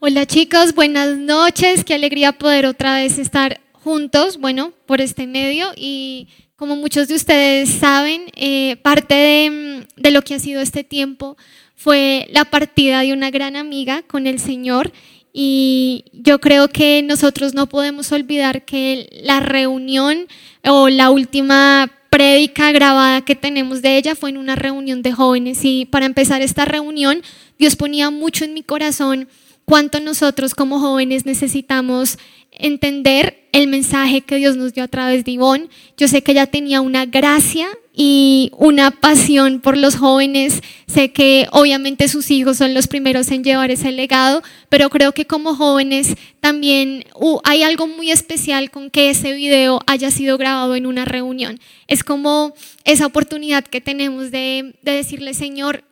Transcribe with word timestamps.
Hola 0.00 0.26
chicos, 0.26 0.76
buenas 0.76 1.18
noches. 1.18 1.82
Qué 1.82 1.92
alegría 1.92 2.30
poder 2.30 2.66
otra 2.66 2.94
vez 2.98 3.18
estar 3.18 3.60
juntos, 3.72 4.38
bueno, 4.38 4.72
por 4.86 5.00
este 5.00 5.26
medio. 5.26 5.72
Y 5.74 6.28
como 6.54 6.76
muchos 6.76 7.08
de 7.08 7.16
ustedes 7.16 7.68
saben, 7.68 8.26
eh, 8.36 8.76
parte 8.76 9.16
de, 9.16 9.88
de 9.96 10.10
lo 10.12 10.22
que 10.22 10.34
ha 10.34 10.38
sido 10.38 10.60
este 10.60 10.84
tiempo 10.84 11.36
fue 11.74 12.28
la 12.30 12.44
partida 12.44 13.00
de 13.00 13.12
una 13.12 13.32
gran 13.32 13.56
amiga 13.56 14.02
con 14.02 14.28
el 14.28 14.38
Señor. 14.38 14.92
Y 15.32 16.04
yo 16.12 16.40
creo 16.40 16.68
que 16.68 17.02
nosotros 17.02 17.54
no 17.54 17.68
podemos 17.68 18.12
olvidar 18.12 18.64
que 18.64 19.08
la 19.24 19.40
reunión 19.40 20.28
o 20.64 20.88
la 20.90 21.10
última 21.10 21.90
prédica 22.08 22.70
grabada 22.70 23.22
que 23.22 23.34
tenemos 23.34 23.82
de 23.82 23.96
ella 23.96 24.14
fue 24.14 24.30
en 24.30 24.38
una 24.38 24.54
reunión 24.54 25.02
de 25.02 25.10
jóvenes. 25.10 25.64
Y 25.64 25.86
para 25.86 26.06
empezar 26.06 26.40
esta 26.40 26.64
reunión, 26.66 27.20
Dios 27.58 27.74
ponía 27.74 28.10
mucho 28.10 28.44
en 28.44 28.54
mi 28.54 28.62
corazón 28.62 29.26
cuánto 29.68 30.00
nosotros 30.00 30.54
como 30.54 30.80
jóvenes 30.80 31.26
necesitamos 31.26 32.18
entender 32.52 33.46
el 33.52 33.66
mensaje 33.66 34.22
que 34.22 34.36
Dios 34.36 34.56
nos 34.56 34.72
dio 34.72 34.82
a 34.82 34.88
través 34.88 35.26
de 35.26 35.32
Ivonne. 35.32 35.68
Yo 35.98 36.08
sé 36.08 36.22
que 36.22 36.32
ella 36.32 36.46
tenía 36.46 36.80
una 36.80 37.04
gracia 37.04 37.68
y 37.92 38.50
una 38.56 38.90
pasión 38.90 39.60
por 39.60 39.76
los 39.76 39.96
jóvenes. 39.96 40.62
Sé 40.86 41.12
que 41.12 41.48
obviamente 41.52 42.08
sus 42.08 42.30
hijos 42.30 42.56
son 42.56 42.72
los 42.72 42.86
primeros 42.86 43.30
en 43.30 43.44
llevar 43.44 43.70
ese 43.70 43.92
legado, 43.92 44.42
pero 44.70 44.88
creo 44.88 45.12
que 45.12 45.26
como 45.26 45.54
jóvenes 45.54 46.14
también 46.40 47.04
hay 47.44 47.62
algo 47.62 47.86
muy 47.86 48.10
especial 48.10 48.70
con 48.70 48.88
que 48.88 49.10
ese 49.10 49.34
video 49.34 49.80
haya 49.86 50.10
sido 50.10 50.38
grabado 50.38 50.76
en 50.76 50.86
una 50.86 51.04
reunión. 51.04 51.60
Es 51.88 52.02
como 52.04 52.54
esa 52.84 53.04
oportunidad 53.04 53.64
que 53.64 53.82
tenemos 53.82 54.30
de, 54.30 54.76
de 54.80 54.92
decirle, 54.92 55.34
Señor, 55.34 55.84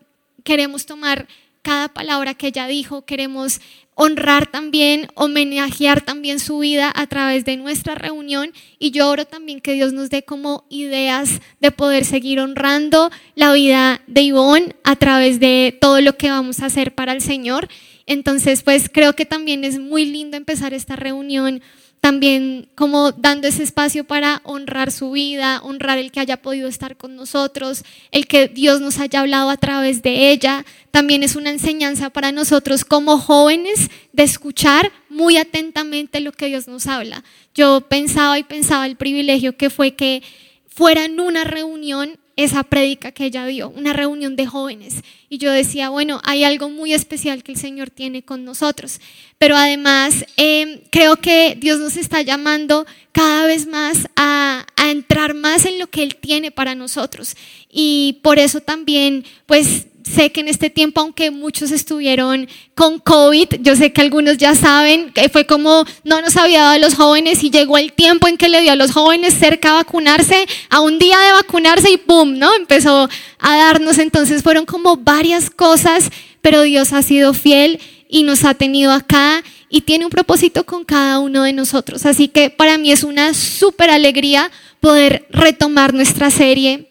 queremos 0.44 0.86
tomar 0.86 1.28
cada 1.66 1.88
palabra 1.88 2.34
que 2.34 2.46
ella 2.46 2.68
dijo, 2.68 3.04
queremos 3.04 3.60
honrar 3.96 4.46
también, 4.46 5.08
homenajear 5.16 6.00
también 6.00 6.38
su 6.38 6.60
vida 6.60 6.92
a 6.94 7.08
través 7.08 7.44
de 7.44 7.56
nuestra 7.56 7.96
reunión 7.96 8.52
y 8.78 8.92
yo 8.92 9.10
oro 9.10 9.24
también 9.24 9.60
que 9.60 9.72
Dios 9.72 9.92
nos 9.92 10.08
dé 10.08 10.22
como 10.22 10.64
ideas 10.70 11.40
de 11.58 11.72
poder 11.72 12.04
seguir 12.04 12.38
honrando 12.38 13.10
la 13.34 13.52
vida 13.52 14.00
de 14.06 14.22
Ivonne 14.22 14.76
a 14.84 14.94
través 14.94 15.40
de 15.40 15.76
todo 15.80 16.00
lo 16.00 16.16
que 16.16 16.30
vamos 16.30 16.60
a 16.60 16.66
hacer 16.66 16.94
para 16.94 17.10
el 17.10 17.20
Señor. 17.20 17.66
Entonces, 18.06 18.62
pues 18.62 18.88
creo 18.88 19.14
que 19.14 19.26
también 19.26 19.64
es 19.64 19.80
muy 19.80 20.04
lindo 20.04 20.36
empezar 20.36 20.72
esta 20.72 20.94
reunión 20.94 21.62
también 22.06 22.68
como 22.76 23.10
dando 23.10 23.48
ese 23.48 23.64
espacio 23.64 24.04
para 24.04 24.40
honrar 24.44 24.92
su 24.92 25.10
vida, 25.10 25.60
honrar 25.64 25.98
el 25.98 26.12
que 26.12 26.20
haya 26.20 26.36
podido 26.40 26.68
estar 26.68 26.96
con 26.96 27.16
nosotros, 27.16 27.82
el 28.12 28.28
que 28.28 28.46
Dios 28.46 28.80
nos 28.80 29.00
haya 29.00 29.18
hablado 29.18 29.50
a 29.50 29.56
través 29.56 30.02
de 30.02 30.30
ella. 30.30 30.64
También 30.92 31.24
es 31.24 31.34
una 31.34 31.50
enseñanza 31.50 32.10
para 32.10 32.30
nosotros 32.30 32.84
como 32.84 33.18
jóvenes 33.18 33.90
de 34.12 34.22
escuchar 34.22 34.92
muy 35.08 35.36
atentamente 35.36 36.20
lo 36.20 36.30
que 36.30 36.46
Dios 36.46 36.68
nos 36.68 36.86
habla. 36.86 37.24
Yo 37.56 37.80
pensaba 37.80 38.38
y 38.38 38.44
pensaba 38.44 38.86
el 38.86 38.94
privilegio 38.94 39.56
que 39.56 39.68
fue 39.68 39.96
que 39.96 40.22
fuera 40.68 41.06
en 41.06 41.18
una 41.18 41.42
reunión 41.42 42.20
esa 42.36 42.62
prédica 42.62 43.12
que 43.12 43.24
ella 43.24 43.46
dio, 43.46 43.70
una 43.70 43.94
reunión 43.94 44.36
de 44.36 44.46
jóvenes. 44.46 44.96
Y 45.30 45.38
yo 45.38 45.50
decía, 45.50 45.88
bueno, 45.88 46.20
hay 46.22 46.44
algo 46.44 46.68
muy 46.68 46.92
especial 46.92 47.42
que 47.42 47.52
el 47.52 47.58
Señor 47.58 47.88
tiene 47.88 48.22
con 48.22 48.44
nosotros. 48.44 49.00
Pero 49.38 49.56
además 49.56 50.26
em, 50.36 50.80
creo 50.90 51.16
que 51.16 51.56
Dios 51.58 51.80
nos 51.80 51.96
está 51.96 52.20
llamando 52.20 52.86
cada 53.12 53.46
vez 53.46 53.66
más 53.66 54.06
a, 54.16 54.66
a 54.76 54.90
entrar 54.90 55.32
más 55.32 55.64
en 55.64 55.78
lo 55.78 55.86
que 55.86 56.02
Él 56.02 56.16
tiene 56.16 56.50
para 56.50 56.74
nosotros. 56.74 57.36
Y 57.70 58.20
por 58.22 58.38
eso 58.38 58.60
también, 58.60 59.24
pues 59.46 59.86
sé 60.06 60.30
que 60.30 60.40
en 60.40 60.48
este 60.48 60.70
tiempo, 60.70 61.00
aunque 61.00 61.30
muchos 61.30 61.72
estuvieron 61.72 62.48
con 62.74 63.00
COVID, 63.00 63.60
yo 63.60 63.74
sé 63.74 63.92
que 63.92 64.00
algunos 64.00 64.38
ya 64.38 64.54
saben, 64.54 65.12
que 65.12 65.28
fue 65.28 65.46
como 65.46 65.84
no 66.04 66.20
nos 66.20 66.36
había 66.36 66.62
dado 66.62 66.74
a 66.74 66.78
los 66.78 66.94
jóvenes 66.94 67.42
y 67.42 67.50
llegó 67.50 67.76
el 67.76 67.92
tiempo 67.92 68.28
en 68.28 68.36
que 68.36 68.48
le 68.48 68.60
dio 68.60 68.72
a 68.72 68.76
los 68.76 68.92
jóvenes 68.92 69.34
cerca 69.34 69.70
a 69.70 69.74
vacunarse, 69.74 70.46
a 70.70 70.80
un 70.80 70.98
día 70.98 71.18
de 71.18 71.32
vacunarse 71.32 71.90
y 71.90 71.96
¡pum! 71.96 72.38
¿no? 72.38 72.54
Empezó 72.54 73.08
a 73.38 73.56
darnos, 73.56 73.98
entonces 73.98 74.42
fueron 74.42 74.64
como 74.64 74.96
varias 74.96 75.50
cosas, 75.50 76.10
pero 76.40 76.62
Dios 76.62 76.92
ha 76.92 77.02
sido 77.02 77.34
fiel 77.34 77.80
y 78.08 78.22
nos 78.22 78.44
ha 78.44 78.54
tenido 78.54 78.92
acá 78.92 79.42
y 79.68 79.80
tiene 79.80 80.04
un 80.04 80.10
propósito 80.10 80.64
con 80.64 80.84
cada 80.84 81.18
uno 81.18 81.42
de 81.42 81.52
nosotros. 81.52 82.06
Así 82.06 82.28
que 82.28 82.50
para 82.50 82.78
mí 82.78 82.92
es 82.92 83.02
una 83.02 83.34
súper 83.34 83.90
alegría 83.90 84.52
poder 84.80 85.26
retomar 85.30 85.92
nuestra 85.92 86.30
serie 86.30 86.88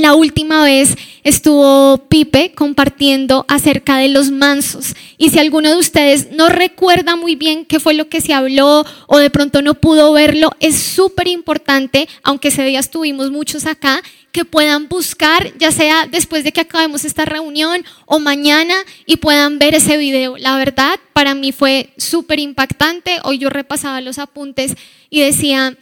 la 0.00 0.14
última 0.14 0.62
vez 0.62 0.96
estuvo 1.24 1.98
Pipe 2.08 2.52
compartiendo 2.54 3.44
acerca 3.48 3.96
de 3.96 4.06
los 4.06 4.30
mansos. 4.30 4.94
Y 5.16 5.30
si 5.30 5.40
alguno 5.40 5.70
de 5.70 5.76
ustedes 5.76 6.30
no 6.30 6.48
recuerda 6.48 7.16
muy 7.16 7.34
bien 7.34 7.64
qué 7.64 7.80
fue 7.80 7.94
lo 7.94 8.08
que 8.08 8.20
se 8.20 8.32
habló 8.32 8.86
o 9.08 9.18
de 9.18 9.28
pronto 9.28 9.60
no 9.60 9.74
pudo 9.74 10.12
verlo, 10.12 10.52
es 10.60 10.76
súper 10.76 11.26
importante, 11.26 12.08
aunque 12.22 12.46
ese 12.46 12.62
día 12.62 12.78
estuvimos 12.78 13.32
muchos 13.32 13.66
acá, 13.66 14.00
que 14.30 14.44
puedan 14.44 14.88
buscar, 14.88 15.52
ya 15.58 15.72
sea 15.72 16.06
después 16.06 16.44
de 16.44 16.52
que 16.52 16.60
acabemos 16.60 17.04
esta 17.04 17.24
reunión 17.24 17.84
o 18.06 18.20
mañana, 18.20 18.76
y 19.04 19.16
puedan 19.16 19.58
ver 19.58 19.74
ese 19.74 19.96
video. 19.96 20.36
La 20.36 20.56
verdad, 20.56 21.00
para 21.12 21.34
mí 21.34 21.50
fue 21.50 21.90
súper 21.96 22.38
impactante. 22.38 23.18
Hoy 23.24 23.38
yo 23.38 23.50
repasaba 23.50 24.00
los 24.00 24.20
apuntes 24.20 24.76
y 25.10 25.22
decía, 25.22 25.76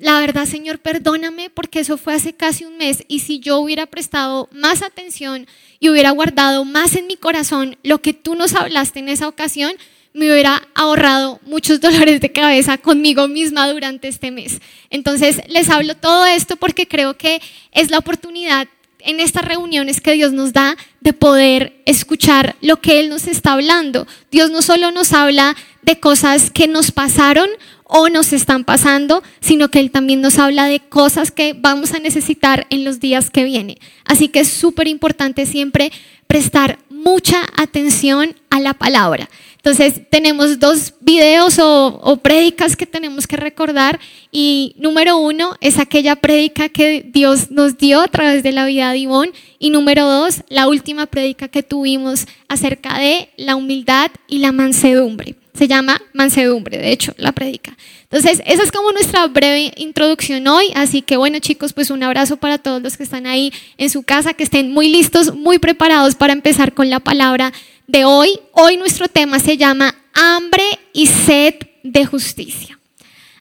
la 0.00 0.18
verdad, 0.18 0.46
Señor, 0.46 0.78
perdóname 0.78 1.50
porque 1.50 1.80
eso 1.80 1.98
fue 1.98 2.14
hace 2.14 2.32
casi 2.32 2.64
un 2.64 2.78
mes 2.78 3.04
y 3.06 3.20
si 3.20 3.38
yo 3.38 3.58
hubiera 3.58 3.84
prestado 3.84 4.48
más 4.50 4.82
atención 4.82 5.46
y 5.78 5.90
hubiera 5.90 6.10
guardado 6.10 6.64
más 6.64 6.96
en 6.96 7.06
mi 7.06 7.16
corazón 7.16 7.76
lo 7.82 8.00
que 8.00 8.14
tú 8.14 8.34
nos 8.34 8.54
hablaste 8.54 9.00
en 9.00 9.10
esa 9.10 9.28
ocasión, 9.28 9.72
me 10.14 10.32
hubiera 10.32 10.66
ahorrado 10.74 11.38
muchos 11.44 11.80
dolores 11.82 12.22
de 12.22 12.32
cabeza 12.32 12.78
conmigo 12.78 13.28
misma 13.28 13.68
durante 13.70 14.08
este 14.08 14.30
mes. 14.30 14.62
Entonces, 14.88 15.42
les 15.48 15.68
hablo 15.68 15.94
todo 15.94 16.24
esto 16.24 16.56
porque 16.56 16.88
creo 16.88 17.18
que 17.18 17.42
es 17.72 17.90
la 17.90 17.98
oportunidad 17.98 18.68
en 19.00 19.20
estas 19.20 19.44
reuniones 19.44 20.00
que 20.00 20.12
Dios 20.12 20.32
nos 20.32 20.52
da 20.52 20.76
de 21.00 21.12
poder 21.12 21.82
escuchar 21.86 22.56
lo 22.60 22.80
que 22.80 23.00
Él 23.00 23.08
nos 23.08 23.26
está 23.26 23.52
hablando. 23.52 24.06
Dios 24.30 24.50
no 24.50 24.62
solo 24.62 24.92
nos 24.92 25.12
habla 25.12 25.56
de 25.82 25.98
cosas 25.98 26.50
que 26.50 26.68
nos 26.68 26.90
pasaron 26.90 27.48
o 27.84 28.08
nos 28.08 28.32
están 28.32 28.64
pasando, 28.64 29.22
sino 29.40 29.68
que 29.68 29.80
Él 29.80 29.90
también 29.90 30.20
nos 30.20 30.38
habla 30.38 30.66
de 30.66 30.80
cosas 30.80 31.30
que 31.30 31.54
vamos 31.54 31.92
a 31.92 31.98
necesitar 31.98 32.66
en 32.70 32.84
los 32.84 33.00
días 33.00 33.30
que 33.30 33.44
vienen. 33.44 33.78
Así 34.04 34.28
que 34.28 34.40
es 34.40 34.48
súper 34.48 34.86
importante 34.86 35.44
siempre 35.44 35.90
prestar 36.28 36.78
mucha 36.88 37.42
atención 37.56 38.36
a 38.50 38.60
la 38.60 38.74
palabra. 38.74 39.28
Entonces 39.56 40.02
tenemos 40.08 40.58
dos 40.60 40.94
videos 41.00 41.58
o, 41.58 42.00
o 42.02 42.16
prédicas 42.18 42.76
que 42.76 42.86
tenemos 42.86 43.26
que 43.26 43.36
recordar 43.36 43.98
y 44.30 44.74
número 44.78 45.18
uno 45.18 45.56
es 45.60 45.78
aquella 45.78 46.16
prédica 46.16 46.68
que 46.68 47.04
Dios 47.12 47.50
nos 47.50 47.76
dio 47.76 48.00
a 48.00 48.08
través 48.08 48.42
de 48.42 48.52
la 48.52 48.64
vida 48.66 48.92
de 48.92 48.98
Ivonne 48.98 49.32
y 49.58 49.70
número 49.70 50.06
dos, 50.06 50.42
la 50.48 50.68
última 50.68 51.06
prédica 51.06 51.48
que 51.48 51.62
tuvimos 51.62 52.26
acerca 52.48 52.98
de 52.98 53.30
la 53.36 53.56
humildad 53.56 54.10
y 54.28 54.38
la 54.38 54.52
mansedumbre. 54.52 55.34
Se 55.54 55.68
llama 55.68 56.00
mansedumbre, 56.12 56.78
de 56.78 56.92
hecho, 56.92 57.14
la 57.16 57.32
predica. 57.32 57.76
Entonces, 58.02 58.42
esa 58.46 58.62
es 58.62 58.72
como 58.72 58.92
nuestra 58.92 59.26
breve 59.26 59.72
introducción 59.76 60.46
hoy. 60.46 60.66
Así 60.74 61.02
que 61.02 61.16
bueno, 61.16 61.38
chicos, 61.38 61.72
pues 61.72 61.90
un 61.90 62.02
abrazo 62.02 62.36
para 62.36 62.58
todos 62.58 62.82
los 62.82 62.96
que 62.96 63.02
están 63.02 63.26
ahí 63.26 63.52
en 63.76 63.90
su 63.90 64.02
casa, 64.02 64.34
que 64.34 64.44
estén 64.44 64.72
muy 64.72 64.88
listos, 64.88 65.34
muy 65.34 65.58
preparados 65.58 66.14
para 66.14 66.32
empezar 66.32 66.74
con 66.74 66.90
la 66.90 67.00
palabra 67.00 67.52
de 67.86 68.04
hoy. 68.04 68.38
Hoy 68.52 68.76
nuestro 68.76 69.08
tema 69.08 69.38
se 69.38 69.56
llama 69.56 69.94
hambre 70.14 70.64
y 70.92 71.06
sed 71.06 71.54
de 71.82 72.06
justicia. 72.06 72.78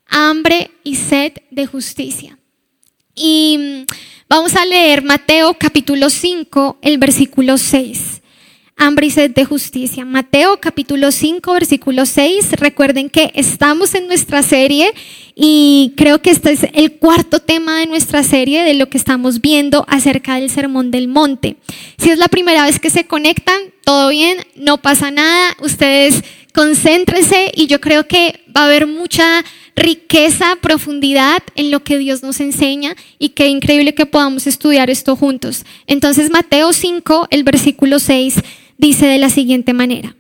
Hambre 0.08 0.72
y 0.84 0.96
sed 0.96 1.34
de 1.52 1.66
justicia. 1.68 2.38
Y 3.16 3.58
mm, 3.58 3.94
vamos 4.28 4.56
a 4.56 4.66
leer 4.66 5.04
Mateo 5.04 5.54
capítulo 5.54 6.10
5, 6.10 6.80
el 6.82 6.98
versículo 6.98 7.58
6 7.58 8.19
hambre 8.80 9.08
y 9.08 9.12
sed 9.12 9.32
de 9.32 9.46
justicia. 9.46 10.06
Mateo 10.06 10.60
capítulo 10.60 11.12
5, 11.12 11.54
versículo 11.54 12.06
6. 12.06 12.54
Recuerden 12.54 13.10
que 13.10 13.30
estamos 13.36 13.94
en 13.94 14.08
nuestra 14.08 14.42
serie 14.42 14.94
y 15.36 15.94
creo 15.98 16.22
que 16.22 16.32
este 16.32 16.54
es 16.54 16.66
el 16.74 16.94
cuarto 16.94 17.40
tema 17.40 17.80
de 17.80 17.88
nuestra 17.88 18.24
serie 18.24 18.64
de 18.64 18.74
lo 18.74 18.90
que 18.90 18.98
estamos 18.98 19.42
viendo 19.42 19.86
acerca 19.90 20.36
del 20.36 20.50
Sermón 20.50 20.92
del 20.92 21.10
Monte. 21.10 21.58
Si 21.98 22.10
es 22.10 22.18
la 22.18 22.30
primera 22.30 22.64
vez 22.64 22.80
que 22.80 22.90
se 22.90 23.06
conectan, 23.06 23.60
todo 23.84 24.10
bien, 24.10 24.38
no 24.56 24.78
pasa 24.78 25.12
nada. 25.12 25.56
Ustedes 25.62 26.24
concéntrense 26.54 27.52
y 27.54 27.68
yo 27.68 27.82
creo 27.82 28.08
que 28.08 28.40
va 28.56 28.62
a 28.62 28.66
haber 28.66 28.88
mucha 28.88 29.44
riqueza, 29.76 30.58
profundidad 30.62 31.44
en 31.56 31.70
lo 31.70 31.84
que 31.84 31.98
Dios 31.98 32.24
nos 32.24 32.40
enseña 32.40 32.96
y 33.18 33.30
qué 33.30 33.48
increíble 33.48 33.94
que 33.94 34.06
podamos 34.06 34.48
estudiar 34.48 34.90
esto 34.90 35.18
juntos. 35.18 35.66
Entonces 35.86 36.32
Mateo 36.32 36.72
5, 36.72 37.28
el 37.30 37.44
versículo 37.44 38.00
6 38.00 38.42
dice 38.80 39.06
de 39.06 39.20
la 39.20 39.30
siguiente 39.30 39.74
manera, 39.74 40.16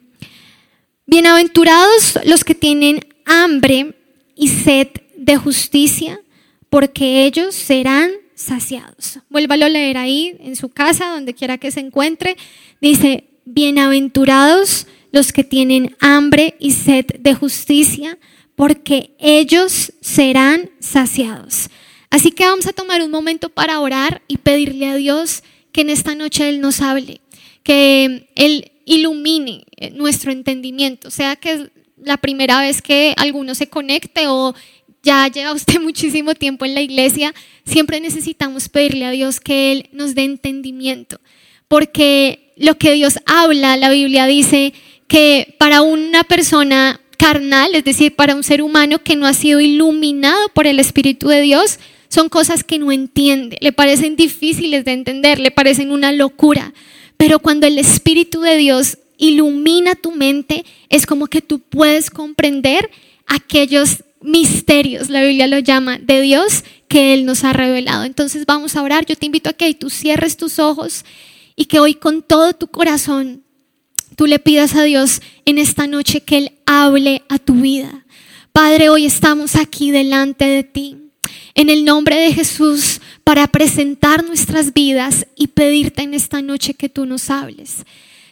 Bienaventurados 1.12 2.20
los 2.24 2.44
que 2.44 2.54
tienen 2.54 3.00
hambre 3.26 3.96
y 4.36 4.50
sed 4.50 4.90
de 5.18 5.38
justicia, 5.38 6.22
porque 6.70 7.26
ellos 7.26 7.56
serán 7.56 8.12
saciados. 8.36 9.18
Vuélvalo 9.28 9.66
a 9.66 9.70
leer 9.70 9.98
ahí 9.98 10.38
en 10.40 10.56
su 10.56 10.70
casa, 10.70 11.10
donde 11.10 11.34
quiera 11.34 11.58
que 11.58 11.72
se 11.72 11.80
encuentre. 11.80 12.38
Dice, 12.80 13.24
bienaventurados 13.46 14.86
los 15.12 15.34
que 15.34 15.44
tienen 15.44 15.96
hambre 16.00 16.56
y 16.60 16.74
sed 16.74 17.06
de 17.20 17.34
justicia, 17.34 18.20
porque 18.56 19.16
ellos 19.18 19.94
serán 20.02 20.70
saciados. 20.80 21.72
Así 22.12 22.30
que 22.30 22.46
vamos 22.46 22.68
a 22.68 22.74
tomar 22.74 23.02
un 23.02 23.10
momento 23.10 23.50
para 23.50 23.80
orar 23.80 24.22
y 24.28 24.38
pedirle 24.38 24.90
a 24.90 24.96
Dios 24.96 25.42
que 25.72 25.82
en 25.82 25.90
esta 25.90 26.14
noche 26.14 26.50
Él 26.50 26.62
nos 26.62 26.82
hable, 26.82 27.22
que 27.64 28.30
Él 28.36 28.72
ilumine 28.86 29.66
nuestro 29.94 30.32
entendimiento, 30.32 31.12
sea 31.12 31.36
que 31.36 31.52
es 31.52 31.62
la 32.04 32.18
primera 32.18 32.62
vez 32.62 32.82
que 32.82 33.14
alguno 33.18 33.56
se 33.56 33.68
conecte 33.68 34.28
o 34.28 34.56
ya 35.04 35.28
lleva 35.28 35.54
usted 35.54 35.80
muchísimo 35.82 36.36
tiempo 36.36 36.66
en 36.66 36.76
la 36.76 36.82
iglesia, 36.82 37.34
siempre 37.66 38.00
necesitamos 38.00 38.70
pedirle 38.70 39.06
a 39.06 39.12
Dios 39.12 39.40
que 39.40 39.72
Él 39.72 39.90
nos 39.92 40.16
dé 40.16 40.24
entendimiento, 40.24 41.20
porque 41.68 42.54
lo 42.58 42.78
que 42.78 42.94
Dios 42.94 43.20
habla, 43.26 43.78
la 43.78 43.90
Biblia 43.90 44.26
dice 44.26 44.74
que 45.08 45.56
para 45.58 45.82
una 45.82 46.24
persona 46.24 47.00
carnal, 47.18 47.76
es 47.76 47.84
decir, 47.84 48.16
para 48.16 48.36
un 48.36 48.44
ser 48.44 48.62
humano 48.62 49.00
que 49.04 49.16
no 49.16 49.28
ha 49.28 49.34
sido 49.34 49.60
iluminado 49.60 50.50
por 50.54 50.68
el 50.68 50.80
Espíritu 50.80 51.28
de 51.28 51.42
Dios, 51.42 51.80
son 52.08 52.30
cosas 52.30 52.64
que 52.64 52.80
no 52.80 52.92
entiende, 52.92 53.58
le 53.62 53.72
parecen 53.72 54.16
difíciles 54.16 54.84
de 54.84 54.94
entender, 54.94 55.40
le 55.40 55.52
parecen 55.52 55.92
una 55.92 56.12
locura. 56.12 56.74
Pero 57.20 57.40
cuando 57.40 57.68
el 57.68 57.78
Espíritu 57.78 58.40
de 58.40 58.56
Dios 58.56 58.98
ilumina 59.18 59.96
tu 59.96 60.14
mente, 60.14 60.64
es 60.88 61.06
como 61.06 61.28
que 61.28 61.42
tú 61.42 61.60
puedes 61.60 62.10
comprender 62.10 62.90
aquellos 63.28 64.06
misterios, 64.22 65.10
la 65.10 65.22
Biblia 65.22 65.48
lo 65.48 65.60
llama, 65.60 66.00
de 66.00 66.22
Dios 66.22 66.64
que 66.88 67.14
Él 67.14 67.26
nos 67.26 67.44
ha 67.44 67.52
revelado. 67.52 68.06
Entonces 68.06 68.46
vamos 68.46 68.78
a 68.78 68.84
orar. 68.84 69.06
Yo 69.06 69.18
te 69.18 69.26
invito 69.26 69.50
a 69.50 69.54
que 69.54 69.74
tú 69.74 69.90
cierres 69.90 70.38
tus 70.38 70.60
ojos 70.60 71.04
y 71.58 71.66
que 71.66 71.82
hoy 71.82 71.94
con 71.94 72.22
todo 72.22 72.54
tu 72.54 72.68
corazón 72.68 73.44
tú 74.16 74.26
le 74.26 74.40
pidas 74.40 74.76
a 74.76 74.84
Dios 74.84 75.22
en 75.44 75.58
esta 75.58 75.88
noche 75.88 76.22
que 76.22 76.38
Él 76.38 76.54
hable 76.66 77.24
a 77.28 77.38
tu 77.38 77.56
vida. 77.56 78.06
Padre, 78.54 78.88
hoy 78.88 79.06
estamos 79.06 79.58
aquí 79.58 79.92
delante 79.92 80.46
de 80.46 80.64
ti 80.64 81.09
en 81.60 81.70
el 81.70 81.84
nombre 81.84 82.16
de 82.16 82.34
Jesús 82.34 83.02
para 83.26 83.46
presentar 83.46 84.24
nuestras 84.24 84.74
vidas 84.74 85.28
y 85.36 85.48
pedirte 85.48 86.04
en 86.04 86.14
esta 86.14 86.42
noche 86.42 86.74
que 86.74 86.88
tú 86.88 87.06
nos 87.06 87.30
hables. 87.30 87.84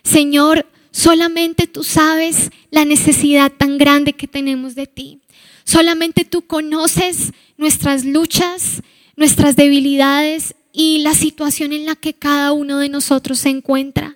Señor, 0.02 0.66
solamente 0.92 1.68
tú 1.68 1.84
sabes 1.84 2.52
la 2.72 2.86
necesidad 2.86 3.52
tan 3.52 3.78
grande 3.78 4.14
que 4.14 4.30
tenemos 4.30 4.76
de 4.76 4.88
ti. 4.88 5.20
Solamente 5.66 6.24
tú 6.24 6.44
conoces 6.44 7.34
nuestras 7.58 8.06
luchas, 8.06 8.82
nuestras 9.18 9.58
debilidades 9.58 10.56
y 10.72 11.00
la 11.00 11.14
situación 11.14 11.74
en 11.74 11.86
la 11.86 11.98
que 11.98 12.14
cada 12.14 12.54
uno 12.54 12.78
de 12.78 12.88
nosotros 12.88 13.40
se 13.40 13.50
encuentra. 13.50 14.16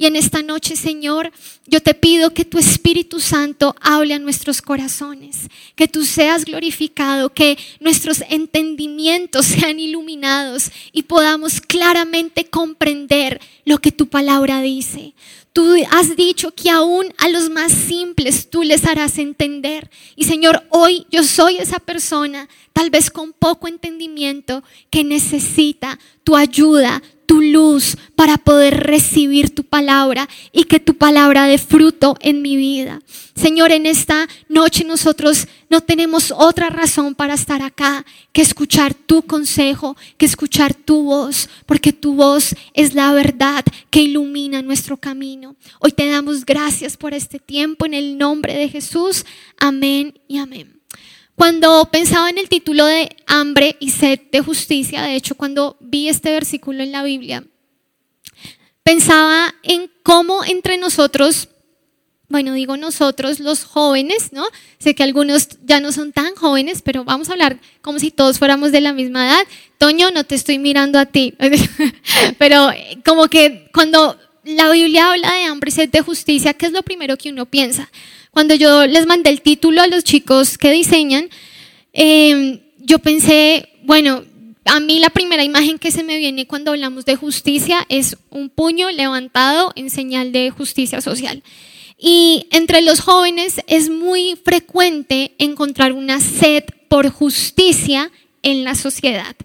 Y 0.00 0.06
en 0.06 0.16
esta 0.16 0.42
noche, 0.42 0.76
Señor, 0.76 1.30
yo 1.66 1.82
te 1.82 1.92
pido 1.92 2.32
que 2.32 2.46
tu 2.46 2.58
Espíritu 2.58 3.20
Santo 3.20 3.76
hable 3.82 4.14
a 4.14 4.18
nuestros 4.18 4.62
corazones, 4.62 5.40
que 5.76 5.88
tú 5.88 6.06
seas 6.06 6.46
glorificado, 6.46 7.34
que 7.34 7.58
nuestros 7.80 8.22
entendimientos 8.30 9.44
sean 9.44 9.78
iluminados 9.78 10.70
y 10.92 11.02
podamos 11.02 11.60
claramente 11.60 12.46
comprender 12.46 13.42
lo 13.66 13.76
que 13.76 13.92
tu 13.92 14.08
palabra 14.08 14.62
dice. 14.62 15.12
Tú 15.52 15.74
has 15.90 16.16
dicho 16.16 16.52
que 16.52 16.70
aún 16.70 17.12
a 17.18 17.28
los 17.28 17.50
más 17.50 17.70
simples 17.70 18.48
tú 18.48 18.62
les 18.62 18.86
harás 18.86 19.18
entender. 19.18 19.90
Y 20.16 20.24
Señor, 20.24 20.66
hoy 20.70 21.06
yo 21.10 21.24
soy 21.24 21.58
esa 21.58 21.78
persona, 21.78 22.48
tal 22.72 22.88
vez 22.88 23.10
con 23.10 23.34
poco 23.34 23.68
entendimiento, 23.68 24.64
que 24.88 25.04
necesita 25.04 25.98
tu 26.24 26.36
ayuda, 26.36 27.02
tu 27.30 27.40
luz 27.42 27.96
para 28.16 28.38
poder 28.38 28.88
recibir 28.88 29.54
tu 29.54 29.62
palabra 29.62 30.28
y 30.50 30.64
que 30.64 30.80
tu 30.80 30.96
palabra 30.96 31.44
dé 31.44 31.58
fruto 31.58 32.16
en 32.18 32.42
mi 32.42 32.56
vida. 32.56 32.98
Señor, 33.36 33.70
en 33.70 33.86
esta 33.86 34.26
noche 34.48 34.82
nosotros 34.82 35.46
no 35.68 35.80
tenemos 35.80 36.34
otra 36.36 36.70
razón 36.70 37.14
para 37.14 37.34
estar 37.34 37.62
acá 37.62 38.04
que 38.32 38.42
escuchar 38.42 38.94
tu 38.94 39.22
consejo, 39.22 39.96
que 40.18 40.26
escuchar 40.26 40.74
tu 40.74 41.04
voz, 41.04 41.48
porque 41.66 41.92
tu 41.92 42.14
voz 42.14 42.56
es 42.74 42.94
la 42.94 43.12
verdad 43.12 43.64
que 43.90 44.02
ilumina 44.02 44.60
nuestro 44.60 44.96
camino. 44.96 45.54
Hoy 45.78 45.92
te 45.92 46.08
damos 46.08 46.44
gracias 46.44 46.96
por 46.96 47.14
este 47.14 47.38
tiempo 47.38 47.86
en 47.86 47.94
el 47.94 48.18
nombre 48.18 48.54
de 48.54 48.68
Jesús. 48.68 49.24
Amén 49.56 50.18
y 50.26 50.38
amén. 50.38 50.79
Cuando 51.40 51.88
pensaba 51.90 52.28
en 52.28 52.36
el 52.36 52.50
título 52.50 52.84
de 52.84 53.16
hambre 53.26 53.74
y 53.80 53.92
sed 53.92 54.20
de 54.30 54.42
justicia, 54.42 55.00
de 55.00 55.14
hecho 55.14 55.36
cuando 55.36 55.78
vi 55.80 56.10
este 56.10 56.32
versículo 56.32 56.82
en 56.82 56.92
la 56.92 57.02
Biblia, 57.02 57.42
pensaba 58.82 59.54
en 59.62 59.90
cómo 60.02 60.44
entre 60.44 60.76
nosotros, 60.76 61.48
bueno, 62.28 62.52
digo 62.52 62.76
nosotros 62.76 63.40
los 63.40 63.64
jóvenes, 63.64 64.34
¿no? 64.34 64.44
Sé 64.78 64.94
que 64.94 65.02
algunos 65.02 65.48
ya 65.64 65.80
no 65.80 65.92
son 65.92 66.12
tan 66.12 66.34
jóvenes, 66.34 66.82
pero 66.82 67.04
vamos 67.04 67.30
a 67.30 67.32
hablar 67.32 67.58
como 67.80 67.98
si 67.98 68.10
todos 68.10 68.38
fuéramos 68.38 68.70
de 68.70 68.82
la 68.82 68.92
misma 68.92 69.26
edad. 69.26 69.46
Toño, 69.78 70.10
no 70.10 70.24
te 70.24 70.34
estoy 70.34 70.58
mirando 70.58 70.98
a 70.98 71.06
ti, 71.06 71.38
pero 72.38 72.68
como 73.02 73.28
que 73.28 73.70
cuando 73.72 74.18
la 74.44 74.70
Biblia 74.70 75.12
habla 75.12 75.34
de 75.34 75.44
hambre 75.44 75.68
y 75.68 75.72
sed 75.72 75.90
de 75.90 76.00
justicia, 76.00 76.54
¿qué 76.54 76.66
es 76.66 76.72
lo 76.72 76.82
primero 76.82 77.16
que 77.16 77.30
uno 77.30 77.46
piensa? 77.46 77.90
Cuando 78.30 78.54
yo 78.54 78.86
les 78.86 79.06
mandé 79.06 79.30
el 79.30 79.42
título 79.42 79.82
a 79.82 79.86
los 79.86 80.04
chicos 80.04 80.56
que 80.56 80.70
diseñan, 80.70 81.28
em, 81.92 82.60
yo 82.78 82.98
pensé, 82.98 83.68
bueno, 83.82 84.24
a 84.64 84.80
mí 84.80 84.98
la 84.98 85.10
primera 85.10 85.42
imagen 85.42 85.78
que 85.78 85.90
se 85.90 86.04
me 86.04 86.18
viene 86.18 86.46
cuando 86.46 86.70
hablamos 86.70 87.04
de 87.04 87.16
justicia 87.16 87.84
es 87.88 88.16
un 88.30 88.50
puño 88.50 88.90
levantado 88.90 89.72
en 89.74 89.90
señal 89.90 90.32
de 90.32 90.50
justicia 90.50 91.00
social. 91.00 91.42
Y 91.98 92.46
entre 92.50 92.80
los 92.80 93.00
jóvenes 93.00 93.60
es 93.66 93.90
muy 93.90 94.38
frecuente 94.42 95.34
encontrar 95.38 95.92
una 95.92 96.20
sed 96.20 96.64
por 96.88 97.10
justicia 97.10 98.10
en 98.42 98.64
la 98.64 98.74
sociedad. 98.74 99.36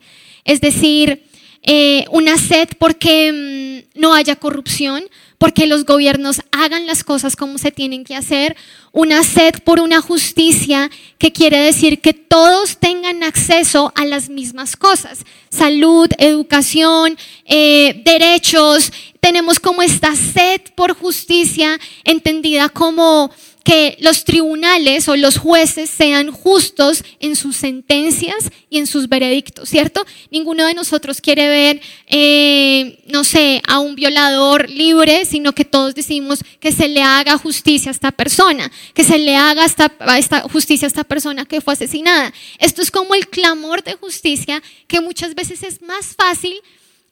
Es 0.46 0.62
decir, 0.62 1.24
eh, 1.66 2.06
una 2.12 2.38
sed 2.38 2.70
porque 2.78 3.84
mm, 3.96 4.00
no 4.00 4.14
haya 4.14 4.36
corrupción, 4.36 5.04
porque 5.38 5.66
los 5.66 5.86
gobiernos 5.86 6.42
hagan 6.52 6.86
las 6.86 7.04
cosas 7.04 7.36
como 7.36 7.58
se 7.58 7.72
tienen 7.72 8.04
que 8.04 8.16
hacer, 8.16 8.56
una 8.92 9.24
sed 9.24 9.56
por 9.64 9.80
una 9.80 10.00
justicia 10.00 10.90
que 11.18 11.32
quiere 11.32 11.58
decir 11.58 12.02
que 12.02 12.14
todos 12.14 12.78
tengan 12.78 13.24
acceso 13.24 13.92
a 13.96 14.06
las 14.06 14.30
mismas 14.30 14.76
cosas, 14.78 15.26
salud, 15.50 16.08
educación, 16.18 17.18
eh, 17.46 18.02
derechos. 18.06 18.94
Tenemos 19.20 19.60
como 19.60 19.82
esta 19.82 20.16
sed 20.16 20.62
por 20.76 20.94
justicia 20.94 21.80
entendida 22.04 22.70
como 22.70 23.32
que 23.66 23.98
los 24.00 24.26
tribunales 24.26 25.10
o 25.10 25.16
los 25.16 25.40
jueces 25.40 25.90
sean 25.90 26.32
justos 26.32 27.04
en 27.20 27.36
sus 27.36 27.58
sentencias 27.58 28.52
y 28.70 28.78
en 28.78 28.86
sus 28.86 29.10
veredictos, 29.10 29.68
¿cierto? 29.68 30.06
Ninguno 30.30 30.68
de 30.68 30.76
nosotros 30.76 31.20
quiere 31.20 31.50
ver, 31.50 31.82
eh, 32.06 33.04
no 33.08 33.24
sé, 33.24 33.64
a 33.68 33.80
un 33.80 33.96
violador 33.96 34.70
libre, 34.70 35.26
sino 35.26 35.54
que 35.54 35.66
todos 35.66 35.96
decimos 35.96 36.42
que 36.60 36.72
se 36.72 36.88
le 36.88 37.02
haga 37.02 37.40
justicia 37.40 37.90
a 37.90 37.94
esta 37.94 38.12
persona, 38.12 38.72
que 38.94 39.04
se 39.04 39.18
le 39.18 39.36
haga 39.36 39.66
esta, 39.66 40.42
justicia 40.42 40.86
a 40.86 40.90
esta 40.90 41.04
persona 41.04 41.46
que 41.46 41.60
fue 41.60 41.74
asesinada. 41.74 42.32
Esto 42.60 42.84
es 42.84 42.92
como 42.92 43.16
el 43.16 43.28
clamor 43.28 43.84
de 43.84 43.96
justicia 43.96 44.62
que 44.88 45.02
muchas 45.02 45.34
veces 45.34 45.64
es 45.64 45.82
más 45.82 46.16
fácil 46.16 46.54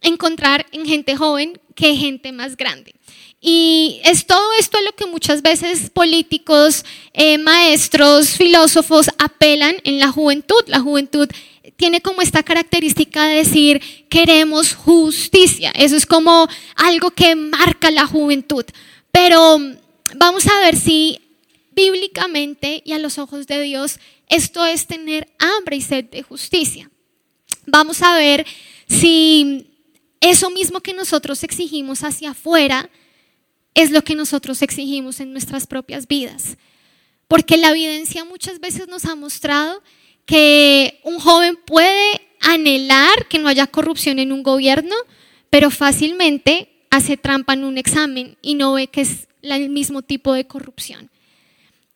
encontrar 0.04 0.66
en 0.72 0.86
gente 0.86 1.16
joven 1.16 1.60
que 1.76 1.96
gente 1.96 2.32
más 2.32 2.56
grande. 2.56 2.94
Y 3.42 4.00
es 4.06 4.26
todo 4.26 4.54
esto 4.58 4.80
lo 4.82 4.94
que 4.94 5.06
muchas 5.06 5.42
veces 5.42 5.90
políticos, 5.90 6.86
eh, 7.14 7.38
maestros, 7.38 8.30
filósofos 8.30 9.10
apelan 9.18 9.76
en 9.84 10.00
la 10.00 10.10
juventud. 10.12 10.64
La 10.68 10.80
juventud 10.80 11.28
tiene 11.76 12.02
como 12.02 12.22
esta 12.22 12.44
característica 12.44 13.26
de 13.26 13.36
decir 13.36 13.82
queremos 14.10 14.74
justicia. 14.74 15.72
Eso 15.76 15.98
es 15.98 16.06
como 16.06 16.48
algo 16.76 17.12
que 17.12 17.36
marca 17.36 17.92
la 17.92 18.06
juventud. 18.08 18.64
Pero 19.12 19.58
vamos 20.16 20.48
a 20.48 20.60
ver 20.62 20.78
si 20.78 21.20
bíblicamente 21.72 22.82
y 22.86 22.94
a 22.94 23.00
los 23.00 23.18
ojos 23.18 23.48
de 23.48 23.62
Dios 23.62 24.00
esto 24.30 24.66
es 24.66 24.88
tener 24.88 25.28
hambre 25.40 25.76
y 25.76 25.82
sed 25.82 26.06
de 26.06 26.24
justicia. 26.24 26.90
Vamos 27.66 28.02
a 28.02 28.16
ver 28.16 28.46
si 28.88 29.73
eso 30.24 30.50
mismo 30.50 30.80
que 30.80 30.94
nosotros 30.94 31.44
exigimos 31.44 32.04
hacia 32.04 32.32
afuera, 32.32 32.90
es 33.74 33.92
lo 33.92 34.04
que 34.04 34.16
nosotros 34.16 34.62
exigimos 34.62 35.20
en 35.20 35.34
nuestras 35.34 35.68
propias 35.68 36.08
vidas. 36.08 36.58
Porque 37.28 37.58
la 37.58 37.72
evidencia 37.72 38.24
muchas 38.24 38.62
veces 38.62 38.88
nos 38.88 39.04
ha 39.04 39.16
mostrado 39.16 39.84
que 40.26 41.02
un 41.04 41.20
joven 41.20 41.58
puede 41.66 42.22
anhelar 42.40 43.28
que 43.28 43.38
no 43.38 43.50
haya 43.50 43.68
corrupción 43.68 44.18
en 44.18 44.32
un 44.32 44.44
gobierno, 44.44 44.96
pero 45.50 45.70
fácilmente 45.70 46.70
hace 46.90 47.18
trampa 47.18 47.54
en 47.54 47.66
un 47.66 47.78
examen 47.78 48.38
y 48.42 48.56
no 48.56 48.74
ve 48.74 48.88
que 48.88 49.02
es 49.02 49.28
el 49.42 49.70
mismo 49.70 50.04
tipo 50.04 50.32
de 50.32 50.48
corrupción. 50.48 51.12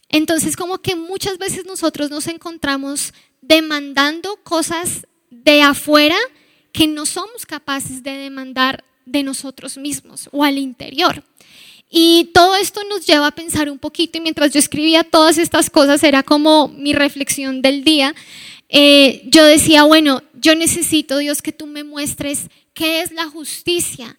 Entonces, 0.10 0.57
como 0.57 0.79
que 0.79 0.98
muchas 0.98 1.38
veces 1.38 1.65
nosotros 1.65 2.10
nos 2.10 2.27
encontramos 2.27 3.13
demandando 3.41 4.38
cosas 4.43 5.07
de 5.29 5.62
afuera 5.62 6.17
que 6.77 6.86
no 6.86 7.07
somos 7.07 7.48
capaces 7.48 8.03
de 8.03 8.12
demandar 8.12 8.84
de 9.03 9.24
nosotros 9.24 9.79
mismos 9.79 10.29
o 10.31 10.43
al 10.43 10.60
interior. 10.60 11.24
Y 11.89 12.29
todo 12.36 12.55
esto 12.55 12.81
nos 12.88 13.03
lleva 13.07 13.25
a 13.25 13.31
pensar 13.31 13.72
un 13.72 13.79
poquito 13.79 14.19
y 14.19 14.22
mientras 14.22 14.51
yo 14.51 14.60
escribía 14.60 15.03
todas 15.03 15.39
estas 15.39 15.72
cosas 15.72 16.03
era 16.03 16.22
como 16.22 16.67
mi 16.67 16.93
reflexión 16.93 17.63
del 17.63 17.84
día. 17.84 18.13
Eh, 18.69 19.24
yo 19.25 19.43
decía, 19.43 19.86
bueno, 19.86 20.22
yo 20.36 20.53
necesito 20.53 21.17
Dios 21.17 21.41
que 21.41 21.51
tú 21.51 21.65
me 21.65 21.84
muestres 21.84 22.48
qué 22.75 23.01
es 23.01 23.12
la 23.12 23.25
justicia 23.25 24.15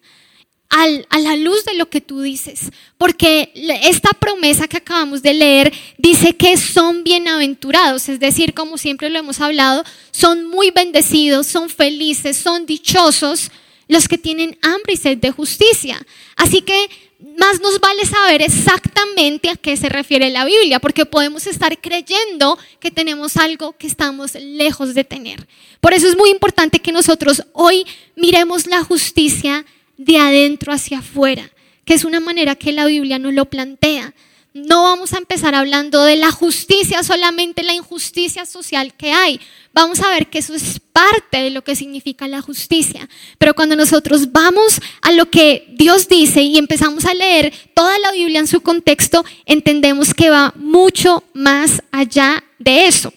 a 0.69 1.19
la 1.19 1.35
luz 1.35 1.65
de 1.65 1.73
lo 1.73 1.89
que 1.89 1.99
tú 1.99 2.21
dices. 2.21 2.69
Porque 2.97 3.51
esta 3.83 4.11
promesa 4.11 4.67
que 4.67 4.77
acabamos 4.77 5.21
de 5.21 5.33
leer 5.33 5.73
dice 5.97 6.35
que 6.35 6.57
son 6.57 7.03
bienaventurados, 7.03 8.07
es 8.09 8.19
decir, 8.19 8.53
como 8.53 8.77
siempre 8.77 9.09
lo 9.09 9.19
hemos 9.19 9.41
hablado, 9.41 9.83
son 10.11 10.45
muy 10.45 10.71
bendecidos, 10.71 11.47
son 11.47 11.69
felices, 11.69 12.37
son 12.37 12.65
dichosos 12.65 13.51
los 13.87 14.07
que 14.07 14.19
tienen 14.19 14.57
hambre 14.61 14.93
y 14.93 14.97
sed 14.97 15.17
de 15.17 15.31
justicia. 15.31 16.05
Así 16.35 16.61
que 16.61 16.89
más 17.37 17.59
nos 17.59 17.79
vale 17.79 18.05
saber 18.05 18.41
exactamente 18.43 19.49
a 19.49 19.55
qué 19.55 19.75
se 19.75 19.89
refiere 19.89 20.29
la 20.29 20.45
Biblia, 20.45 20.79
porque 20.79 21.05
podemos 21.05 21.47
estar 21.47 21.77
creyendo 21.81 22.57
que 22.79 22.91
tenemos 22.91 23.35
algo 23.35 23.73
que 23.73 23.87
estamos 23.87 24.35
lejos 24.35 24.93
de 24.93 25.03
tener. 25.03 25.47
Por 25.81 25.93
eso 25.93 26.07
es 26.07 26.15
muy 26.15 26.29
importante 26.29 26.79
que 26.79 26.91
nosotros 26.91 27.43
hoy 27.53 27.85
miremos 28.15 28.67
la 28.67 28.83
justicia 28.83 29.65
de 29.99 30.17
adentro 30.17 30.71
hacia 30.71 30.99
afuera, 30.99 31.51
que 31.83 31.93
es 31.93 32.05
una 32.05 32.21
manera 32.21 32.55
que 32.55 32.71
la 32.71 32.85
Biblia 32.85 33.19
nos 33.19 33.33
lo 33.33 33.45
plantea. 33.45 34.13
No 34.53 34.83
vamos 34.83 35.13
a 35.13 35.17
empezar 35.17 35.53
hablando 35.53 36.03
de 36.05 36.15
la 36.15 36.31
justicia, 36.31 37.03
solamente 37.03 37.63
la 37.63 37.73
injusticia 37.73 38.45
social 38.45 38.93
que 38.93 39.11
hay. 39.11 39.39
Vamos 39.73 39.99
a 39.99 40.09
ver 40.09 40.27
que 40.27 40.39
eso 40.39 40.55
es 40.55 40.79
parte 40.79 41.41
de 41.41 41.49
lo 41.49 41.63
que 41.63 41.75
significa 41.75 42.29
la 42.29 42.41
justicia. 42.41 43.07
Pero 43.37 43.53
cuando 43.53 43.75
nosotros 43.75 44.31
vamos 44.31 44.79
a 45.01 45.11
lo 45.11 45.29
que 45.29 45.67
Dios 45.75 46.07
dice 46.07 46.41
y 46.41 46.57
empezamos 46.57 47.05
a 47.05 47.13
leer 47.13 47.53
toda 47.75 47.99
la 47.99 48.13
Biblia 48.13 48.39
en 48.39 48.47
su 48.47 48.61
contexto, 48.61 49.25
entendemos 49.45 50.13
que 50.13 50.29
va 50.29 50.53
mucho 50.55 51.23
más 51.33 51.83
allá 51.91 52.43
de 52.57 52.87
eso. 52.87 53.13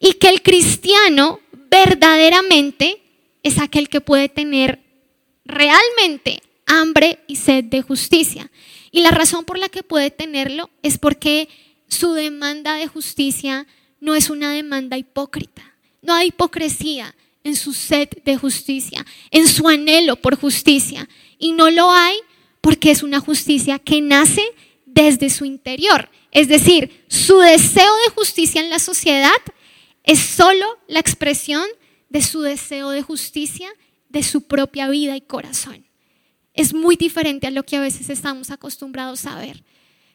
Y 0.00 0.14
que 0.14 0.28
el 0.28 0.42
cristiano 0.42 1.40
verdaderamente 1.70 3.00
es 3.44 3.58
aquel 3.58 3.88
que 3.88 4.00
puede 4.00 4.28
tener 4.28 4.83
realmente 5.44 6.42
hambre 6.66 7.20
y 7.26 7.36
sed 7.36 7.64
de 7.64 7.82
justicia. 7.82 8.50
Y 8.90 9.00
la 9.00 9.10
razón 9.10 9.44
por 9.44 9.58
la 9.58 9.68
que 9.68 9.82
puede 9.82 10.10
tenerlo 10.10 10.70
es 10.82 10.98
porque 10.98 11.48
su 11.88 12.12
demanda 12.12 12.74
de 12.74 12.86
justicia 12.86 13.66
no 14.00 14.14
es 14.14 14.30
una 14.30 14.52
demanda 14.52 14.96
hipócrita. 14.96 15.74
No 16.02 16.14
hay 16.14 16.28
hipocresía 16.28 17.14
en 17.42 17.56
su 17.56 17.72
sed 17.74 18.08
de 18.24 18.36
justicia, 18.36 19.04
en 19.30 19.48
su 19.48 19.68
anhelo 19.68 20.16
por 20.16 20.36
justicia. 20.36 21.08
Y 21.38 21.52
no 21.52 21.70
lo 21.70 21.90
hay 21.90 22.16
porque 22.60 22.90
es 22.90 23.02
una 23.02 23.20
justicia 23.20 23.78
que 23.78 24.00
nace 24.00 24.42
desde 24.86 25.30
su 25.30 25.44
interior. 25.44 26.08
Es 26.30 26.48
decir, 26.48 27.04
su 27.08 27.38
deseo 27.38 27.94
de 28.06 28.14
justicia 28.14 28.60
en 28.60 28.70
la 28.70 28.78
sociedad 28.78 29.30
es 30.02 30.18
solo 30.18 30.78
la 30.88 31.00
expresión 31.00 31.64
de 32.08 32.22
su 32.22 32.42
deseo 32.42 32.90
de 32.90 33.02
justicia 33.02 33.68
de 34.14 34.22
su 34.22 34.42
propia 34.42 34.88
vida 34.88 35.16
y 35.16 35.20
corazón. 35.20 35.84
Es 36.54 36.72
muy 36.72 36.94
diferente 36.94 37.48
a 37.48 37.50
lo 37.50 37.64
que 37.64 37.76
a 37.76 37.80
veces 37.80 38.08
estamos 38.08 38.50
acostumbrados 38.50 39.26
a 39.26 39.36
ver. 39.36 39.64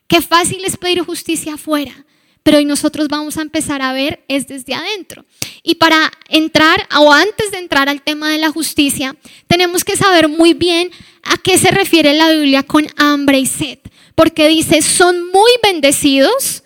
Qué 0.07 0.21
fácil 0.21 0.63
es 0.63 0.77
pedir 0.77 1.01
justicia 1.01 1.55
afuera, 1.55 2.05
pero 2.41 2.57
hoy 2.57 2.65
nosotros 2.65 3.09
vamos 3.09 3.37
a 3.37 3.41
empezar 3.41 3.81
a 3.81 3.91
ver 3.91 4.23
es 4.29 4.47
desde 4.47 4.73
adentro. 4.73 5.25
Y 5.63 5.75
para 5.75 6.11
entrar, 6.29 6.87
o 6.97 7.11
antes 7.11 7.51
de 7.51 7.57
entrar 7.57 7.89
al 7.89 8.01
tema 8.01 8.31
de 8.31 8.37
la 8.37 8.51
justicia, 8.51 9.17
tenemos 9.47 9.83
que 9.83 9.97
saber 9.97 10.29
muy 10.29 10.53
bien 10.53 10.89
a 11.21 11.37
qué 11.37 11.57
se 11.57 11.69
refiere 11.69 12.13
la 12.13 12.31
Biblia 12.31 12.63
con 12.63 12.87
hambre 12.95 13.37
y 13.37 13.45
sed. 13.45 13.79
Porque 14.15 14.47
dice, 14.47 14.81
son 14.81 15.29
muy 15.29 15.51
bendecidos, 15.61 16.63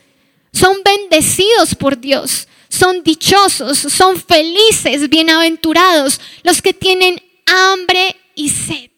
son 0.54 0.78
bendecidos 0.86 1.74
por 1.74 2.00
Dios 2.00 2.48
son 2.74 3.03
dichosos, 3.03 3.77
son 3.77 4.20
felices, 4.20 5.08
bienaventurados 5.08 6.20
los 6.42 6.60
que 6.60 6.74
tienen 6.74 7.22
hambre 7.46 8.15
y 8.34 8.50
sed 8.50 8.89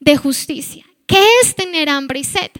de 0.00 0.16
justicia. 0.16 0.84
¿Qué 1.06 1.24
es 1.42 1.54
tener 1.54 1.88
hambre 1.88 2.18
y 2.18 2.24
sed? 2.24 2.50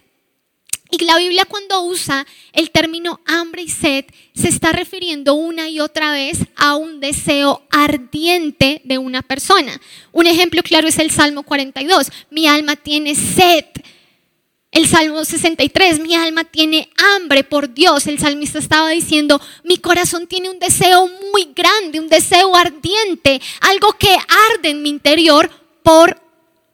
Y 0.89 1.03
la 1.03 1.17
Biblia 1.17 1.43
cuando 1.43 1.83
usa 1.83 2.25
el 2.53 2.71
término 2.71 3.19
hambre 3.25 3.63
y 3.63 3.69
sed 3.69 4.05
se 4.33 4.47
está 4.47 4.71
refiriendo 4.71 5.33
una 5.33 5.67
y 5.67 5.81
otra 5.81 6.13
vez 6.13 6.39
a 6.55 6.75
un 6.75 7.01
deseo 7.01 7.63
ardiente 7.69 8.81
de 8.85 8.97
una 8.97 9.23
persona. 9.23 9.81
Un 10.13 10.27
ejemplo 10.27 10.63
claro 10.63 10.87
es 10.87 10.99
el 10.99 11.11
Salmo 11.11 11.43
42. 11.43 12.07
Mi 12.29 12.47
alma 12.47 12.77
tiene 12.77 13.15
sed 13.15 13.65
el 14.71 14.87
Salmo 14.87 15.25
63, 15.25 15.99
mi 15.99 16.15
alma 16.15 16.45
tiene 16.45 16.89
hambre 17.15 17.43
por 17.43 17.73
Dios. 17.73 18.07
El 18.07 18.19
salmista 18.19 18.57
estaba 18.57 18.89
diciendo, 18.89 19.41
mi 19.63 19.77
corazón 19.77 20.27
tiene 20.27 20.49
un 20.49 20.59
deseo 20.59 21.09
muy 21.31 21.49
grande, 21.53 21.99
un 21.99 22.07
deseo 22.07 22.55
ardiente, 22.55 23.41
algo 23.59 23.93
que 23.99 24.13
arde 24.13 24.69
en 24.69 24.81
mi 24.81 24.89
interior 24.89 25.49
por 25.83 26.21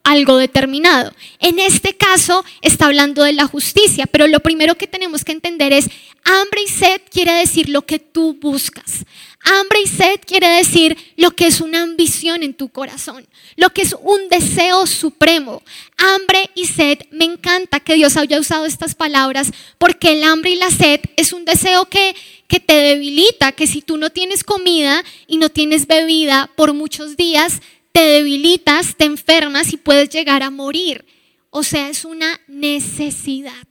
algo 0.04 0.36
determinado. 0.36 1.12
En 1.40 1.58
este 1.58 1.96
caso 1.96 2.44
está 2.62 2.86
hablando 2.86 3.24
de 3.24 3.32
la 3.32 3.46
justicia, 3.46 4.06
pero 4.06 4.28
lo 4.28 4.40
primero 4.40 4.76
que 4.76 4.86
tenemos 4.86 5.24
que 5.24 5.32
entender 5.32 5.72
es, 5.72 5.86
hambre 6.24 6.62
y 6.62 6.68
sed 6.68 7.00
quiere 7.10 7.32
decir 7.32 7.68
lo 7.68 7.84
que 7.84 7.98
tú 7.98 8.34
buscas. 8.40 9.04
Hambre 9.40 9.80
y 9.82 9.86
sed 9.86 10.20
quiere 10.26 10.48
decir 10.48 10.96
lo 11.16 11.30
que 11.30 11.46
es 11.46 11.60
una 11.60 11.82
ambición 11.82 12.42
en 12.42 12.54
tu 12.54 12.68
corazón, 12.68 13.26
lo 13.56 13.70
que 13.70 13.82
es 13.82 13.94
un 14.02 14.28
deseo 14.28 14.86
supremo. 14.86 15.62
Hambre 15.96 16.50
y 16.54 16.66
sed, 16.66 16.98
me 17.12 17.24
encanta 17.24 17.80
que 17.80 17.94
Dios 17.94 18.16
haya 18.16 18.40
usado 18.40 18.66
estas 18.66 18.94
palabras 18.94 19.52
porque 19.78 20.12
el 20.12 20.24
hambre 20.24 20.50
y 20.50 20.56
la 20.56 20.70
sed 20.70 21.00
es 21.16 21.32
un 21.32 21.44
deseo 21.44 21.86
que, 21.86 22.16
que 22.48 22.58
te 22.58 22.74
debilita, 22.74 23.52
que 23.52 23.68
si 23.68 23.80
tú 23.80 23.96
no 23.96 24.10
tienes 24.10 24.42
comida 24.42 25.04
y 25.28 25.38
no 25.38 25.50
tienes 25.50 25.86
bebida 25.86 26.50
por 26.56 26.74
muchos 26.74 27.16
días, 27.16 27.62
te 27.92 28.00
debilitas, 28.00 28.96
te 28.96 29.04
enfermas 29.04 29.72
y 29.72 29.76
puedes 29.76 30.10
llegar 30.10 30.42
a 30.42 30.50
morir. 30.50 31.04
O 31.50 31.62
sea, 31.62 31.88
es 31.88 32.04
una 32.04 32.40
necesidad. 32.48 33.67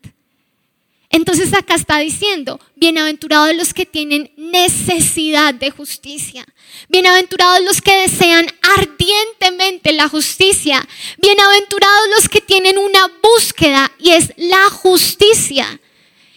Entonces 1.09 1.53
acá 1.53 1.75
está 1.75 1.99
diciendo, 1.99 2.59
bienaventurados 2.75 3.55
los 3.55 3.73
que 3.73 3.85
tienen 3.85 4.31
necesidad 4.35 5.53
de 5.53 5.71
justicia, 5.71 6.45
bienaventurados 6.89 7.63
los 7.63 7.81
que 7.81 7.95
desean 7.95 8.45
ardientemente 8.77 9.93
la 9.93 10.09
justicia, 10.09 10.85
bienaventurados 11.17 12.09
los 12.15 12.27
que 12.27 12.41
tienen 12.41 12.77
una 12.77 13.07
búsqueda 13.23 13.91
y 13.99 14.11
es 14.11 14.33
la 14.35 14.69
justicia. 14.69 15.79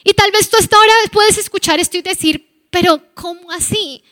Y 0.04 0.14
tal 0.14 0.30
vez 0.30 0.48
tú 0.48 0.56
hasta 0.56 0.76
ahora 0.76 0.92
puedes 1.12 1.36
escuchar 1.36 1.80
esto 1.80 1.96
y 1.96 2.02
decir, 2.02 2.66
pero 2.70 3.02
¿cómo 3.14 3.50
así? 3.50 4.04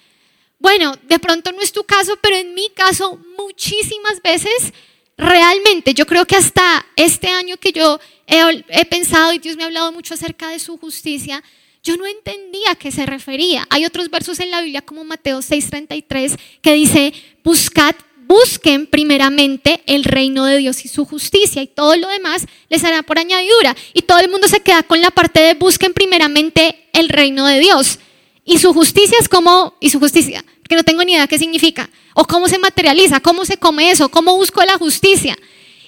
Bueno, 0.58 0.94
de 1.04 1.20
pronto 1.20 1.52
no 1.52 1.62
es 1.62 1.70
tu 1.70 1.84
caso, 1.84 2.18
pero 2.20 2.36
en 2.36 2.52
mi 2.54 2.68
caso 2.70 3.16
muchísimas 3.36 4.20
veces 4.22 4.72
realmente 5.16 5.94
yo 5.94 6.04
creo 6.06 6.26
que 6.26 6.36
hasta 6.36 6.84
este 6.96 7.28
año 7.28 7.56
que 7.58 7.72
yo 7.72 8.00
he, 8.28 8.84
pensado 8.84 9.32
y 9.32 9.38
Dios 9.38 9.56
me 9.56 9.62
ha 9.62 9.66
hablado 9.66 9.92
mucho 9.92 10.14
acerca 10.14 10.48
de 10.48 10.58
su 10.58 10.76
justicia, 10.76 11.42
yo 11.82 11.96
no 11.96 12.06
entendía 12.06 12.72
a 12.72 12.74
qué 12.74 12.90
se 12.92 13.06
refería. 13.06 13.66
Hay 13.70 13.84
otros 13.84 14.10
versos 14.10 14.40
en 14.40 14.50
la 14.50 14.60
Biblia 14.60 14.82
como 14.82 15.04
Mateo 15.04 15.40
6:33 15.40 16.36
que 16.60 16.74
dice, 16.74 17.12
buscad, 17.42 17.94
busquen 18.26 18.86
primeramente 18.86 19.82
el 19.86 20.04
reino 20.04 20.44
de 20.44 20.58
Dios 20.58 20.84
y 20.84 20.88
su 20.88 21.06
justicia 21.06 21.62
y 21.62 21.66
todo 21.66 21.96
lo 21.96 22.08
demás 22.08 22.46
les 22.68 22.84
hará 22.84 23.02
por 23.02 23.18
añadidura. 23.18 23.74
Y 23.94 24.02
todo 24.02 24.18
el 24.18 24.28
mundo 24.28 24.48
se 24.48 24.60
queda 24.60 24.82
con 24.82 25.00
la 25.00 25.10
parte 25.10 25.40
de 25.40 25.54
busquen 25.54 25.94
primeramente 25.94 26.88
el 26.92 27.08
reino 27.08 27.46
de 27.46 27.58
Dios. 27.58 27.98
Y 28.44 28.58
su 28.58 28.72
justicia 28.72 29.16
es 29.20 29.28
como, 29.28 29.74
y 29.80 29.90
su 29.90 29.98
justicia, 29.98 30.44
que 30.68 30.76
no 30.76 30.84
tengo 30.84 31.04
ni 31.04 31.12
idea 31.12 31.26
qué 31.26 31.38
significa, 31.38 31.90
o 32.14 32.24
cómo 32.24 32.48
se 32.48 32.58
materializa, 32.58 33.20
cómo 33.20 33.44
se 33.44 33.58
come 33.58 33.90
eso, 33.90 34.10
cómo 34.10 34.36
busco 34.36 34.62
la 34.62 34.78
justicia. 34.78 35.36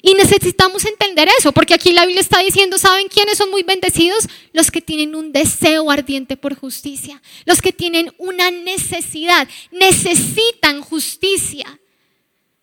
Y 0.02 0.14
necesitamos 0.14 0.85
entender 0.87 1.28
eso, 1.38 1.52
porque 1.52 1.75
aquí 1.75 1.92
la 1.92 2.07
Biblia 2.07 2.23
está 2.23 2.40
diciendo, 2.40 2.78
¿saben 2.78 3.09
quiénes 3.09 3.37
son 3.37 3.50
muy 3.50 3.62
bendecidos? 3.62 4.28
Los 4.52 4.71
que 4.71 4.80
tienen 4.80 5.14
un 5.14 5.33
deseo 5.33 5.90
ardiente 5.90 6.37
por 6.37 6.54
justicia, 6.54 7.21
los 7.45 7.61
que 7.61 7.73
tienen 7.73 8.12
una 8.19 8.50
necesidad, 8.50 9.47
necesitan 9.71 10.80
justicia. 10.80 11.80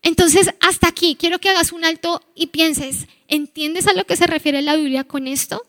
Entonces, 0.02 0.50
hasta 0.60 0.88
aquí, 0.88 1.16
quiero 1.18 1.38
que 1.38 1.48
hagas 1.48 1.72
un 1.72 1.84
alto 1.84 2.22
y 2.34 2.48
pienses, 2.48 3.06
¿entiendes 3.28 3.86
a 3.86 3.92
lo 3.92 4.04
que 4.04 4.16
se 4.16 4.26
refiere 4.26 4.62
la 4.62 4.76
Biblia 4.76 5.04
con 5.04 5.28
esto? 5.28 5.64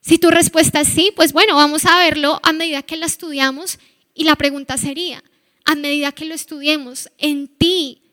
Si 0.00 0.18
tu 0.18 0.30
respuesta 0.30 0.80
es 0.80 0.88
sí, 0.88 1.12
pues 1.14 1.32
bueno, 1.32 1.56
vamos 1.56 1.86
a 1.86 1.98
verlo 1.98 2.40
a 2.42 2.52
medida 2.52 2.82
que 2.82 2.96
la 2.96 3.06
estudiamos 3.06 3.78
y 4.12 4.24
la 4.24 4.36
pregunta 4.36 4.76
sería, 4.76 5.22
a 5.64 5.74
medida 5.74 6.12
que 6.12 6.26
lo 6.26 6.34
estudiemos, 6.34 7.10
en 7.16 7.48
ti, 7.48 8.03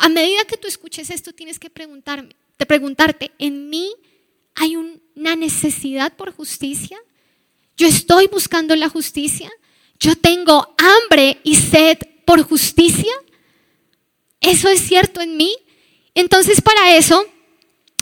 a 0.00 0.08
medida 0.08 0.44
que 0.44 0.56
tú 0.56 0.68
escuches 0.68 1.10
esto, 1.10 1.32
tienes 1.32 1.58
que 1.58 1.70
preguntarme, 1.70 2.34
te 2.56 2.66
preguntarte, 2.66 3.32
¿en 3.38 3.70
mí 3.70 3.90
hay 4.54 4.76
una 4.76 5.36
necesidad 5.36 6.16
por 6.16 6.32
justicia? 6.32 6.98
¿Yo 7.76 7.86
estoy 7.86 8.26
buscando 8.26 8.74
la 8.74 8.88
justicia? 8.88 9.50
¿Yo 10.00 10.16
tengo 10.16 10.74
hambre 10.78 11.38
y 11.44 11.54
sed 11.54 11.98
por 12.24 12.42
justicia? 12.42 13.12
¿Eso 14.40 14.68
es 14.68 14.80
cierto 14.80 15.20
en 15.20 15.36
mí? 15.36 15.54
Entonces 16.14 16.60
para 16.60 16.96
eso 16.96 17.24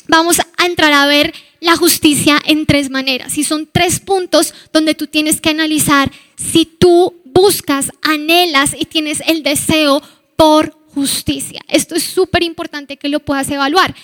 vamos 0.08 0.38
a 0.40 0.66
entrar 0.66 0.92
a 0.92 1.06
ver 1.06 1.34
la 1.60 1.76
justicia 1.76 2.38
en 2.44 2.66
tres 2.66 2.90
maneras. 2.90 3.36
Y 3.38 3.44
son 3.44 3.68
tres 3.70 4.00
puntos 4.00 4.54
donde 4.72 4.94
tú 4.94 5.06
tienes 5.06 5.40
que 5.40 5.50
analizar 5.50 6.10
si 6.36 6.64
tú 6.64 7.20
buscas, 7.24 7.90
anhelas 8.02 8.74
y 8.78 8.84
tienes 8.84 9.22
el 9.26 9.42
deseo 9.42 10.02
por 10.36 10.76
justicia. 10.96 11.60
Esto 11.68 11.94
es 11.94 12.04
súper 12.04 12.42
importante 12.42 12.96
que 12.96 13.10
lo 13.10 13.20
puedas 13.20 13.50
evaluar. 13.50 13.94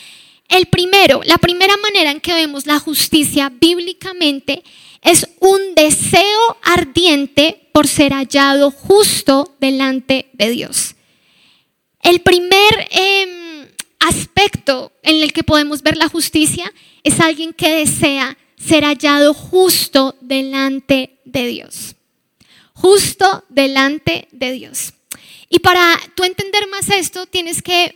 El 0.47 0.67
primero, 0.67 1.23
la 1.25 1.39
primera 1.39 1.75
manera 1.79 2.11
en 2.11 2.21
que 2.21 2.35
vemos 2.35 2.67
la 2.67 2.79
justicia 2.79 3.51
bíblicamente 3.51 4.63
es 5.01 5.27
un 5.41 5.75
deseo 5.75 6.59
ardiente 6.63 7.71
por 7.73 7.89
ser 7.89 8.13
hallado 8.13 8.71
justo 8.71 9.57
delante 9.59 10.29
de 10.35 10.51
Dios. 10.51 10.95
El 12.03 12.21
primer 12.21 12.89
em, 12.91 13.69
aspecto 13.99 14.93
en 15.03 15.23
el 15.23 15.33
que 15.33 15.45
podemos 15.45 15.83
ver 15.83 15.97
la 15.97 16.11
justicia 16.11 16.71
es 17.03 17.21
alguien 17.21 17.55
que 17.55 17.71
desea 17.71 18.37
ser 18.59 18.85
hallado 18.85 19.33
justo 19.33 20.15
delante 20.21 21.19
de 21.25 21.47
Dios. 21.47 21.97
Justo 22.75 23.45
delante 23.49 24.29
de 24.31 24.53
Dios. 24.53 24.93
Y 25.55 25.59
para 25.59 26.01
tú 26.15 26.25
entender 26.25 26.67
más 26.69 26.89
esto, 26.89 27.27
tienes 27.27 27.61
que 27.61 27.95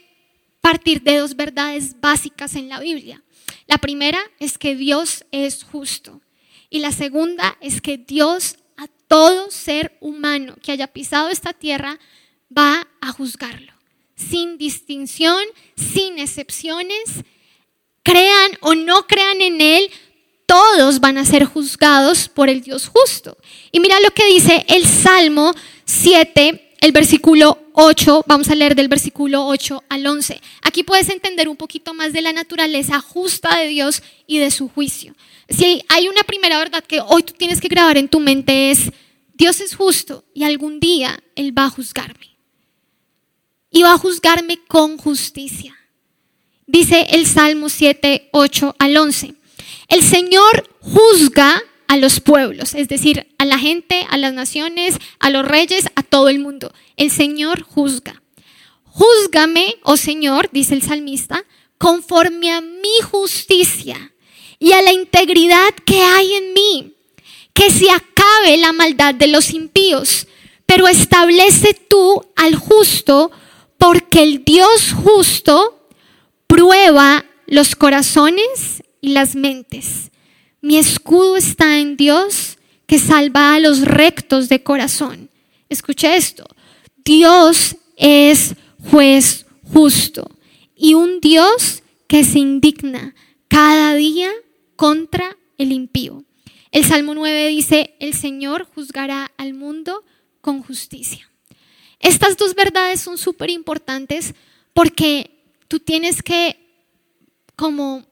partir 0.60 1.00
de 1.00 1.16
dos 1.16 1.34
verdades 1.34 1.98
básicas 1.98 2.54
en 2.54 2.68
la 2.68 2.80
Biblia. 2.80 3.24
La 3.66 3.78
primera 3.78 4.20
es 4.38 4.58
que 4.58 4.76
Dios 4.76 5.24
es 5.32 5.64
justo. 5.64 6.20
Y 6.68 6.80
la 6.80 6.92
segunda 6.92 7.56
es 7.62 7.80
que 7.80 7.96
Dios 7.96 8.58
a 8.76 8.88
todo 9.08 9.50
ser 9.50 9.96
humano 10.00 10.54
que 10.62 10.70
haya 10.70 10.86
pisado 10.86 11.30
esta 11.30 11.54
tierra 11.54 11.98
va 12.54 12.86
a 13.00 13.10
juzgarlo 13.12 13.72
sin 14.16 14.58
distinción, 14.58 15.42
sin 15.76 16.18
excepciones. 16.18 17.24
Crean 18.02 18.50
o 18.60 18.74
no 18.74 19.06
crean 19.06 19.40
en 19.40 19.62
Él, 19.62 19.90
todos 20.44 21.00
van 21.00 21.16
a 21.16 21.24
ser 21.24 21.46
juzgados 21.46 22.28
por 22.28 22.50
el 22.50 22.60
Dios 22.60 22.86
justo. 22.86 23.38
Y 23.72 23.80
mira 23.80 23.98
lo 24.00 24.10
que 24.10 24.26
dice 24.26 24.66
el 24.68 24.84
Salmo 24.86 25.54
7, 25.86 26.65
el 26.80 26.92
versículo 26.92 27.58
8, 27.72 28.24
vamos 28.26 28.48
a 28.48 28.54
leer 28.54 28.74
del 28.74 28.88
versículo 28.88 29.46
8 29.46 29.84
al 29.88 30.06
11. 30.06 30.40
Aquí 30.62 30.82
puedes 30.82 31.08
entender 31.08 31.48
un 31.48 31.56
poquito 31.56 31.94
más 31.94 32.12
de 32.12 32.22
la 32.22 32.32
naturaleza 32.32 33.00
justa 33.00 33.58
de 33.58 33.68
Dios 33.68 34.02
y 34.26 34.38
de 34.38 34.50
su 34.50 34.68
juicio. 34.68 35.14
Si 35.48 35.82
hay 35.88 36.08
una 36.08 36.22
primera 36.22 36.58
verdad 36.58 36.84
que 36.84 37.00
hoy 37.00 37.22
tú 37.22 37.32
tienes 37.32 37.60
que 37.60 37.68
grabar 37.68 37.96
en 37.96 38.08
tu 38.08 38.20
mente 38.20 38.70
es, 38.70 38.90
Dios 39.34 39.60
es 39.60 39.74
justo 39.74 40.24
y 40.34 40.44
algún 40.44 40.80
día 40.80 41.18
Él 41.34 41.56
va 41.56 41.66
a 41.66 41.70
juzgarme 41.70 42.36
y 43.70 43.82
va 43.82 43.92
a 43.92 43.98
juzgarme 43.98 44.58
con 44.66 44.96
justicia. 44.96 45.76
Dice 46.66 47.06
el 47.10 47.26
Salmo 47.26 47.68
7, 47.68 48.30
8 48.32 48.76
al 48.78 48.96
11. 48.96 49.34
El 49.88 50.02
Señor 50.02 50.68
juzga 50.80 51.62
a 51.88 51.96
los 51.96 52.20
pueblos, 52.20 52.74
es 52.74 52.88
decir, 52.88 53.26
a 53.38 53.44
la 53.44 53.58
gente, 53.58 54.06
a 54.10 54.16
las 54.16 54.32
naciones, 54.32 54.96
a 55.18 55.30
los 55.30 55.46
reyes, 55.46 55.86
a 55.94 56.02
todo 56.02 56.28
el 56.28 56.38
mundo. 56.38 56.72
El 56.96 57.10
Señor 57.10 57.62
juzga. 57.62 58.22
Júzgame, 58.84 59.76
oh 59.82 59.96
Señor, 59.96 60.48
dice 60.52 60.74
el 60.74 60.82
salmista, 60.82 61.44
conforme 61.78 62.50
a 62.52 62.60
mi 62.60 63.00
justicia 63.10 64.12
y 64.58 64.72
a 64.72 64.82
la 64.82 64.92
integridad 64.92 65.74
que 65.84 66.02
hay 66.02 66.32
en 66.32 66.52
mí, 66.54 66.94
que 67.52 67.70
se 67.70 67.90
acabe 67.90 68.56
la 68.56 68.72
maldad 68.72 69.14
de 69.14 69.26
los 69.26 69.50
impíos, 69.50 70.26
pero 70.64 70.88
establece 70.88 71.74
tú 71.74 72.24
al 72.36 72.56
justo 72.56 73.30
porque 73.78 74.22
el 74.22 74.44
Dios 74.44 74.92
justo 74.94 75.88
prueba 76.46 77.24
los 77.46 77.76
corazones 77.76 78.82
y 79.00 79.10
las 79.10 79.34
mentes. 79.34 80.10
Mi 80.66 80.78
escudo 80.78 81.36
está 81.36 81.78
en 81.78 81.96
Dios 81.96 82.58
que 82.88 82.98
salva 82.98 83.54
a 83.54 83.60
los 83.60 83.82
rectos 83.82 84.48
de 84.48 84.64
corazón. 84.64 85.30
Escucha 85.68 86.16
esto. 86.16 86.44
Dios 87.04 87.76
es 87.96 88.56
juez 88.90 89.46
justo 89.72 90.28
y 90.74 90.94
un 90.94 91.20
Dios 91.20 91.84
que 92.08 92.24
se 92.24 92.40
indigna 92.40 93.14
cada 93.46 93.94
día 93.94 94.28
contra 94.74 95.36
el 95.56 95.70
impío. 95.70 96.24
El 96.72 96.84
Salmo 96.84 97.14
9 97.14 97.46
dice, 97.46 97.94
el 98.00 98.14
Señor 98.14 98.66
juzgará 98.74 99.30
al 99.36 99.54
mundo 99.54 100.02
con 100.40 100.64
justicia. 100.64 101.30
Estas 102.00 102.36
dos 102.36 102.56
verdades 102.56 103.00
son 103.00 103.18
súper 103.18 103.50
importantes 103.50 104.34
porque 104.74 105.44
tú 105.68 105.78
tienes 105.78 106.24
que 106.24 106.58
como 107.54 108.04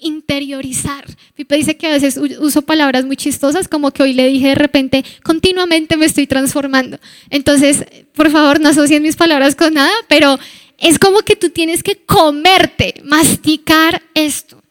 interiorizar. 0.00 1.04
Pipe 1.34 1.56
dice 1.56 1.76
que 1.76 1.86
a 1.86 1.90
veces 1.90 2.18
uso 2.40 2.62
palabras 2.62 3.04
muy 3.04 3.16
chistosas, 3.16 3.68
como 3.68 3.90
que 3.92 4.02
hoy 4.02 4.12
le 4.12 4.26
dije 4.28 4.48
de 4.48 4.54
repente, 4.54 5.04
continuamente 5.22 5.96
me 5.96 6.06
estoy 6.06 6.26
transformando. 6.26 6.98
Entonces, 7.30 7.84
por 8.14 8.30
favor, 8.30 8.60
no 8.60 8.68
asocien 8.68 9.02
mis 9.02 9.16
palabras 9.16 9.54
con 9.56 9.74
nada, 9.74 9.92
pero 10.08 10.38
es 10.78 10.98
como 10.98 11.20
que 11.20 11.36
tú 11.36 11.50
tienes 11.50 11.82
que 11.82 12.04
comerte, 12.04 13.00
masticar 13.04 14.02
esto. 14.14 14.62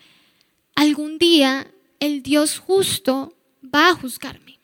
Algún 0.75 1.17
día 1.17 1.67
el 1.99 2.21
Dios 2.21 2.59
justo 2.59 3.36
va 3.73 3.89
a 3.89 3.95
juzgarme. 3.95 4.59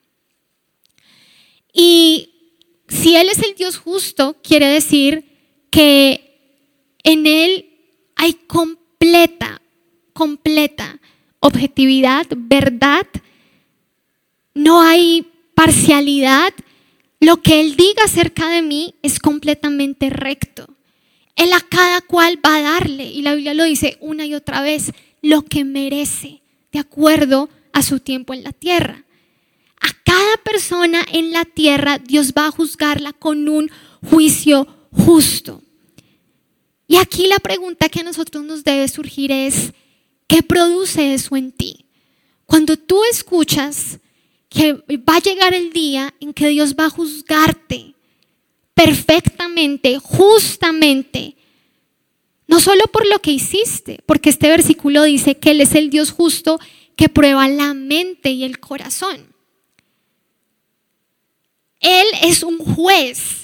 Y 1.73 2.29
si 2.87 3.15
Él 3.15 3.29
es 3.29 3.39
el 3.39 3.55
Dios 3.55 3.77
justo, 3.77 4.35
quiere 4.43 4.67
decir 4.67 5.23
que 5.69 6.29
en 7.03 7.27
Él 7.27 7.65
hay 8.15 8.33
completa, 8.33 9.61
completa 10.19 10.99
objetividad, 11.39 12.27
verdad, 12.36 13.08
no 14.53 14.82
hay 14.82 15.25
parcialidad. 15.55 16.53
Lo 17.21 17.41
que 17.41 17.62
Él 17.62 17.77
diga 17.77 18.03
acerca 18.03 18.49
de 18.49 18.62
mí 18.62 18.95
es 19.01 19.17
completamente 19.17 20.10
recto. 20.10 20.67
Él 21.38 21.53
a 21.53 21.62
cada 21.62 22.01
cual 22.01 22.38
va 22.45 22.58
a 22.58 22.62
darle, 22.62 23.05
y 23.05 23.21
la 23.21 23.34
Biblia 23.34 23.53
lo 23.53 23.63
dice 23.63 23.97
una 24.01 24.25
y 24.25 24.36
otra 24.36 24.62
vez, 24.62 24.91
lo 25.21 25.43
que 25.43 25.63
merece, 25.63 26.41
de 26.73 26.79
acuerdo 26.79 27.49
a 27.71 27.82
su 27.82 28.01
tiempo 28.01 28.34
en 28.34 28.43
la 28.43 28.51
tierra. 28.51 29.05
A 29.79 29.88
cada 30.03 30.36
persona 30.43 31.05
en 31.13 31.32
la 31.32 31.45
tierra 31.45 31.97
Dios 31.97 32.34
va 32.38 32.47
a 32.47 32.51
juzgarla 32.51 33.13
con 33.13 33.47
un 33.47 33.71
juicio 34.10 34.67
justo. 34.91 35.62
Y 36.89 36.97
aquí 36.97 37.27
la 37.27 37.39
pregunta 37.39 37.88
que 37.88 38.01
a 38.01 38.03
nosotros 38.03 38.43
nos 38.43 38.65
debe 38.65 38.86
surgir 38.89 39.32
es, 39.32 39.71
¿qué 40.29 40.43
produce 40.43 41.15
eso 41.15 41.35
en 41.35 41.51
ti? 41.51 41.85
Cuando 42.45 42.77
tú 42.77 43.01
escuchas 43.11 43.99
que 44.47 44.73
va 44.73 45.15
a 45.15 45.21
llegar 45.21 45.53
el 45.53 45.73
día 45.73 46.13
en 46.19 46.33
que 46.33 46.47
Dios 46.47 46.75
va 46.79 46.85
a 46.85 46.89
juzgarte 46.89 47.95
perfectamente, 48.73 49.97
justamente, 49.99 51.35
no 52.47 52.59
solo 52.59 52.85
por 52.87 53.07
lo 53.07 53.19
que 53.19 53.31
hiciste, 53.31 53.99
porque 54.05 54.29
este 54.29 54.47
versículo 54.47 55.03
dice 55.03 55.35
que 55.35 55.51
Él 55.51 55.61
es 55.61 55.75
el 55.75 55.89
Dios 55.89 56.11
justo 56.11 56.59
que 56.95 57.09
prueba 57.09 57.47
la 57.47 57.73
mente 57.73 58.29
y 58.29 58.43
el 58.43 58.59
corazón. 58.59 59.33
Él 61.79 62.07
es 62.23 62.43
un 62.43 62.57
juez 62.59 63.38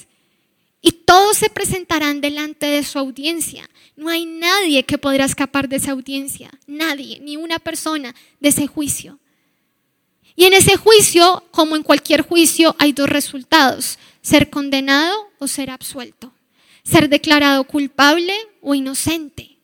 todos 1.06 1.38
se 1.38 1.48
presentarán 1.48 2.20
delante 2.20 2.66
de 2.66 2.82
su 2.82 2.98
audiencia. 2.98 3.70
No 3.94 4.10
hay 4.10 4.26
nadie 4.26 4.82
que 4.82 4.98
podrá 4.98 5.24
escapar 5.24 5.68
de 5.68 5.76
esa 5.76 5.92
audiencia, 5.92 6.50
nadie, 6.66 7.20
ni 7.20 7.36
una 7.36 7.58
persona 7.60 8.14
de 8.40 8.48
ese 8.48 8.66
juicio. 8.66 9.18
Y 10.34 10.44
en 10.44 10.52
ese 10.52 10.76
juicio, 10.76 11.44
como 11.52 11.76
en 11.76 11.84
cualquier 11.84 12.22
juicio, 12.22 12.74
hay 12.78 12.92
dos 12.92 13.08
resultados, 13.08 13.98
ser 14.20 14.50
condenado 14.50 15.16
o 15.38 15.46
ser 15.46 15.70
absuelto, 15.70 16.32
ser 16.82 17.08
declarado 17.08 17.64
culpable 17.64 18.34
o 18.60 18.74
inocente. 18.74 19.56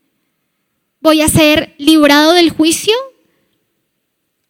¿Voy 1.01 1.23
a 1.23 1.29
ser 1.29 1.75
librado 1.77 2.33
del 2.33 2.51
juicio? 2.51 2.95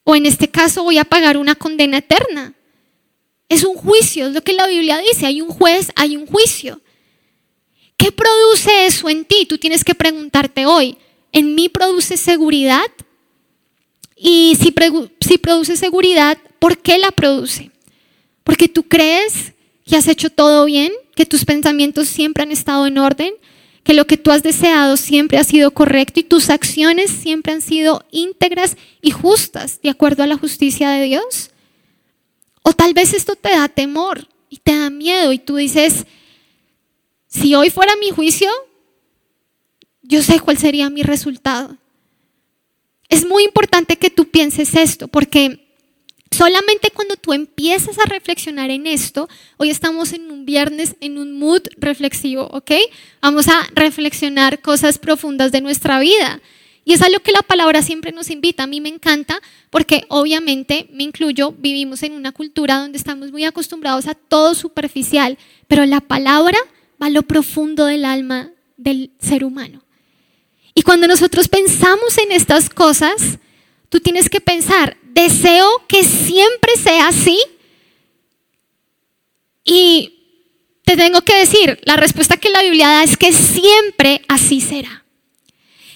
O 0.04 0.14
en 0.14 0.26
este 0.26 0.48
caso 0.48 0.84
voy 0.84 0.98
a 0.98 1.04
pagar 1.04 1.38
una 1.38 1.54
condena 1.54 1.98
eterna. 1.98 2.54
Es 3.52 3.64
un 3.64 3.74
juicio, 3.74 4.28
es 4.28 4.32
lo 4.32 4.40
que 4.40 4.54
la 4.54 4.66
Biblia 4.66 4.96
dice. 4.96 5.26
Hay 5.26 5.42
un 5.42 5.50
juez, 5.50 5.92
hay 5.94 6.16
un 6.16 6.26
juicio. 6.26 6.80
¿Qué 7.98 8.10
produce 8.10 8.86
eso 8.86 9.10
en 9.10 9.26
ti? 9.26 9.44
Tú 9.44 9.58
tienes 9.58 9.84
que 9.84 9.94
preguntarte 9.94 10.64
hoy. 10.64 10.96
¿En 11.32 11.54
mí 11.54 11.68
produce 11.68 12.16
seguridad? 12.16 12.90
Y 14.16 14.56
si, 14.58 14.70
produce 14.70 15.76
seguridad, 15.76 16.38
¿por 16.58 16.78
qué 16.78 16.96
la 16.96 17.10
produce? 17.10 17.70
Porque 18.42 18.68
tú 18.68 18.84
crees 18.84 19.52
que 19.84 19.96
has 19.96 20.08
hecho 20.08 20.30
todo 20.30 20.64
bien, 20.64 20.90
que 21.14 21.26
tus 21.26 21.44
pensamientos 21.44 22.08
siempre 22.08 22.44
han 22.44 22.52
estado 22.52 22.86
en 22.86 22.96
orden, 22.96 23.34
que 23.84 23.92
lo 23.92 24.06
que 24.06 24.16
tú 24.16 24.30
has 24.30 24.42
deseado 24.42 24.96
siempre 24.96 25.36
ha 25.36 25.44
sido 25.44 25.72
correcto 25.72 26.20
y 26.20 26.22
tus 26.22 26.48
acciones 26.48 27.10
siempre 27.10 27.52
han 27.52 27.60
sido 27.60 28.02
íntegras 28.12 28.78
y 29.02 29.10
justas 29.10 29.82
de 29.82 29.90
acuerdo 29.90 30.22
a 30.22 30.26
la 30.26 30.38
justicia 30.38 30.88
de 30.88 31.04
Dios. 31.04 31.51
O 32.62 32.72
tal 32.72 32.94
vez 32.94 33.12
esto 33.12 33.34
te 33.36 33.50
da 33.50 33.68
temor 33.68 34.28
y 34.48 34.58
te 34.58 34.76
da 34.76 34.90
miedo 34.90 35.32
y 35.32 35.38
tú 35.38 35.56
dices, 35.56 36.06
si 37.26 37.54
hoy 37.54 37.70
fuera 37.70 37.96
mi 37.96 38.10
juicio, 38.10 38.50
yo 40.02 40.22
sé 40.22 40.40
cuál 40.40 40.58
sería 40.58 40.90
mi 40.90 41.02
resultado. 41.02 41.76
Es 43.08 43.26
muy 43.26 43.44
importante 43.44 43.96
que 43.96 44.10
tú 44.10 44.30
pienses 44.30 44.74
esto, 44.74 45.08
porque 45.08 45.66
solamente 46.30 46.90
cuando 46.90 47.16
tú 47.16 47.32
empiezas 47.32 47.98
a 47.98 48.04
reflexionar 48.04 48.70
en 48.70 48.86
esto, 48.86 49.28
hoy 49.56 49.70
estamos 49.70 50.12
en 50.12 50.30
un 50.30 50.44
viernes, 50.44 50.96
en 51.00 51.18
un 51.18 51.38
mood 51.38 51.62
reflexivo, 51.76 52.48
¿ok? 52.52 52.72
Vamos 53.20 53.48
a 53.48 53.66
reflexionar 53.74 54.60
cosas 54.60 54.98
profundas 54.98 55.52
de 55.52 55.60
nuestra 55.60 55.98
vida. 55.98 56.40
Y 56.84 56.94
es 56.94 57.02
algo 57.02 57.20
que 57.20 57.32
la 57.32 57.42
palabra 57.42 57.82
siempre 57.82 58.12
nos 58.12 58.30
invita. 58.30 58.64
A 58.64 58.66
mí 58.66 58.80
me 58.80 58.88
encanta 58.88 59.40
porque 59.70 60.04
obviamente, 60.08 60.88
me 60.92 61.04
incluyo, 61.04 61.54
vivimos 61.56 62.02
en 62.02 62.12
una 62.12 62.32
cultura 62.32 62.78
donde 62.78 62.98
estamos 62.98 63.30
muy 63.30 63.44
acostumbrados 63.44 64.06
a 64.06 64.14
todo 64.14 64.54
superficial, 64.54 65.38
pero 65.68 65.86
la 65.86 66.00
palabra 66.00 66.58
va 67.00 67.06
a 67.06 67.10
lo 67.10 67.22
profundo 67.22 67.86
del 67.86 68.04
alma 68.04 68.50
del 68.76 69.12
ser 69.20 69.44
humano. 69.44 69.84
Y 70.74 70.82
cuando 70.82 71.06
nosotros 71.06 71.48
pensamos 71.48 72.18
en 72.18 72.32
estas 72.32 72.68
cosas, 72.68 73.38
tú 73.88 74.00
tienes 74.00 74.28
que 74.28 74.40
pensar, 74.40 74.96
deseo 75.02 75.68
que 75.86 76.02
siempre 76.02 76.72
sea 76.82 77.08
así. 77.08 77.38
Y 79.64 80.18
te 80.84 80.96
tengo 80.96 81.20
que 81.22 81.36
decir, 81.36 81.78
la 81.84 81.96
respuesta 81.96 82.38
que 82.38 82.50
la 82.50 82.62
Biblia 82.62 82.88
da 82.88 83.04
es 83.04 83.16
que 83.16 83.32
siempre 83.32 84.22
así 84.28 84.60
será. 84.60 85.01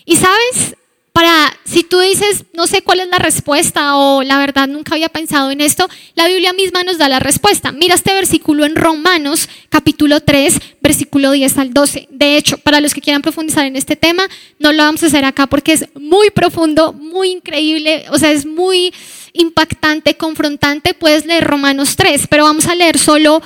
Y 0.07 0.17
sabes, 0.17 0.77
para, 1.13 1.53
si 1.65 1.83
tú 1.83 1.99
dices, 1.99 2.45
no 2.53 2.67
sé 2.67 2.83
cuál 2.83 3.01
es 3.01 3.09
la 3.09 3.19
respuesta 3.19 3.97
o 3.97 4.23
la 4.23 4.39
verdad 4.39 4.69
nunca 4.69 4.95
había 4.95 5.09
pensado 5.09 5.51
en 5.51 5.61
esto, 5.61 5.89
la 6.15 6.29
Biblia 6.29 6.53
misma 6.53 6.85
nos 6.85 6.97
da 6.97 7.09
la 7.09 7.19
respuesta. 7.19 7.73
Mira 7.73 7.95
este 7.97 8.15
versículo 8.15 8.65
en 8.65 8.77
Romanos 8.77 9.49
capítulo 9.69 10.21
3, 10.21 10.61
versículo 10.81 11.33
10 11.33 11.59
al 11.59 11.75
12. 11.75 12.09
De 12.11 12.37
hecho, 12.37 12.59
para 12.59 12.81
los 12.81 12.95
que 12.95 13.01
quieran 13.01 13.23
profundizar 13.23 13.67
en 13.67 13.75
este 13.75 13.97
tema, 13.97 14.29
no 14.61 14.73
lo 14.73 14.85
vamos 14.85 15.03
a 15.03 15.07
hacer 15.07 15.25
acá 15.25 15.49
porque 15.49 15.73
es 15.73 15.87
muy 15.95 16.31
profundo, 16.31 16.93
muy 16.93 17.31
increíble, 17.31 18.05
o 18.11 18.19
sea, 18.19 18.31
es 18.31 18.47
muy 18.47 18.95
impactante, 19.33 20.17
confrontante. 20.17 20.95
Puedes 20.95 21.27
leer 21.27 21.45
Romanos 21.45 21.97
3, 21.97 22.29
pero 22.29 22.45
vamos 22.45 22.67
a 22.67 22.77
leer 22.77 22.99
solo 22.99 23.43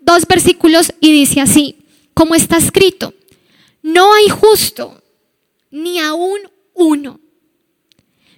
dos 0.00 0.26
versículos 0.26 0.94
y 1.00 1.12
dice 1.12 1.42
así, 1.42 1.76
como 2.14 2.34
está 2.34 2.56
escrito, 2.56 3.12
no 3.82 4.14
hay 4.14 4.28
justo, 4.28 4.97
ni 5.70 5.98
aún 5.98 6.40
uno. 6.74 7.20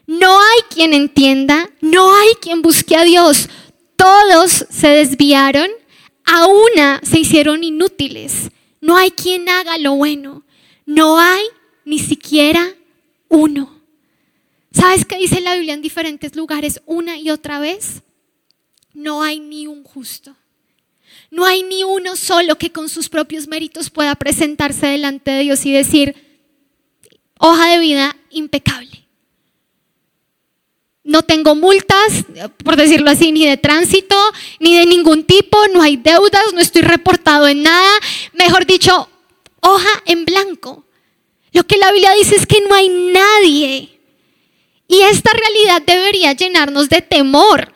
No 0.07 0.41
hay 0.41 0.61
quien 0.75 0.93
entienda, 0.93 1.71
no 1.81 2.15
hay 2.15 2.35
quien 2.41 2.63
busque 2.63 2.97
a 2.97 3.05
Dios. 3.05 3.49
Todos 3.97 4.67
se 4.69 4.89
desviaron, 4.89 5.71
a 6.25 6.47
una 6.47 7.01
se 7.03 7.21
hicieron 7.21 7.63
inútiles. 7.63 8.51
No 8.81 8.97
hay 8.97 9.11
quien 9.11 9.49
haga 9.49 9.79
lo 9.79 9.95
bueno. 9.95 10.45
No 10.87 11.21
hay 11.21 11.45
ni 11.85 11.99
siquiera 11.99 12.75
uno. 13.29 13.81
¿Sabes 14.73 15.05
qué 15.05 15.17
dice 15.17 15.41
la 15.41 15.55
Biblia 15.55 15.75
en 15.75 15.83
diferentes 15.83 16.35
lugares 16.35 16.81
una 16.87 17.19
y 17.19 17.31
otra 17.31 17.61
vez? 17.61 18.03
No 18.93 19.23
hay 19.23 19.41
ni 19.41 19.67
un 19.67 19.85
justo. 19.85 20.35
No 21.31 21.45
hay 21.45 21.63
ni 21.63 21.85
uno 21.85 22.17
solo 22.17 22.57
que 22.57 22.73
con 22.73 22.89
sus 22.89 23.09
propios 23.09 23.47
méritos 23.47 23.91
pueda 23.91 24.15
presentarse 24.17 24.87
delante 24.87 25.31
de 25.31 25.43
Dios 25.43 25.65
y 25.67 25.73
decir, 25.73 26.30
hoja 27.41 27.69
de 27.69 27.79
vida 27.79 28.17
impecable. 28.31 29.05
No 31.03 31.23
tengo 31.23 31.55
multas, 31.55 32.25
por 32.63 32.77
decirlo 32.77 33.11
así, 33.11 33.33
ni 33.33 33.47
de 33.47 33.57
tránsito, 33.57 34.17
ni 34.61 34.77
de 34.77 34.87
ningún 34.87 35.25
tipo, 35.25 35.59
no 35.69 35.83
hay 35.83 35.97
deudas, 35.97 36.53
no 36.53 36.61
estoy 36.61 36.83
reportado 36.83 37.49
en 37.49 37.63
nada. 37.63 37.91
Mejor 38.35 38.67
dicho, 38.67 39.09
hoja 39.61 39.89
en 40.05 40.25
blanco. 40.25 40.85
Lo 41.53 41.67
que 41.67 41.79
la 41.79 41.91
Biblia 41.91 42.13
dice 42.15 42.37
es 42.37 42.47
que 42.47 42.61
no 42.61 42.75
hay 42.75 42.89
nadie. 42.89 43.99
Y 44.87 45.01
esta 45.03 45.33
realidad 45.33 45.83
debería 45.83 46.33
llenarnos 46.35 46.89
de 46.91 47.01
temor. 47.01 47.75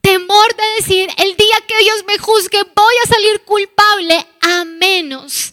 Temor 0.00 0.56
de 0.56 0.64
decir, 0.78 1.10
el 1.18 1.36
día 1.36 1.56
que 1.66 1.78
Dios 1.82 2.04
me 2.06 2.16
juzgue 2.18 2.62
voy 2.62 2.94
a 3.04 3.08
salir 3.08 3.40
culpable 3.40 4.24
a 4.40 4.64
menos. 4.64 5.52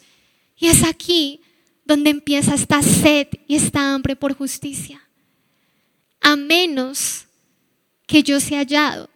Y 0.57 0.67
es 0.67 0.83
aquí 0.83 1.42
donde 1.85 2.09
empieza 2.09 2.55
esta 2.55 2.81
sed 2.81 3.27
y 3.47 3.55
esta 3.55 3.93
hambre 3.93 4.15
por 4.15 4.35
justicia. 4.35 5.01
A 6.21 6.35
menos 6.35 7.25
que 8.07 8.23
yo 8.23 8.39
sea 8.39 8.59
hallado 8.59 9.09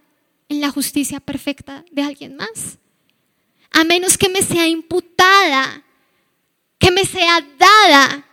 en 0.50 0.62
la 0.62 0.72
justicia 0.72 1.20
perfecta 1.20 1.86
de 1.92 2.02
alguien 2.02 2.36
más. 2.36 2.78
A 3.72 3.84
menos 3.84 4.18
que 4.18 4.30
me 4.30 4.42
sea 4.42 4.68
imputada, 4.68 5.84
que 6.78 6.92
me 6.92 7.06
sea 7.06 7.46
dada 7.58 8.28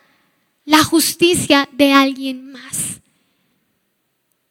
la 0.64 0.82
justicia 0.82 1.68
de 1.72 1.92
alguien 1.92 2.52
más. 2.52 3.00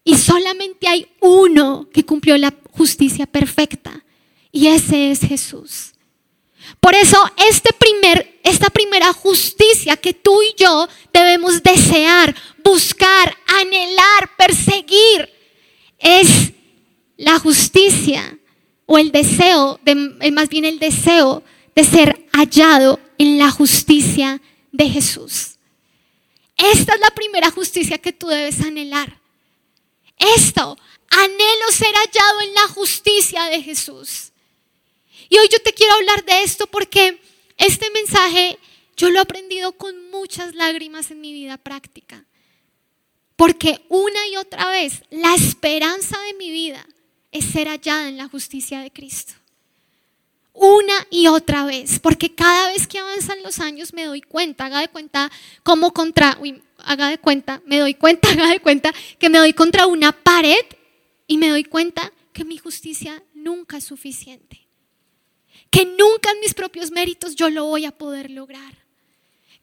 Y 0.03 0.15
solamente 0.17 0.87
hay 0.87 1.07
uno 1.21 1.89
que 1.91 2.05
cumplió 2.05 2.37
la 2.37 2.53
justicia 2.71 3.25
perfecta. 3.25 4.03
Y 4.51 4.67
ese 4.67 5.11
es 5.11 5.21
Jesús. 5.21 5.92
Por 6.79 6.95
eso 6.95 7.17
este 7.49 7.71
primer, 7.73 8.39
esta 8.43 8.69
primera 8.69 9.13
justicia 9.13 9.97
que 9.97 10.13
tú 10.13 10.41
y 10.41 10.53
yo 10.57 10.87
debemos 11.11 11.63
desear, 11.63 12.35
buscar, 12.63 13.37
anhelar, 13.47 14.35
perseguir, 14.37 15.29
es 15.99 16.51
la 17.17 17.39
justicia 17.39 18.37
o 18.85 18.97
el 18.97 19.11
deseo, 19.11 19.79
de, 19.83 19.95
más 20.31 20.49
bien 20.49 20.65
el 20.65 20.79
deseo 20.79 21.43
de 21.75 21.83
ser 21.83 22.27
hallado 22.33 22.99
en 23.17 23.37
la 23.39 23.49
justicia 23.49 24.41
de 24.71 24.89
Jesús. 24.89 25.57
Esta 26.57 26.93
es 26.93 26.99
la 26.99 27.09
primera 27.11 27.49
justicia 27.49 27.97
que 27.97 28.13
tú 28.13 28.27
debes 28.27 28.59
anhelar. 28.61 29.19
Esto, 30.17 30.77
anhelo 31.09 31.71
ser 31.71 31.93
hallado 31.95 32.41
en 32.41 32.53
la 32.53 32.67
justicia 32.67 33.45
de 33.45 33.61
Jesús. 33.61 34.32
Y 35.29 35.37
hoy 35.37 35.47
yo 35.51 35.59
te 35.59 35.73
quiero 35.73 35.93
hablar 35.93 36.25
de 36.25 36.43
esto 36.43 36.67
porque 36.67 37.19
este 37.57 37.89
mensaje 37.91 38.57
yo 38.95 39.09
lo 39.09 39.19
he 39.19 39.21
aprendido 39.21 39.73
con 39.73 40.09
muchas 40.11 40.55
lágrimas 40.55 41.11
en 41.11 41.21
mi 41.21 41.33
vida 41.33 41.57
práctica. 41.57 42.25
Porque 43.35 43.83
una 43.89 44.27
y 44.27 44.37
otra 44.37 44.69
vez 44.69 45.03
la 45.09 45.33
esperanza 45.33 46.19
de 46.21 46.33
mi 46.35 46.51
vida 46.51 46.85
es 47.31 47.45
ser 47.45 47.67
hallada 47.67 48.07
en 48.07 48.17
la 48.17 48.27
justicia 48.27 48.81
de 48.81 48.91
Cristo. 48.91 49.33
Una 50.53 50.93
y 51.09 51.27
otra 51.27 51.65
vez, 51.65 51.99
porque 51.99 52.35
cada 52.35 52.71
vez 52.71 52.85
que 52.85 52.99
avanzan 52.99 53.41
los 53.41 53.59
años 53.59 53.91
me 53.91 54.05
doy 54.05 54.21
cuenta, 54.21 54.65
haga 54.65 54.81
de 54.81 54.87
cuenta 54.87 55.31
como 55.63 55.91
contra, 55.93 56.37
uy, 56.39 56.61
haga 56.77 57.09
de 57.09 57.17
cuenta, 57.17 57.63
me 57.65 57.79
doy 57.79 57.95
cuenta, 57.95 58.29
haga 58.31 58.49
de 58.49 58.59
cuenta 58.59 58.93
que 59.17 59.29
me 59.29 59.39
doy 59.39 59.53
contra 59.53 59.87
una 59.87 60.11
pared 60.11 60.63
y 61.25 61.37
me 61.37 61.49
doy 61.49 61.63
cuenta 61.63 62.13
que 62.33 62.45
mi 62.45 62.59
justicia 62.59 63.23
nunca 63.33 63.77
es 63.77 63.83
suficiente 63.83 64.62
que 65.73 65.85
nunca 65.85 66.29
en 66.29 66.39
mis 66.39 66.53
propios 66.53 66.91
méritos 66.91 67.35
yo 67.35 67.49
lo 67.49 67.65
voy 67.65 67.85
a 67.85 67.91
poder 67.91 68.29
lograr, 68.29 68.75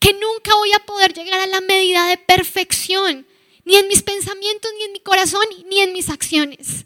que 0.00 0.12
nunca 0.12 0.52
voy 0.56 0.72
a 0.72 0.80
poder 0.80 1.14
llegar 1.14 1.38
a 1.38 1.46
la 1.46 1.60
medida 1.60 2.08
de 2.08 2.16
perfección, 2.16 3.24
ni 3.64 3.76
en 3.76 3.86
mis 3.86 4.02
pensamientos, 4.02 4.72
ni 4.76 4.86
en 4.86 4.92
mi 4.92 4.98
corazón, 4.98 5.44
ni 5.68 5.78
en 5.78 5.92
mis 5.92 6.08
acciones. 6.08 6.84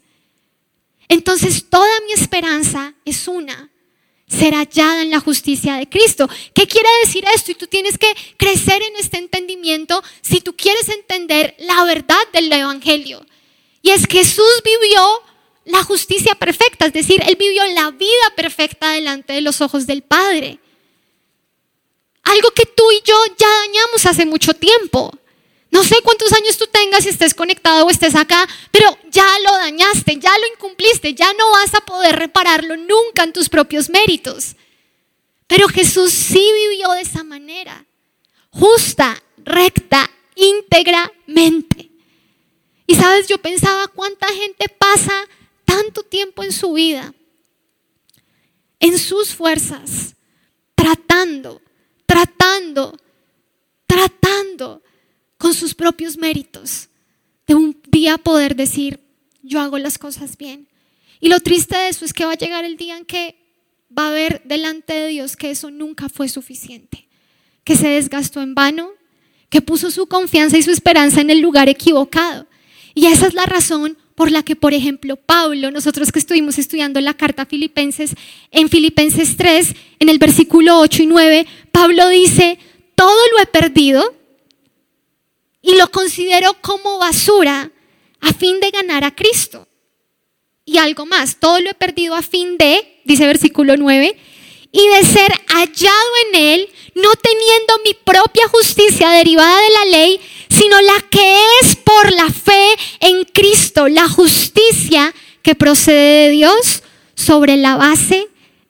Entonces 1.07 1.65
toda 1.71 1.89
mi 2.01 2.13
esperanza 2.13 2.93
es 3.03 3.27
una, 3.27 3.71
ser 4.27 4.53
hallada 4.53 5.01
en 5.01 5.09
la 5.09 5.21
justicia 5.21 5.73
de 5.77 5.89
Cristo. 5.89 6.29
¿Qué 6.53 6.67
quiere 6.67 6.89
decir 7.03 7.25
esto? 7.33 7.49
Y 7.49 7.55
tú 7.55 7.65
tienes 7.65 7.97
que 7.97 8.13
crecer 8.37 8.79
en 8.83 8.95
este 8.97 9.17
entendimiento 9.17 10.03
si 10.21 10.39
tú 10.39 10.55
quieres 10.55 10.87
entender 10.89 11.55
la 11.57 11.83
verdad 11.83 12.21
del 12.31 12.53
Evangelio. 12.53 13.25
Y 13.81 13.89
es 13.89 14.05
que 14.05 14.19
Jesús 14.19 14.61
vivió 14.63 15.01
la 15.65 15.83
justicia 15.83 16.35
perfecta, 16.35 16.85
es 16.85 16.93
decir, 16.93 17.21
Él 17.27 17.35
vivió 17.35 17.65
la 17.73 17.91
vida 17.91 18.33
perfecta 18.35 18.91
delante 18.91 19.33
de 19.33 19.41
los 19.41 19.61
ojos 19.61 19.87
del 19.87 20.03
Padre. 20.03 20.59
Algo 22.23 22.51
que 22.51 22.65
tú 22.65 22.83
y 22.91 23.01
yo 23.03 23.15
ya 23.37 23.47
dañamos 23.47 24.05
hace 24.05 24.25
mucho 24.25 24.53
tiempo. 24.53 25.11
No 25.71 25.83
sé 25.83 25.95
cuántos 26.03 26.31
años 26.33 26.57
tú 26.57 26.67
tengas 26.67 27.03
si 27.03 27.09
estés 27.09 27.33
conectado 27.33 27.85
o 27.85 27.89
estés 27.89 28.15
acá, 28.15 28.47
pero 28.71 28.97
ya 29.09 29.27
lo 29.43 29.51
dañaste, 29.53 30.17
ya 30.17 30.31
lo 30.37 30.47
incumpliste, 30.53 31.13
ya 31.13 31.33
no 31.33 31.51
vas 31.51 31.73
a 31.73 31.81
poder 31.81 32.15
repararlo 32.15 32.77
nunca 32.77 33.23
en 33.23 33.33
tus 33.33 33.49
propios 33.49 33.89
méritos. 33.89 34.55
Pero 35.47 35.67
Jesús 35.67 36.11
sí 36.11 36.49
vivió 36.69 36.91
de 36.91 37.01
esa 37.01 37.23
manera, 37.23 37.85
justa, 38.51 39.21
recta, 39.37 40.09
íntegramente. 40.35 41.89
Y 42.87 42.95
sabes, 42.95 43.27
yo 43.27 43.37
pensaba 43.39 43.87
cuánta 43.87 44.27
gente 44.27 44.69
pasa 44.69 45.27
tanto 45.75 46.03
tiempo 46.03 46.41
en 46.41 46.53
su 46.53 46.71
vida, 46.71 47.13
en 48.79 48.97
sus 48.97 49.35
fuerzas, 49.35 50.15
tratando, 50.73 51.61
tratando, 52.05 52.97
tratando 53.85 54.81
con 55.37 55.53
sus 55.53 55.73
propios 55.73 56.17
méritos 56.17 56.87
de 57.45 57.55
un 57.55 57.77
día 57.89 58.17
poder 58.17 58.55
decir, 58.55 59.01
yo 59.43 59.59
hago 59.59 59.77
las 59.77 59.97
cosas 59.97 60.37
bien. 60.37 60.69
Y 61.19 61.27
lo 61.27 61.41
triste 61.41 61.75
de 61.75 61.89
eso 61.89 62.05
es 62.05 62.13
que 62.13 62.23
va 62.23 62.31
a 62.31 62.37
llegar 62.37 62.63
el 62.63 62.77
día 62.77 62.97
en 62.97 63.03
que 63.03 63.35
va 63.91 64.07
a 64.07 64.11
ver 64.11 64.43
delante 64.45 64.93
de 64.93 65.09
Dios 65.09 65.35
que 65.35 65.51
eso 65.51 65.71
nunca 65.71 66.07
fue 66.07 66.29
suficiente, 66.29 67.09
que 67.65 67.75
se 67.75 67.89
desgastó 67.89 68.41
en 68.41 68.55
vano, 68.55 68.91
que 69.49 69.61
puso 69.61 69.91
su 69.91 70.07
confianza 70.07 70.57
y 70.57 70.63
su 70.63 70.71
esperanza 70.71 71.19
en 71.19 71.31
el 71.31 71.41
lugar 71.41 71.67
equivocado. 71.67 72.47
Y 72.93 73.07
esa 73.07 73.27
es 73.27 73.33
la 73.33 73.45
razón 73.45 73.97
por 74.15 74.31
la 74.31 74.43
que, 74.43 74.55
por 74.55 74.73
ejemplo, 74.73 75.17
Pablo, 75.17 75.71
nosotros 75.71 76.11
que 76.11 76.19
estuvimos 76.19 76.57
estudiando 76.57 77.01
la 77.01 77.13
carta 77.13 77.43
a 77.43 77.45
Filipenses, 77.45 78.15
en 78.49 78.69
Filipenses 78.69 79.35
3, 79.35 79.75
en 79.99 80.09
el 80.09 80.17
versículo 80.17 80.79
8 80.79 81.03
y 81.03 81.05
9, 81.05 81.47
Pablo 81.71 82.07
dice, 82.07 82.57
todo 82.95 83.19
lo 83.31 83.39
he 83.41 83.45
perdido 83.45 84.15
y 85.61 85.75
lo 85.75 85.91
considero 85.91 86.55
como 86.61 86.97
basura 86.97 87.71
a 88.21 88.33
fin 88.33 88.59
de 88.61 88.71
ganar 88.71 89.03
a 89.03 89.13
Cristo. 89.13 89.67
Y 90.63 90.77
algo 90.77 91.05
más, 91.05 91.37
todo 91.39 91.59
lo 91.59 91.69
he 91.69 91.75
perdido 91.75 92.15
a 92.15 92.21
fin 92.21 92.57
de, 92.57 93.01
dice 93.03 93.27
versículo 93.27 93.75
9, 93.75 94.17
y 94.71 94.87
de 94.87 95.03
ser 95.03 95.31
hallado 95.47 96.09
en 96.27 96.35
Él, 96.35 96.69
no 96.95 97.09
teniendo 97.15 97.73
mi 97.83 97.93
propia 97.93 98.47
justicia 98.47 99.09
derivada 99.09 99.61
de 99.61 99.69
la 99.69 99.85
ley, 99.97 100.19
sino 100.49 100.81
la 100.81 101.01
que 101.09 101.37
es 101.61 101.75
por 101.75 102.13
la 102.13 102.29
fe 102.29 102.75
en 102.99 103.25
Cristo, 103.25 103.87
la 103.87 104.07
justicia 104.07 105.13
que 105.41 105.55
procede 105.55 106.27
de 106.27 106.29
Dios 106.31 106.83
sobre 107.15 107.57
la 107.57 107.75
base 107.75 108.27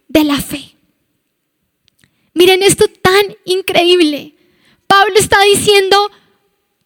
de 0.07 0.23
la 0.23 0.41
fe. 0.41 0.75
Miren 2.33 2.63
esto 2.63 2.87
tan 2.87 3.37
increíble. 3.45 4.35
Pablo 4.87 5.15
está 5.17 5.41
diciendo, 5.43 6.11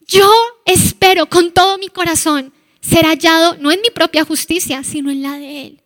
yo 0.07 0.31
espero 0.65 1.27
con 1.27 1.51
todo 1.51 1.77
mi 1.77 1.87
corazón 1.87 2.53
ser 2.81 3.05
hallado 3.05 3.57
no 3.59 3.71
en 3.71 3.81
mi 3.81 3.89
propia 3.89 4.25
justicia, 4.25 4.83
sino 4.83 5.11
en 5.11 5.21
la 5.21 5.37
de 5.37 5.61
Él. 5.61 5.81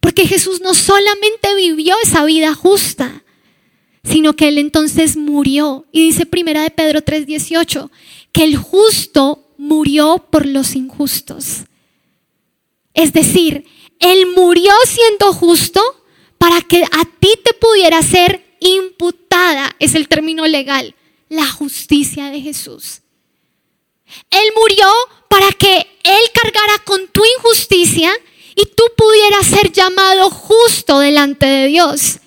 Porque 0.00 0.26
Jesús 0.26 0.60
no 0.60 0.74
solamente 0.74 1.54
vivió 1.54 1.94
esa 2.02 2.24
vida 2.24 2.54
justa, 2.54 3.22
sino 4.04 4.34
que 4.34 4.48
Él 4.48 4.58
entonces 4.58 5.16
murió. 5.16 5.86
Y 5.92 6.06
dice 6.06 6.26
primera 6.26 6.62
de 6.62 6.70
Pedro 6.70 7.02
3:18, 7.02 7.90
que 8.32 8.44
el 8.44 8.56
justo 8.56 9.48
murió 9.58 10.26
por 10.30 10.46
los 10.46 10.74
injustos. 10.74 11.64
Es 12.94 13.12
decir, 13.12 13.64
Él 13.98 14.26
murió 14.34 14.72
siendo 14.86 15.32
justo 15.32 15.80
para 16.38 16.60
que 16.60 16.82
a 16.82 17.04
ti 17.20 17.30
te 17.44 17.54
pudiera 17.54 18.02
ser 18.02 18.44
imputada, 18.60 19.74
es 19.78 19.94
el 19.94 20.08
término 20.08 20.46
legal, 20.46 20.94
la 21.28 21.48
justicia 21.50 22.30
de 22.30 22.40
Jesús. 22.40 23.02
Él 24.30 24.52
murió 24.56 24.86
para 25.28 25.50
que 25.52 25.86
Él 26.02 26.20
cargara 26.34 26.78
con 26.84 27.08
tu 27.08 27.22
injusticia 27.38 28.12
y 28.54 28.66
tú 28.66 28.84
pudieras 28.96 29.46
ser 29.46 29.72
llamado 29.72 30.30
justo 30.30 30.98
delante 30.98 31.46
de 31.46 31.66
Dios. 31.68 32.18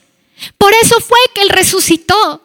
Por 0.58 0.74
eso 0.74 1.00
fue 1.00 1.20
que 1.34 1.42
Él 1.42 1.50
resucitó. 1.50 2.42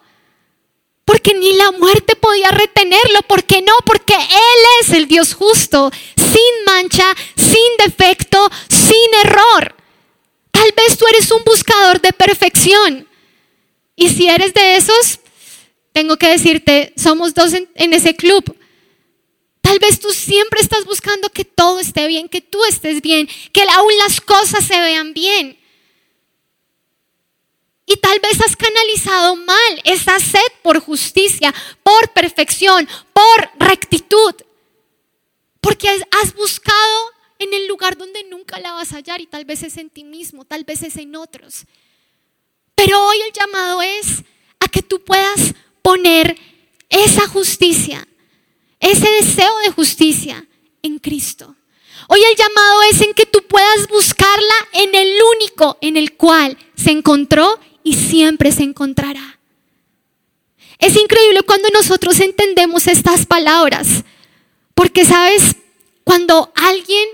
Porque 1.05 1.35
ni 1.35 1.55
la 1.55 1.72
muerte 1.72 2.14
podía 2.16 2.50
retenerlo. 2.50 3.22
¿Por 3.26 3.44
qué 3.44 3.62
no? 3.62 3.72
Porque 3.85 4.14
Él 4.14 4.64
es 4.81 4.90
el 4.90 5.09
Dios 5.09 5.35
justo, 5.35 5.90
sin 6.16 6.64
mancha, 6.66 7.14
sin 7.37 7.76
defecto, 7.85 8.48
sin 8.68 9.14
error. 9.24 9.74
Tal 10.50 10.72
vez 10.76 10.96
tú 10.98 11.07
eres 11.09 11.31
un 11.31 11.42
buscador 11.44 12.00
de 12.00 12.12
perfección. 12.12 13.09
Y 13.96 14.09
si 14.09 14.29
eres 14.29 14.55
de 14.55 14.76
esos, 14.76 15.20
tengo 15.92 16.16
que 16.16 16.29
decirte, 16.29 16.92
somos 16.96 17.35
dos 17.35 17.53
en, 17.53 17.68
en 17.74 17.92
ese 17.92 18.14
club. 18.14 18.57
Tal 19.61 19.79
vez 19.79 20.00
tú 20.00 20.11
siempre 20.11 20.61
estás 20.61 20.85
buscando 20.85 21.29
que 21.29 21.44
todo 21.44 21.79
esté 21.79 22.07
bien, 22.09 22.29
que 22.29 22.40
tú 22.40 22.64
estés 22.64 23.03
bien, 23.03 23.29
que 23.53 23.62
aún 23.62 23.92
las 23.98 24.20
cosas 24.20 24.64
se 24.64 24.79
vean 24.81 25.12
bien. 25.12 25.60
Y 27.90 27.96
tal 27.96 28.20
vez 28.20 28.40
has 28.40 28.55
canalizado 28.55 29.35
mal 29.35 29.81
esa 29.85 30.20
sed 30.20 30.38
por 30.62 30.79
justicia, 30.79 31.53
por 31.83 32.12
perfección, 32.12 32.88
por 33.12 33.50
rectitud. 33.59 34.35
Porque 35.61 35.88
has 35.88 36.35
buscado 36.35 37.11
en 37.40 37.53
el 37.53 37.66
lugar 37.66 37.98
donde 37.98 38.22
nunca 38.24 38.61
la 38.61 38.72
vas 38.72 38.92
a 38.92 38.96
hallar 38.96 39.20
y 39.20 39.26
tal 39.26 39.44
vez 39.44 39.64
es 39.64 39.76
en 39.76 39.90
ti 39.90 40.05
mismo, 40.05 40.44
tal 40.44 40.62
vez 40.64 40.85
es 40.85 40.96
en 40.96 41.16
otros. 41.16 41.64
Pero 42.76 43.05
hoy 43.07 43.16
el 43.26 43.33
llamado 43.33 43.83
es 43.83 44.22
a 44.61 44.68
que 44.68 44.83
tú 44.83 45.03
puedas 45.03 45.55
poner 45.83 46.38
esa 46.88 47.26
justicia 47.26 48.07
ese 48.81 49.11
deseo 49.11 49.59
de 49.59 49.70
justicia 49.70 50.46
en 50.83 50.98
Cristo. 50.98 51.55
Hoy 52.09 52.20
el 52.24 52.37
llamado 52.37 52.83
es 52.90 53.00
en 53.03 53.12
que 53.12 53.26
tú 53.26 53.42
puedas 53.46 53.87
buscarla 53.88 54.55
en 54.72 54.94
el 54.94 55.12
único 55.37 55.76
en 55.83 55.98
el 55.98 56.16
cual 56.16 56.57
se 56.74 56.90
encontró 56.90 57.61
y 57.83 57.95
siempre 57.95 58.53
se 58.53 58.62
encontrará. 58.62 59.38
Es 60.79 60.97
increíble 60.97 61.43
cuando 61.43 61.69
nosotros 61.71 62.21
entendemos 62.21 62.87
estas 62.87 63.27
palabras, 63.27 64.05
porque 64.75 65.05
sabes, 65.05 65.57
cuando 66.05 66.53
alguien 66.55 67.07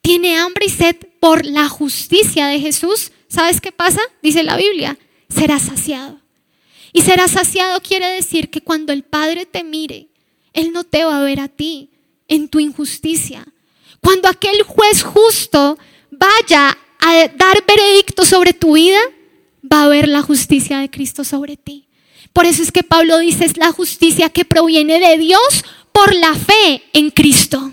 tiene 0.00 0.36
hambre 0.36 0.66
y 0.66 0.70
sed 0.70 0.96
por 1.20 1.46
la 1.46 1.68
justicia 1.68 2.46
de 2.46 2.58
Jesús, 2.58 3.12
¿sabes 3.28 3.60
qué 3.60 3.70
pasa? 3.70 4.00
Dice 4.22 4.42
la 4.42 4.56
Biblia, 4.56 4.98
será 5.28 5.58
saciado. 5.58 6.20
Y 6.92 7.02
será 7.02 7.28
saciado 7.28 7.80
quiere 7.80 8.10
decir 8.10 8.50
que 8.50 8.60
cuando 8.60 8.92
el 8.92 9.04
Padre 9.04 9.46
te 9.46 9.64
mire 9.64 10.08
él 10.52 10.72
no 10.72 10.84
te 10.84 11.04
va 11.04 11.18
a 11.18 11.24
ver 11.24 11.40
a 11.40 11.48
ti 11.48 11.90
en 12.28 12.48
tu 12.48 12.60
injusticia. 12.60 13.46
Cuando 14.00 14.28
aquel 14.28 14.62
juez 14.62 15.02
justo 15.02 15.78
vaya 16.10 16.76
a 17.00 17.28
dar 17.28 17.64
veredicto 17.66 18.24
sobre 18.24 18.52
tu 18.52 18.74
vida, 18.74 19.00
va 19.72 19.84
a 19.84 19.88
ver 19.88 20.08
la 20.08 20.22
justicia 20.22 20.78
de 20.78 20.90
Cristo 20.90 21.24
sobre 21.24 21.56
ti. 21.56 21.88
Por 22.32 22.46
eso 22.46 22.62
es 22.62 22.72
que 22.72 22.82
Pablo 22.82 23.18
dice, 23.18 23.44
es 23.44 23.56
la 23.56 23.72
justicia 23.72 24.30
que 24.30 24.44
proviene 24.44 25.00
de 25.00 25.18
Dios 25.18 25.64
por 25.92 26.14
la 26.14 26.34
fe 26.34 26.82
en 26.92 27.10
Cristo. 27.10 27.72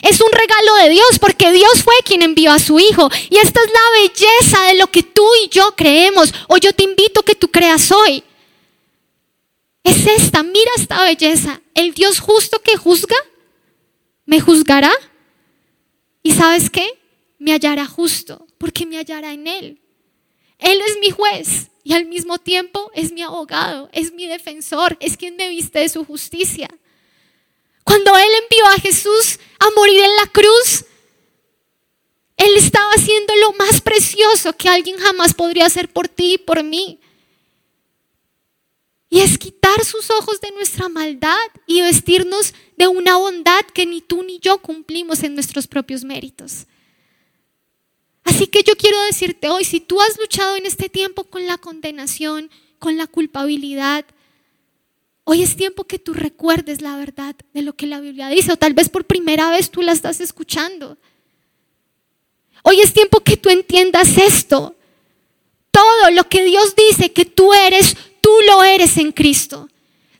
Es 0.00 0.20
un 0.20 0.32
regalo 0.32 0.74
de 0.82 0.88
Dios 0.90 1.18
porque 1.20 1.52
Dios 1.52 1.82
fue 1.84 1.94
quien 2.04 2.22
envió 2.22 2.50
a 2.52 2.58
su 2.58 2.78
Hijo. 2.80 3.10
Y 3.28 3.36
esta 3.36 3.60
es 3.60 3.70
la 3.70 4.00
belleza 4.00 4.62
de 4.68 4.74
lo 4.78 4.86
que 4.90 5.02
tú 5.02 5.26
y 5.44 5.48
yo 5.50 5.74
creemos. 5.76 6.32
O 6.48 6.56
yo 6.56 6.72
te 6.72 6.84
invito 6.84 7.20
a 7.20 7.24
que 7.24 7.34
tú 7.34 7.48
creas 7.48 7.92
hoy. 7.92 8.24
Es 9.84 10.06
esta, 10.06 10.42
mira 10.42 10.70
esta 10.76 11.02
belleza. 11.02 11.60
El 11.74 11.92
Dios 11.92 12.20
justo 12.20 12.60
que 12.62 12.76
juzga, 12.76 13.16
me 14.24 14.40
juzgará. 14.40 14.92
¿Y 16.22 16.32
sabes 16.32 16.70
qué? 16.70 16.98
Me 17.38 17.52
hallará 17.52 17.86
justo, 17.86 18.46
porque 18.58 18.86
me 18.86 18.96
hallará 18.96 19.32
en 19.32 19.46
Él. 19.46 19.81
Él 20.62 20.80
es 20.80 20.98
mi 21.00 21.10
juez 21.10 21.68
y 21.84 21.92
al 21.94 22.06
mismo 22.06 22.38
tiempo 22.38 22.90
es 22.94 23.12
mi 23.12 23.22
abogado, 23.22 23.88
es 23.92 24.12
mi 24.12 24.26
defensor, 24.26 24.96
es 25.00 25.16
quien 25.16 25.36
me 25.36 25.48
viste 25.48 25.80
de 25.80 25.88
su 25.88 26.04
justicia. 26.04 26.68
Cuando 27.84 28.16
Él 28.16 28.28
envió 28.42 28.66
a 28.68 28.80
Jesús 28.80 29.40
a 29.58 29.70
morir 29.76 30.00
en 30.00 30.16
la 30.16 30.26
cruz, 30.28 30.84
Él 32.36 32.56
estaba 32.56 32.90
haciendo 32.92 33.34
lo 33.36 33.52
más 33.54 33.80
precioso 33.80 34.52
que 34.52 34.68
alguien 34.68 34.98
jamás 34.98 35.34
podría 35.34 35.66
hacer 35.66 35.88
por 35.88 36.08
ti 36.08 36.34
y 36.34 36.38
por 36.38 36.62
mí. 36.62 37.00
Y 39.10 39.20
es 39.20 39.36
quitar 39.36 39.84
sus 39.84 40.10
ojos 40.10 40.40
de 40.40 40.52
nuestra 40.52 40.88
maldad 40.88 41.36
y 41.66 41.82
vestirnos 41.82 42.54
de 42.78 42.86
una 42.86 43.16
bondad 43.16 43.62
que 43.74 43.84
ni 43.84 44.00
tú 44.00 44.22
ni 44.22 44.38
yo 44.38 44.58
cumplimos 44.58 45.22
en 45.22 45.34
nuestros 45.34 45.66
propios 45.66 46.04
méritos. 46.04 46.66
Así 48.24 48.46
que 48.46 48.62
yo 48.62 48.76
quiero 48.76 49.00
decirte 49.02 49.48
hoy, 49.48 49.64
si 49.64 49.80
tú 49.80 50.00
has 50.00 50.18
luchado 50.18 50.56
en 50.56 50.66
este 50.66 50.88
tiempo 50.88 51.24
con 51.24 51.46
la 51.46 51.58
condenación, 51.58 52.50
con 52.78 52.96
la 52.96 53.06
culpabilidad, 53.06 54.04
hoy 55.24 55.42
es 55.42 55.56
tiempo 55.56 55.84
que 55.84 55.98
tú 55.98 56.14
recuerdes 56.14 56.82
la 56.82 56.96
verdad 56.96 57.34
de 57.52 57.62
lo 57.62 57.74
que 57.74 57.86
la 57.86 58.00
Biblia 58.00 58.28
dice, 58.28 58.52
o 58.52 58.56
tal 58.56 58.74
vez 58.74 58.88
por 58.88 59.04
primera 59.04 59.50
vez 59.50 59.70
tú 59.70 59.82
la 59.82 59.92
estás 59.92 60.20
escuchando. 60.20 60.96
Hoy 62.62 62.80
es 62.80 62.92
tiempo 62.92 63.20
que 63.20 63.36
tú 63.36 63.50
entiendas 63.50 64.16
esto. 64.18 64.76
Todo 65.70 66.10
lo 66.10 66.28
que 66.28 66.44
Dios 66.44 66.74
dice 66.76 67.12
que 67.12 67.24
tú 67.24 67.52
eres, 67.52 67.96
tú 68.20 68.30
lo 68.46 68.62
eres 68.62 68.96
en 68.98 69.10
Cristo. 69.10 69.68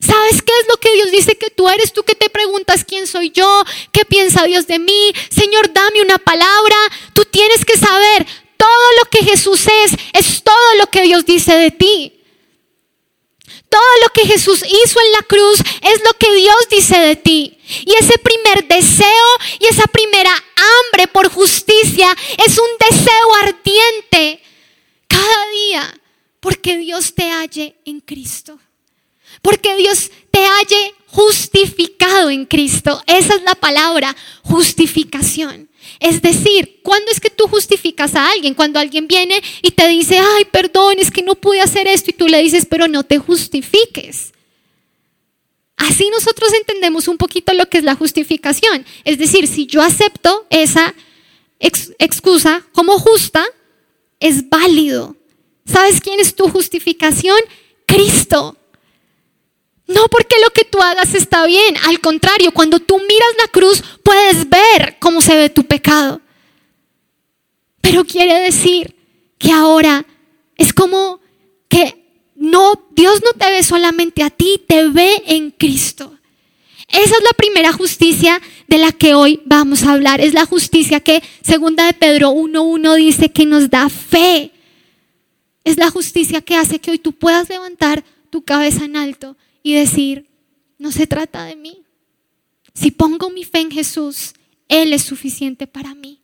¿Sabes 0.05 0.43
qué 0.43 0.53
es 0.61 0.67
lo 0.69 0.77
que 0.79 0.93
Dios 0.95 1.13
dice 1.13 1.39
que 1.39 1.51
tú 1.51 1.69
eres? 1.69 1.93
Tú 1.93 2.03
que 2.03 2.17
te 2.17 2.29
preguntas 2.29 2.85
quién 2.85 3.07
soy 3.07 3.31
yo, 3.31 3.65
qué 3.93 4.05
piensa 4.05 4.45
Dios 4.45 4.67
de 4.67 4.81
mí. 4.81 5.13
Señor, 5.31 5.73
dame 5.73 6.03
una 6.03 6.19
palabra. 6.19 6.77
Tú 7.15 7.25
tienes 7.25 7.65
que 7.65 7.79
saber 7.79 8.27
todo 8.57 8.87
lo 8.99 9.11
que 9.11 9.25
Jesús 9.25 9.67
es, 9.85 9.93
es 10.13 10.43
todo 10.43 10.75
lo 10.79 10.89
que 10.89 11.03
Dios 11.03 11.25
dice 11.25 11.55
de 11.55 11.71
ti. 11.71 12.19
Todo 13.69 13.81
lo 14.03 14.09
que 14.13 14.27
Jesús 14.27 14.65
hizo 14.65 15.01
en 15.01 15.13
la 15.13 15.23
cruz 15.23 15.61
es 15.61 16.03
lo 16.05 16.13
que 16.19 16.35
Dios 16.35 16.69
dice 16.69 16.99
de 16.99 17.17
ti. 17.17 17.59
Y 17.87 17.95
ese 17.95 18.19
primer 18.19 18.67
deseo 18.67 19.27
y 19.61 19.67
esa 19.67 19.85
primera 19.85 20.33
hambre 20.33 21.07
por 21.07 21.31
justicia 21.31 22.15
es 22.45 22.59
un 22.59 22.91
deseo 22.91 23.35
ardiente 23.37 24.43
cada 25.07 25.51
día 25.51 26.01
porque 26.41 26.77
Dios 26.77 27.15
te 27.15 27.31
halle 27.31 27.77
en 27.85 28.01
Cristo. 28.01 28.59
Porque 29.43 29.77
Dios 29.77 30.11
te 30.31 30.45
halle 30.45 30.95
justificado 31.07 32.31
en 32.31 32.47
Cristo. 32.47 33.03
Esa 33.07 33.35
es 33.35 33.43
la 33.43 33.55
palabra, 33.55 34.17
justificación. 34.43 35.69
Es 36.01 36.23
decir, 36.23 36.81
¿cuándo 36.83 37.11
es 37.11 37.21
que 37.21 37.31
tú 37.31 37.49
justificas 37.49 38.15
a 38.15 38.31
alguien? 38.31 38.55
Cuando 38.55 38.79
alguien 38.79 39.09
viene 39.09 39.43
y 39.63 39.73
te 39.73 39.87
dice, 39.89 40.19
ay, 40.19 40.45
perdón, 40.47 40.95
es 40.99 41.11
que 41.11 41.23
no 41.23 41.35
pude 41.35 41.61
hacer 41.61 41.87
esto 41.87 42.11
y 42.11 42.15
tú 42.15 42.29
le 42.29 42.43
dices, 42.43 42.67
pero 42.69 42.89
no 42.89 43.05
te 43.05 43.19
justifiques. 43.19 44.33
Así 45.77 46.09
nosotros 46.11 46.53
entendemos 46.55 47.09
un 47.09 47.19
poquito 47.19 47.53
lo 47.53 47.69
que 47.69 47.79
es 47.79 47.85
la 47.85 47.97
justificación. 47.97 48.87
Es 49.05 49.19
decir, 49.19 49.49
si 49.49 49.67
yo 49.67 49.83
acepto 49.83 50.47
esa 50.49 50.95
excusa 51.59 52.65
como 52.73 52.99
justa, 52.99 53.45
es 54.21 54.49
válido. 54.49 55.17
¿Sabes 55.67 56.01
quién 56.01 56.21
es 56.21 56.35
tu 56.35 56.49
justificación? 56.49 57.39
Cristo. 57.87 58.57
No 59.95 60.07
porque 60.09 60.37
lo 60.43 60.51
que 60.51 60.65
tú 60.65 60.81
hagas 60.81 61.15
está 61.15 61.47
bien, 61.47 61.77
al 61.85 62.01
contrario, 62.01 62.53
cuando 62.53 62.79
tú 62.81 62.99
miras 62.99 63.35
la 63.39 63.49
cruz 63.49 63.83
puedes 64.03 64.49
ver 64.49 64.97
cómo 65.01 65.21
se 65.21 65.37
ve 65.37 65.51
tu 65.51 65.65
pecado. 65.65 66.21
Pero 67.81 68.05
quiere 68.05 68.41
decir 68.41 68.95
que 69.39 69.53
ahora 69.53 70.07
es 70.57 70.73
como 70.73 71.21
que 71.69 72.03
no, 72.37 72.89
Dios 72.93 73.23
no 73.25 73.33
te 73.33 73.51
ve 73.51 73.63
solamente 73.63 74.23
a 74.23 74.31
ti, 74.31 74.63
te 74.67 74.89
ve 74.89 75.23
en 75.27 75.51
Cristo. 75.51 76.17
Esa 76.89 77.17
es 77.17 77.23
la 77.23 77.33
primera 77.37 77.73
justicia 77.73 78.41
de 78.69 78.79
la 78.79 78.93
que 78.93 79.15
hoy 79.15 79.41
vamos 79.45 79.83
a 79.83 79.93
hablar. 79.93 80.21
Es 80.21 80.35
la 80.35 80.47
justicia 80.47 81.01
que 81.01 81.23
segunda 81.43 81.87
de 81.87 81.95
Pedro 81.95 82.33
1.1 82.33 82.97
dice 82.97 83.33
que 83.33 83.47
nos 83.47 83.71
da 83.71 83.89
fe. 83.89 84.53
Es 85.65 85.77
la 85.77 85.91
justicia 85.91 86.41
que 86.41 86.57
hace 86.57 86.79
que 86.79 86.91
hoy 86.91 86.99
tú 86.99 87.13
puedas 87.13 87.49
levantar 87.49 88.05
tu 88.31 88.43
cabeza 88.43 88.85
en 88.85 88.97
alto 88.97 89.37
y 89.63 89.75
decir, 89.75 90.29
no 90.79 90.93
se 90.93 91.07
trata 91.07 91.45
de 91.45 91.57
mí. 91.57 91.83
Si 92.75 92.91
pongo 92.91 93.31
mi 93.31 93.45
fe 93.45 93.61
en 93.61 93.71
Jesús, 93.71 94.35
Él 94.69 94.93
es 94.93 95.03
suficiente 95.03 95.67
para 95.67 95.95
mí. 95.95 96.21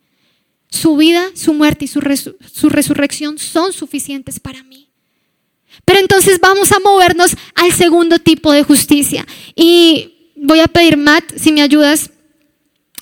Su 0.70 0.96
vida, 0.96 1.30
su 1.34 1.54
muerte 1.54 1.84
y 1.84 1.88
su, 1.88 2.00
su 2.52 2.68
resurrección 2.68 3.38
son 3.38 3.72
suficientes 3.72 4.40
para 4.40 4.62
mí. 4.62 4.88
Pero 5.84 6.00
entonces 6.00 6.40
vamos 6.40 6.72
a 6.72 6.80
movernos 6.80 7.36
al 7.54 7.72
segundo 7.72 8.18
tipo 8.18 8.52
de 8.52 8.62
justicia. 8.62 9.26
Y 9.54 10.32
voy 10.36 10.60
a 10.60 10.68
pedir, 10.68 10.96
Matt, 10.96 11.24
si 11.36 11.52
me 11.52 11.62
ayudas 11.62 12.10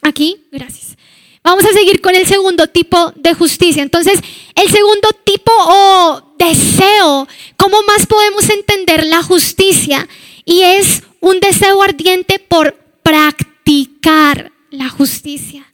aquí. 0.02 0.46
Gracias. 0.52 0.96
Vamos 1.42 1.64
a 1.64 1.72
seguir 1.72 2.00
con 2.00 2.14
el 2.16 2.26
segundo 2.26 2.66
tipo 2.66 3.12
de 3.14 3.32
justicia. 3.34 3.82
Entonces, 3.82 4.18
el 4.54 4.68
segundo 4.68 5.08
tipo 5.24 5.52
o 5.54 6.34
deseo, 6.36 7.28
¿cómo 7.56 7.82
más 7.82 8.06
podemos 8.06 8.48
entender 8.50 9.06
la 9.06 9.22
justicia? 9.22 10.08
Y 10.46 10.62
es 10.62 11.02
un 11.20 11.40
deseo 11.40 11.82
ardiente 11.82 12.38
por 12.38 12.74
practicar 13.02 14.52
la 14.70 14.88
justicia. 14.88 15.70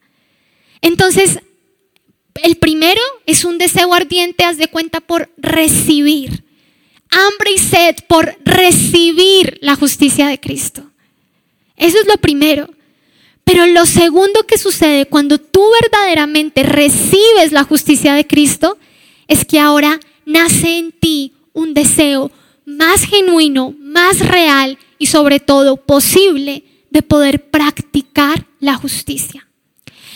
Entonces, 0.81 1.39
el 2.43 2.57
primero 2.57 3.01
es 3.27 3.45
un 3.45 3.59
deseo 3.59 3.95
ardiente, 3.95 4.45
haz 4.45 4.57
de 4.57 4.69
cuenta, 4.69 5.01
por 5.01 5.31
recibir. 5.37 6.45
Hambre 7.11 7.53
y 7.55 7.59
sed 7.59 7.97
por 8.09 8.37
recibir 8.45 9.59
la 9.61 9.77
justicia 9.77 10.27
de 10.27 10.41
Cristo. 10.41 10.91
Eso 11.77 11.99
es 12.01 12.07
lo 12.07 12.17
primero. 12.17 12.69
Pero 13.45 13.67
lo 13.67 13.87
segundo 13.87 14.47
que 14.47 14.57
sucede 14.57 15.07
cuando 15.07 15.39
tú 15.39 15.63
verdaderamente 15.83 16.63
recibes 16.63 17.53
la 17.53 17.65
justicia 17.65 18.15
de 18.15 18.27
Cristo 18.27 18.79
es 19.29 19.45
que 19.45 19.59
ahora 19.59 20.01
nace 20.25 20.79
en 20.79 20.93
ti 20.93 21.35
un 21.53 21.75
deseo 21.75 22.31
más 22.77 23.05
genuino, 23.05 23.75
más 23.79 24.21
real 24.21 24.79
y 24.99 25.07
sobre 25.07 25.41
todo 25.41 25.77
posible 25.77 26.65
de 26.91 27.03
poder 27.03 27.51
practicar 27.51 28.47
la 28.61 28.75
justicia. 28.75 29.47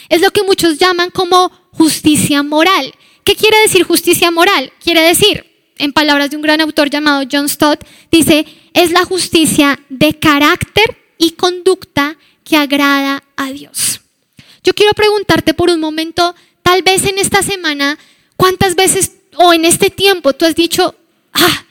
Es 0.08 0.20
lo 0.20 0.30
que 0.30 0.42
muchos 0.42 0.78
llaman 0.78 1.10
como 1.10 1.50
justicia 1.72 2.42
moral. 2.42 2.94
¿Qué 3.24 3.34
quiere 3.34 3.58
decir 3.62 3.82
justicia 3.82 4.30
moral? 4.30 4.72
Quiere 4.82 5.00
decir, 5.00 5.44
en 5.78 5.92
palabras 5.92 6.30
de 6.30 6.36
un 6.36 6.42
gran 6.42 6.60
autor 6.60 6.90
llamado 6.90 7.26
John 7.30 7.48
Stott, 7.48 7.84
dice, 8.10 8.46
es 8.72 8.92
la 8.92 9.04
justicia 9.04 9.80
de 9.88 10.18
carácter 10.18 10.96
y 11.18 11.32
conducta 11.32 12.16
que 12.44 12.56
agrada 12.56 13.22
a 13.36 13.50
Dios. 13.50 14.00
Yo 14.62 14.74
quiero 14.74 14.92
preguntarte 14.92 15.54
por 15.54 15.70
un 15.70 15.80
momento, 15.80 16.34
tal 16.62 16.82
vez 16.82 17.04
en 17.04 17.18
esta 17.18 17.42
semana, 17.42 17.98
¿cuántas 18.36 18.74
veces 18.74 19.12
o 19.36 19.52
en 19.52 19.64
este 19.64 19.90
tiempo 19.90 20.32
tú 20.32 20.44
has 20.44 20.54
dicho, 20.54 20.94
ah, 21.32 21.65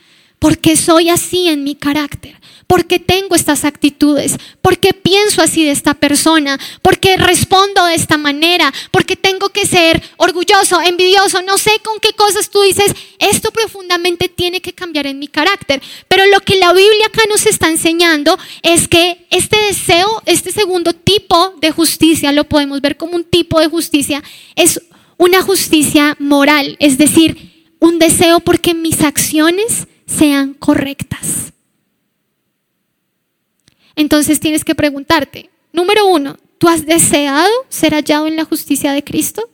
porque 0.46 0.78
soy 0.78 1.10
así 1.10 1.48
en 1.48 1.64
mi 1.64 1.74
carácter? 1.74 2.36
porque 2.68 3.00
tengo 3.00 3.36
estas 3.36 3.64
actitudes, 3.64 4.38
porque 4.62 4.94
pienso 4.94 5.42
así 5.42 5.64
de 5.64 5.72
esta 5.72 5.94
persona, 5.96 6.60
porque 6.82 7.16
respondo 7.16 7.86
de 7.86 7.96
esta 7.96 8.18
manera, 8.18 8.72
porque 8.92 9.16
tengo 9.16 9.50
que 9.50 9.68
ser 9.68 10.02
orgulloso, 10.18 10.82
envidioso, 10.82 11.44
no 11.44 11.60
sé 11.60 11.72
con 11.84 12.00
qué 12.00 12.14
cosas 12.14 12.50
tú 12.50 12.62
dices, 12.64 12.92
esto 13.20 13.52
profundamente 13.52 14.30
tiene 14.30 14.62
que 14.62 14.74
cambiar 14.74 15.06
en 15.06 15.20
mi 15.20 15.28
carácter. 15.28 15.80
Pero 16.08 16.26
lo 16.28 16.40
que 16.40 16.56
la 16.56 16.74
Biblia 16.74 17.06
acá 17.06 17.22
nos 17.30 17.46
está 17.46 17.70
enseñando 17.70 18.36
es 18.64 18.88
que 18.88 19.28
este 19.30 19.58
deseo, 19.58 20.24
este 20.26 20.52
segundo 20.52 20.94
tipo 20.94 21.54
de 21.62 21.70
justicia, 21.70 22.32
lo 22.32 22.46
podemos 22.46 22.82
ver 22.82 22.98
como 22.98 23.16
un 23.16 23.26
tipo 23.26 23.60
de 23.60 23.68
justicia, 23.68 24.24
es 24.56 24.82
una 25.18 25.44
justicia 25.44 26.16
moral, 26.20 26.78
es 26.80 26.98
decir, 26.98 27.54
un 27.80 28.00
deseo 28.00 28.40
porque 28.40 28.74
mis 28.74 29.02
acciones 29.02 29.88
sean 30.06 30.54
correctas. 30.54 31.54
Entonces 33.96 34.40
tienes 34.40 34.64
que 34.64 34.76
preguntarte, 34.76 35.50
número 35.72 36.08
uno, 36.08 36.38
¿tú 36.58 36.68
has 36.68 36.86
deseado 36.86 37.50
ser 37.70 37.94
hallado 37.94 38.28
en 38.28 38.36
la 38.36 38.46
justicia 38.46 38.92
de 38.92 39.04
Cristo? 39.04 39.50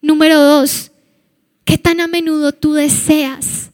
Número 0.00 0.40
dos, 0.40 0.90
¿qué 1.64 1.78
tan 1.78 2.00
a 2.00 2.06
menudo 2.06 2.52
tú 2.52 2.74
deseas 2.74 3.70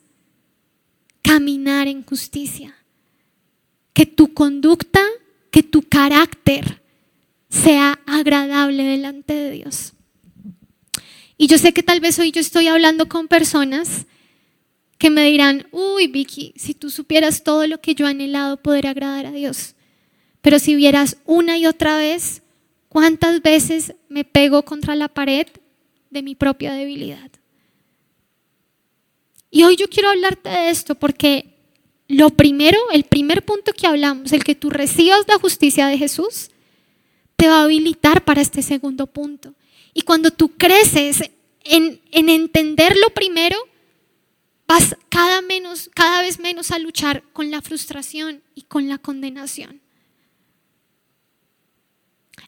caminar 1.22 1.88
en 1.88 2.04
justicia? 2.04 2.76
Que 3.92 4.06
tu 4.06 4.32
conducta, 4.34 5.02
que 5.50 5.62
tu 5.62 5.82
carácter 5.82 6.82
sea 7.48 7.98
agradable 8.06 8.84
delante 8.84 9.34
de 9.34 9.50
Dios. 9.50 9.94
Y 11.36 11.46
yo 11.46 11.58
sé 11.58 11.72
que 11.72 11.82
tal 11.82 12.00
vez 12.00 12.18
hoy 12.18 12.30
yo 12.30 12.40
estoy 12.40 12.68
hablando 12.68 13.08
con 13.08 13.28
personas 13.28 14.06
que 14.98 15.10
me 15.10 15.24
dirán, 15.24 15.68
uy 15.70 16.08
Vicky, 16.08 16.52
si 16.56 16.74
tú 16.74 16.90
supieras 16.90 17.44
todo 17.44 17.66
lo 17.66 17.80
que 17.80 17.94
yo 17.94 18.06
he 18.06 18.10
anhelado 18.10 18.56
poder 18.56 18.88
agradar 18.88 19.26
a 19.26 19.32
Dios. 19.32 19.74
Pero 20.42 20.58
si 20.58 20.74
vieras 20.74 21.16
una 21.24 21.56
y 21.56 21.66
otra 21.66 21.96
vez 21.96 22.42
cuántas 22.88 23.40
veces 23.42 23.94
me 24.08 24.24
pego 24.24 24.64
contra 24.64 24.96
la 24.96 25.08
pared 25.08 25.46
de 26.10 26.22
mi 26.22 26.34
propia 26.34 26.72
debilidad. 26.72 27.30
Y 29.50 29.62
hoy 29.62 29.76
yo 29.76 29.88
quiero 29.88 30.10
hablarte 30.10 30.48
de 30.48 30.70
esto 30.70 30.94
porque 30.96 31.54
lo 32.08 32.30
primero, 32.30 32.78
el 32.92 33.04
primer 33.04 33.44
punto 33.44 33.72
que 33.72 33.86
hablamos, 33.86 34.32
el 34.32 34.44
que 34.44 34.54
tú 34.54 34.70
recibas 34.70 35.20
la 35.28 35.38
justicia 35.38 35.86
de 35.86 35.98
Jesús, 35.98 36.50
te 37.36 37.46
va 37.46 37.60
a 37.60 37.64
habilitar 37.64 38.24
para 38.24 38.40
este 38.40 38.62
segundo 38.62 39.06
punto. 39.06 39.54
Y 39.94 40.02
cuando 40.02 40.30
tú 40.30 40.50
creces 40.56 41.22
en, 41.64 42.00
en 42.10 42.28
entender 42.28 42.96
lo 42.96 43.10
primero, 43.10 43.56
vas 44.68 44.94
cada, 45.08 45.40
menos, 45.40 45.90
cada 45.94 46.20
vez 46.22 46.38
menos 46.38 46.70
a 46.70 46.78
luchar 46.78 47.24
con 47.32 47.50
la 47.50 47.62
frustración 47.62 48.42
y 48.54 48.62
con 48.62 48.86
la 48.88 48.98
condenación. 48.98 49.80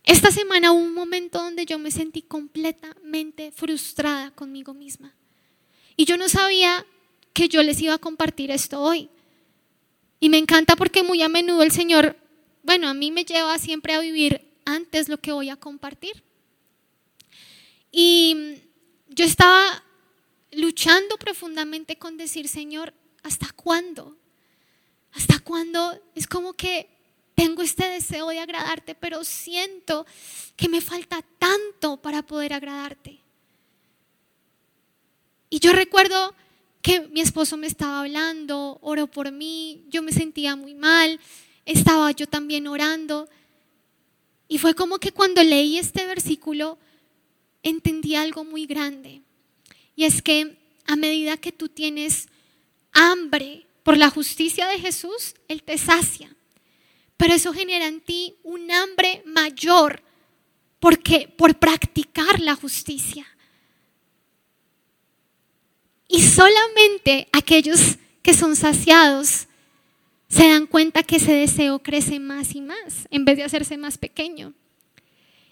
Esta 0.05 0.31
semana 0.31 0.73
hubo 0.73 0.81
un 0.81 0.95
momento 0.95 1.43
donde 1.43 1.65
yo 1.65 1.79
me 1.79 1.91
sentí 1.91 2.23
completamente 2.23 3.51
frustrada 3.53 4.31
conmigo 4.33 4.75
misma. 4.75 5.15
Y 5.97 6.05
yo 6.05 6.17
no 6.19 6.29
sabía 6.29 6.85
que 7.33 7.49
yo 7.49 7.63
les 7.63 7.81
iba 7.81 7.95
a 7.95 7.99
compartir 7.99 8.51
esto 8.51 8.81
hoy. 8.81 9.09
Y 10.21 10.29
me 10.29 10.39
encanta 10.39 10.77
porque 10.77 11.03
muy 11.03 11.23
a 11.23 11.29
menudo 11.29 11.63
el 11.63 11.71
Señor, 11.71 12.17
bueno, 12.63 12.89
a 12.89 12.95
mí 12.95 13.11
me 13.11 13.25
lleva 13.25 13.59
siempre 13.59 13.95
a 13.95 14.01
vivir 14.01 14.47
antes 14.67 15.09
lo 15.09 15.19
que 15.19 15.33
voy 15.33 15.49
a 15.49 15.57
compartir. 15.57 16.23
Y 17.91 18.57
yo 19.09 19.25
estaba 19.25 19.83
luchando 20.53 21.17
profundamente 21.17 21.97
con 21.97 22.17
decir, 22.17 22.49
Señor, 22.49 22.95
¿hasta 23.23 23.51
cuándo? 23.53 24.17
¿Hasta 25.13 25.39
cuándo? 25.41 26.01
Es 26.15 26.27
como 26.27 26.53
que 26.53 26.89
tengo 27.35 27.63
este 27.63 27.89
deseo 27.89 28.29
de 28.29 28.39
agradarte, 28.39 28.95
pero 28.95 29.25
siento 29.25 30.07
que 30.57 30.69
me 30.69 30.81
falta 30.81 31.23
tanto 31.39 31.97
para 31.97 32.23
poder 32.23 32.53
agradarte. 32.53 33.21
Y 35.49 35.59
yo 35.59 35.73
recuerdo 35.73 36.35
que 36.83 37.01
mi 37.09 37.21
esposo 37.21 37.57
me 37.57 37.67
estaba 37.67 38.01
hablando, 38.01 38.79
oró 38.83 39.07
por 39.07 39.33
mí, 39.33 39.85
yo 39.89 40.03
me 40.03 40.13
sentía 40.13 40.55
muy 40.55 40.75
mal, 40.75 41.19
estaba 41.65 42.11
yo 42.13 42.27
también 42.27 42.67
orando. 42.67 43.29
Y 44.49 44.59
fue 44.59 44.75
como 44.75 44.99
que 44.99 45.13
cuando 45.13 45.43
leí 45.43 45.79
este 45.79 46.07
versículo 46.07 46.79
entendí 47.63 48.15
algo 48.15 48.45
muy 48.45 48.67
grande. 48.67 49.23
Y 49.97 50.05
es 50.05 50.23
que 50.23 50.57
a 50.87 50.97
medida 50.97 51.37
que 51.37 51.53
tú 51.53 51.69
tienes 51.69 52.29
hambre 52.93 53.67
por 53.83 53.97
la 53.97 54.11
justicia 54.11 54.67
de 54.67 54.79
Jesús, 54.79 55.35
Él 55.49 55.63
te 55.63 55.79
sacia. 55.79 56.35
Pero 57.17 57.35
eso 57.35 57.53
genera 57.53 57.87
en 57.87 58.01
ti 58.01 58.37
un 58.43 58.71
hambre 58.71 59.23
mayor 59.27 60.03
porque, 60.79 61.33
por 61.37 61.59
practicar 61.59 62.41
la 62.41 62.55
justicia. 62.55 63.27
Y 66.09 66.23
solamente 66.23 67.29
aquellos 67.33 67.99
que 68.23 68.35
son 68.35 68.57
saciados 68.57 69.47
se 70.29 70.49
dan 70.49 70.67
cuenta 70.67 71.03
que 71.03 71.17
ese 71.17 71.33
deseo 71.33 71.81
crece 71.81 72.19
más 72.19 72.55
y 72.55 72.61
más 72.61 73.07
en 73.11 73.25
vez 73.25 73.37
de 73.37 73.45
hacerse 73.45 73.77
más 73.77 73.99
pequeño. 73.99 74.55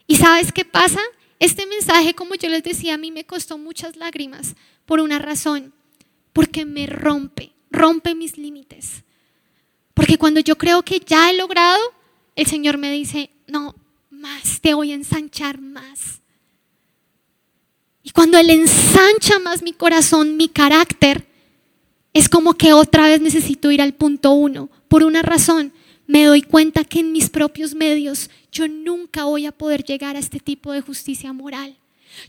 ¿Y 0.06 0.16
sabes 0.16 0.52
qué 0.52 0.64
pasa? 0.64 1.00
Este 1.38 1.66
mensaje, 1.66 2.14
como 2.14 2.34
yo 2.34 2.48
les 2.48 2.62
decía, 2.62 2.94
a 2.94 2.98
mí 2.98 3.12
me 3.12 3.24
costó 3.24 3.58
muchas 3.58 3.96
lágrimas 3.96 4.56
por 4.86 5.00
una 5.00 5.18
razón, 5.18 5.72
porque 6.32 6.64
me 6.64 6.86
rompe, 6.86 7.52
rompe 7.70 8.14
mis 8.14 8.36
límites. 8.36 9.04
Porque 9.94 10.18
cuando 10.18 10.40
yo 10.40 10.56
creo 10.56 10.82
que 10.82 11.00
ya 11.00 11.30
he 11.30 11.36
logrado, 11.36 11.80
el 12.34 12.46
Señor 12.46 12.78
me 12.78 12.90
dice, 12.90 13.30
no, 13.46 13.74
más, 14.10 14.60
te 14.60 14.74
voy 14.74 14.92
a 14.92 14.94
ensanchar 14.94 15.60
más. 15.60 16.20
Y 18.02 18.10
cuando 18.10 18.38
Él 18.38 18.50
ensancha 18.50 19.38
más 19.38 19.62
mi 19.62 19.72
corazón, 19.72 20.36
mi 20.36 20.48
carácter, 20.48 21.26
es 22.12 22.28
como 22.28 22.54
que 22.54 22.72
otra 22.72 23.08
vez 23.08 23.20
necesito 23.20 23.70
ir 23.70 23.82
al 23.82 23.94
punto 23.94 24.32
uno. 24.32 24.70
Por 24.88 25.04
una 25.04 25.22
razón, 25.22 25.72
me 26.08 26.24
doy 26.24 26.42
cuenta 26.42 26.84
que 26.84 27.00
en 27.00 27.12
mis 27.12 27.28
propios 27.28 27.74
medios 27.74 28.30
yo 28.50 28.66
nunca 28.66 29.24
voy 29.24 29.46
a 29.46 29.52
poder 29.52 29.84
llegar 29.84 30.16
a 30.16 30.18
este 30.18 30.40
tipo 30.40 30.72
de 30.72 30.80
justicia 30.80 31.32
moral. 31.34 31.76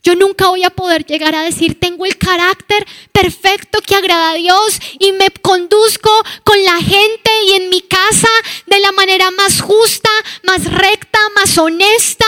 Yo 0.04 0.16
nunca 0.16 0.50
voy 0.50 0.64
a 0.64 0.70
poder 0.70 1.06
llegar 1.06 1.34
a 1.34 1.44
decir, 1.44 1.80
tengo 1.80 2.06
el 2.06 2.18
carácter 2.18 2.86
perfecto 3.14 3.80
que 3.82 3.96
agrada 3.96 4.32
a 4.32 4.36
Dios 4.36 4.80
y 5.00 5.14
me 5.14 5.30
conduzco 5.30 6.12
con 6.44 6.62
la 6.64 6.82
gente 6.82 7.32
y 7.48 7.54
en 7.54 7.70
mi 7.70 7.82
casa 7.82 8.28
de 8.68 8.80
la 8.80 8.92
manera 8.92 9.32
más 9.32 9.62
justa, 9.62 10.10
más 10.44 10.66
recta, 10.66 11.20
más 11.34 11.58
honesta. 11.58 12.26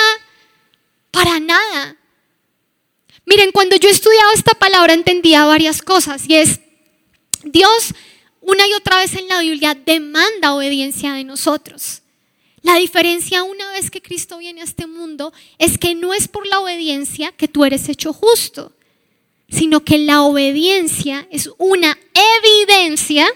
Para 1.12 1.42
nada. 1.42 1.98
Miren, 3.26 3.52
cuando 3.52 3.76
yo 3.76 3.90
estudiaba 3.90 4.32
esta 4.34 4.54
palabra 4.54 4.94
entendía 4.94 5.44
varias 5.44 5.82
cosas 5.82 6.24
y 6.30 6.36
es, 6.36 6.62
Dios 7.44 7.94
una 8.42 8.68
y 8.68 8.74
otra 8.74 9.00
vez 9.00 9.16
en 9.16 9.28
la 9.28 9.40
Biblia 9.40 9.76
demanda 9.76 10.54
obediencia 10.54 11.14
de 11.14 11.24
nosotros. 11.24 12.02
La 12.64 12.76
diferencia 12.76 13.44
una 13.44 13.72
vez 13.72 13.90
que 13.90 14.02
Cristo 14.02 14.38
viene 14.38 14.62
a 14.62 14.66
este 14.66 14.86
mundo 14.86 15.34
es 15.58 15.78
que 15.78 15.96
no 15.96 16.14
es 16.14 16.28
por 16.28 16.46
la 16.46 16.60
obediencia 16.60 17.32
que 17.32 17.48
tú 17.48 17.66
eres 17.66 17.90
hecho 17.90 18.14
justo, 18.14 18.74
sino 19.50 19.84
que 19.84 19.98
la 19.98 20.22
obediencia 20.22 21.28
es 21.32 21.50
una 21.58 21.98
evidencia 22.40 23.28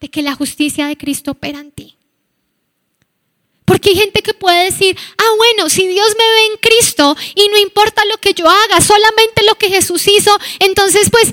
de 0.00 0.08
que 0.08 0.22
la 0.22 0.34
justicia 0.34 0.86
de 0.86 0.96
Cristo 0.96 1.32
opera 1.32 1.60
en 1.60 1.70
ti. 1.70 1.96
Porque 3.64 3.90
hay 3.90 3.96
gente 3.96 4.22
que 4.22 4.34
puede 4.34 4.64
decir, 4.64 4.96
ah, 5.18 5.34
bueno, 5.36 5.68
si 5.68 5.86
Dios 5.88 6.08
me 6.16 6.24
ve 6.24 6.46
en 6.52 6.58
Cristo 6.58 7.16
y 7.34 7.48
no 7.48 7.58
importa 7.58 8.04
lo 8.04 8.16
que 8.18 8.32
yo 8.32 8.48
haga, 8.48 8.80
solamente 8.80 9.44
lo 9.44 9.56
que 9.56 9.68
Jesús 9.68 10.06
hizo, 10.06 10.36
entonces 10.60 11.10
pues 11.10 11.32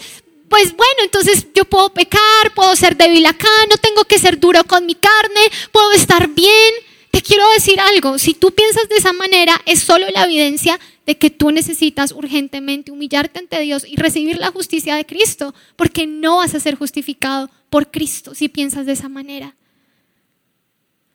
pues 0.54 0.78
bueno, 0.78 1.02
entonces 1.02 1.48
yo 1.56 1.66
puedo 1.66 1.92
pecar, 1.96 2.54
puedo 2.54 2.76
ser 2.76 2.96
débil 2.96 3.26
acá, 3.26 3.48
no 3.72 3.78
tengo 3.78 4.04
que 4.04 4.20
ser 4.20 4.40
duro 4.40 4.64
con 4.66 4.86
mi 4.86 4.94
carne, 4.94 5.42
puedo 5.72 5.92
estar 5.94 6.30
bien. 6.30 6.74
Te 7.10 7.24
quiero 7.24 7.50
decir 7.54 7.80
algo, 7.80 8.20
si 8.20 8.36
tú 8.36 8.52
piensas 8.52 8.88
de 8.88 8.98
esa 8.98 9.14
manera, 9.14 9.60
es 9.66 9.80
solo 9.80 10.06
la 10.14 10.26
evidencia 10.26 10.80
de 11.08 11.18
que 11.18 11.32
tú 11.32 11.50
necesitas 11.50 12.12
urgentemente 12.12 12.92
humillarte 12.92 13.40
ante 13.40 13.62
Dios 13.62 13.84
y 13.84 13.96
recibir 13.96 14.38
la 14.38 14.52
justicia 14.52 14.96
de 14.96 15.08
Cristo, 15.08 15.56
porque 15.76 16.06
no 16.06 16.38
vas 16.38 16.54
a 16.54 16.60
ser 16.60 16.76
justificado 16.76 17.50
por 17.72 17.90
Cristo 17.90 18.36
si 18.36 18.48
piensas 18.48 18.86
de 18.86 18.92
esa 18.92 19.10
manera. 19.10 19.56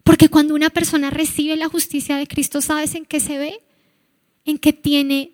Porque 0.02 0.28
cuando 0.28 0.56
una 0.56 0.70
persona 0.70 1.10
recibe 1.10 1.54
la 1.54 1.68
justicia 1.68 2.16
de 2.16 2.26
Cristo, 2.26 2.60
¿sabes 2.60 2.96
en 2.96 3.04
qué 3.04 3.20
se 3.20 3.38
ve? 3.38 3.60
En 4.44 4.58
que 4.58 4.72
tiene 4.72 5.30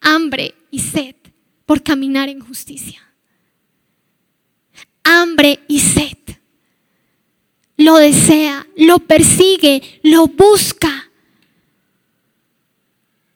hambre 0.00 0.56
y 0.72 0.80
sed 0.80 1.14
por 1.66 1.84
caminar 1.84 2.28
en 2.28 2.40
justicia 2.40 3.03
hambre 5.04 5.60
y 5.68 5.80
sed. 5.80 6.16
Lo 7.76 7.96
desea, 7.96 8.66
lo 8.76 8.98
persigue, 9.00 10.00
lo 10.02 10.26
busca. 10.26 11.10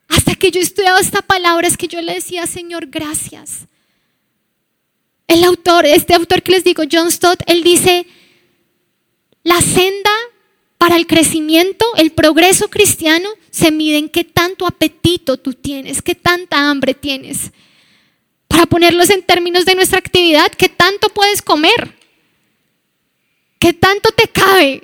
Hasta 0.08 0.34
que 0.34 0.50
yo 0.50 0.60
estudiaba 0.60 1.00
esta 1.00 1.22
palabra 1.22 1.68
es 1.68 1.76
que 1.76 1.88
yo 1.88 2.00
le 2.00 2.14
decía, 2.14 2.46
Señor, 2.46 2.86
gracias. 2.86 3.66
El 5.26 5.44
autor, 5.44 5.84
este 5.84 6.14
autor 6.14 6.42
que 6.42 6.52
les 6.52 6.64
digo, 6.64 6.82
John 6.90 7.10
Stott, 7.10 7.42
él 7.46 7.62
dice, 7.62 8.06
la 9.42 9.60
senda 9.60 10.10
para 10.78 10.96
el 10.96 11.06
crecimiento, 11.06 11.84
el 11.96 12.12
progreso 12.12 12.70
cristiano, 12.70 13.28
se 13.50 13.70
mide 13.70 13.98
en 13.98 14.08
qué 14.08 14.24
tanto 14.24 14.66
apetito 14.66 15.36
tú 15.36 15.52
tienes, 15.52 16.00
qué 16.00 16.14
tanta 16.14 16.70
hambre 16.70 16.94
tienes. 16.94 17.50
Para 18.48 18.66
ponerlos 18.66 19.10
en 19.10 19.22
términos 19.22 19.64
de 19.64 19.74
nuestra 19.74 19.98
actividad, 19.98 20.50
¿qué 20.52 20.68
tanto 20.68 21.08
puedes 21.10 21.42
comer? 21.42 21.96
¿Qué 23.58 23.72
tanto 23.72 24.10
te 24.10 24.28
cabe? 24.28 24.82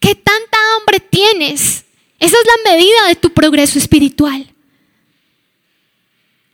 ¿Qué 0.00 0.14
tanta 0.14 0.58
hambre 0.76 1.00
tienes? 1.00 1.84
Esa 2.18 2.36
es 2.36 2.46
la 2.46 2.70
medida 2.72 3.08
de 3.08 3.16
tu 3.16 3.30
progreso 3.30 3.78
espiritual. 3.78 4.52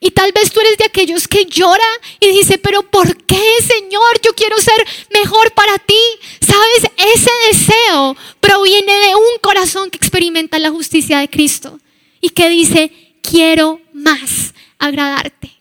Y 0.01 0.13
tal 0.13 0.33
vez 0.33 0.53
tú 0.53 0.61
eres 0.61 0.79
de 0.79 0.85
aquellos 0.85 1.27
que 1.27 1.45
llora 1.45 1.89
y 2.21 2.29
dice, 2.29 2.59
pero 2.59 2.83
¿por 2.83 3.17
qué, 3.25 3.43
Señor? 3.67 4.21
Yo 4.23 4.33
quiero 4.35 4.57
ser 4.59 4.87
mejor 5.13 5.53
para 5.53 5.79
ti. 5.79 6.01
Sabes, 6.41 6.93
ese 7.15 7.31
deseo 7.51 8.17
proviene 8.41 8.93
de 8.93 9.15
un 9.17 9.39
corazón 9.43 9.91
que 9.91 9.99
experimenta 9.99 10.59
la 10.59 10.71
justicia 10.71 11.19
de 11.19 11.29
Cristo 11.29 11.81
y 12.21 12.31
que 12.31 12.49
dice, 12.49 12.93
quiero 13.23 13.81
más 13.93 14.55
agradarte. 14.79 15.58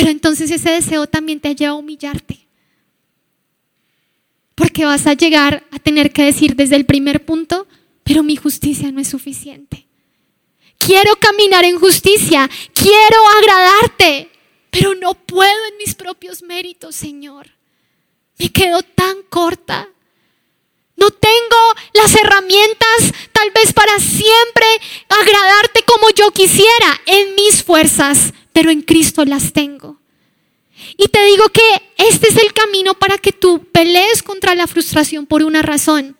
Pero 0.00 0.12
entonces 0.12 0.50
ese 0.50 0.70
deseo 0.70 1.06
también 1.06 1.40
te 1.40 1.54
lleva 1.54 1.72
a 1.72 1.76
humillarte. 1.76 2.48
Porque 4.54 4.86
vas 4.86 5.06
a 5.06 5.12
llegar 5.12 5.62
a 5.70 5.78
tener 5.78 6.10
que 6.10 6.24
decir 6.24 6.56
desde 6.56 6.76
el 6.76 6.86
primer 6.86 7.26
punto, 7.26 7.66
pero 8.02 8.22
mi 8.22 8.34
justicia 8.34 8.90
no 8.90 9.02
es 9.02 9.08
suficiente. 9.08 9.86
Quiero 10.78 11.16
caminar 11.16 11.66
en 11.66 11.78
justicia, 11.78 12.48
quiero 12.72 13.28
agradarte, 13.42 14.30
pero 14.70 14.94
no 14.94 15.12
puedo 15.12 15.66
en 15.70 15.76
mis 15.76 15.94
propios 15.94 16.42
méritos, 16.42 16.96
Señor. 16.96 17.50
Me 18.38 18.50
quedo 18.50 18.82
tan 18.82 19.22
corta. 19.28 19.86
No 20.96 21.10
tengo 21.10 21.74
las 21.92 22.14
herramientas 22.14 23.12
tal 23.32 23.50
vez 23.50 23.74
para 23.74 23.98
siempre 23.98 24.66
agradarte 25.10 25.82
como 25.84 26.08
yo 26.08 26.30
quisiera 26.30 27.02
en 27.04 27.34
mis 27.34 27.62
fuerzas 27.62 28.32
pero 28.52 28.70
en 28.70 28.82
Cristo 28.82 29.24
las 29.24 29.52
tengo. 29.52 30.00
Y 30.96 31.08
te 31.08 31.24
digo 31.26 31.48
que 31.50 31.92
este 31.98 32.28
es 32.28 32.36
el 32.36 32.52
camino 32.52 32.94
para 32.94 33.18
que 33.18 33.32
tú 33.32 33.66
pelees 33.72 34.22
contra 34.22 34.54
la 34.54 34.66
frustración 34.66 35.26
por 35.26 35.42
una 35.42 35.62
razón. 35.62 36.16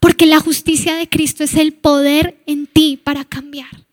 Porque 0.00 0.26
la 0.26 0.40
justicia 0.40 0.94
de 0.96 1.08
Cristo 1.08 1.44
es 1.44 1.54
el 1.54 1.72
poder 1.74 2.40
en 2.46 2.66
ti 2.66 3.00
para 3.02 3.24
cambiar. 3.24 3.86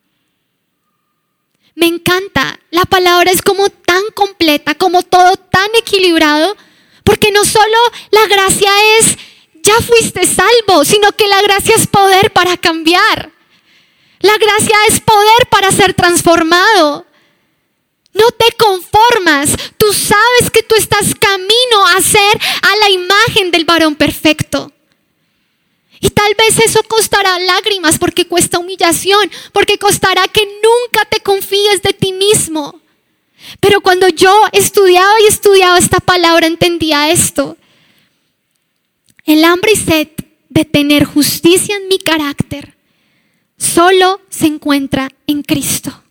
Me 1.75 1.87
encanta. 1.87 2.59
La 2.71 2.85
palabra 2.85 3.31
es 3.31 3.41
como 3.41 3.69
tan 3.69 4.03
completa, 4.13 4.75
como 4.75 5.03
todo 5.03 5.35
tan 5.35 5.67
equilibrado, 5.77 6.55
porque 7.03 7.31
no 7.31 7.43
solo 7.43 7.77
la 8.11 8.27
gracia 8.27 8.71
es, 8.99 9.17
ya 9.61 9.75
fuiste 9.81 10.25
salvo, 10.25 10.85
sino 10.85 11.11
que 11.11 11.27
la 11.27 11.41
gracia 11.41 11.75
es 11.75 11.87
poder 11.87 12.31
para 12.31 12.57
cambiar. 12.57 13.34
La 14.25 14.39
gracia 14.39 14.75
es 14.89 14.99
poder 15.01 15.47
para 15.51 15.71
ser 15.71 15.93
transformado. 15.93 17.05
No 18.11 18.31
te 18.31 18.51
conformas. 18.57 19.51
Tú 19.77 19.93
sabes 19.93 20.49
que 20.51 20.63
tú 20.63 20.73
estás 20.73 21.13
camino 21.13 21.87
a 21.95 22.01
ser 22.01 22.41
a 22.63 22.75
la 22.77 22.89
imagen 22.89 23.51
del 23.51 23.65
varón 23.65 23.95
perfecto. 23.95 24.71
Y 25.99 26.09
tal 26.09 26.33
vez 26.39 26.57
eso 26.57 26.81
costará 26.87 27.37
lágrimas 27.37 27.99
porque 27.99 28.27
cuesta 28.27 28.57
humillación, 28.57 29.29
porque 29.53 29.77
costará 29.77 30.27
que 30.27 30.43
nunca 30.43 31.05
te 31.05 31.19
confíes 31.19 31.83
de 31.83 31.93
ti 31.93 32.11
mismo. 32.11 32.81
Pero 33.59 33.81
cuando 33.81 34.07
yo 34.07 34.35
estudiaba 34.53 35.21
y 35.21 35.27
estudiaba 35.27 35.77
esta 35.77 35.99
palabra 35.99 36.47
entendía 36.47 37.11
esto. 37.11 37.57
El 39.23 39.43
hambre 39.43 39.73
y 39.73 39.75
sed 39.75 40.07
de 40.49 40.65
tener 40.65 41.03
justicia 41.05 41.75
en 41.75 41.87
mi 41.89 41.99
carácter 41.99 42.74
solo 43.57 44.21
se 44.29 44.47
encuentra 44.47 45.09
en 45.27 45.43
Cristo. 45.43 46.03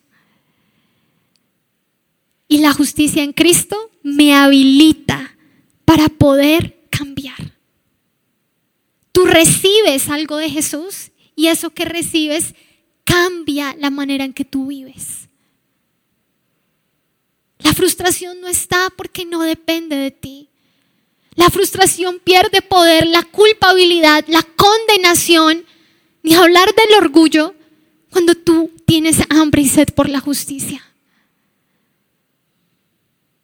Y 2.49 2.59
la 2.59 2.73
justicia 2.73 3.23
en 3.23 3.33
Cristo 3.33 3.91
me 4.03 4.35
habilita 4.35 5.37
para 5.85 6.09
poder 6.09 6.87
cambiar. 6.91 7.55
Tú 9.13 9.27
recibes 9.27 10.09
algo 10.09 10.37
de 10.37 10.51
Jesús 10.51 11.11
y 11.37 11.49
eso 11.49 11.71
que 11.71 11.85
recibes 11.85 12.55
cambia 13.05 13.75
la 13.79 13.91
manera 13.91 14.25
en 14.25 14.33
que 14.33 14.45
tú 14.45 14.67
vives. 14.67 15.29
La 17.59 17.73
frustración 17.73 18.41
no 18.41 18.49
está 18.49 18.91
porque 18.97 19.25
no 19.25 19.43
depende 19.43 19.97
de 19.97 20.11
ti. 20.11 20.51
La 21.35 21.51
frustración 21.51 22.21
pierde 22.21 22.63
poder, 22.63 23.07
la 23.07 23.23
culpabilidad, 23.23 24.25
la 24.29 24.43
condenación 24.43 25.65
ni 26.25 26.35
hablar 26.35 26.75
del 26.75 27.05
orgullo 27.05 27.55
cuando 28.11 28.35
tú 28.35 28.73
tienes 28.87 29.19
hambre 29.29 29.63
y 29.63 29.69
sed 29.69 29.91
por 29.95 30.09
la 30.09 30.21
justicia. 30.21 30.83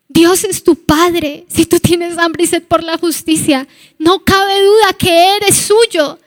Dios 0.09 0.45
es 0.45 0.64
tu 0.64 0.74
Padre. 0.74 1.45
Si 1.49 1.66
tú 1.66 1.78
tienes 1.78 2.16
hambre 2.18 2.45
y 2.45 2.47
sed 2.47 2.62
por 2.62 2.83
la 2.83 2.97
justicia, 2.97 3.68
no 3.99 4.24
cabe 4.24 4.64
duda 4.64 4.95
que 4.95 5.37
eres 5.37 5.57
suyo. 5.57 6.18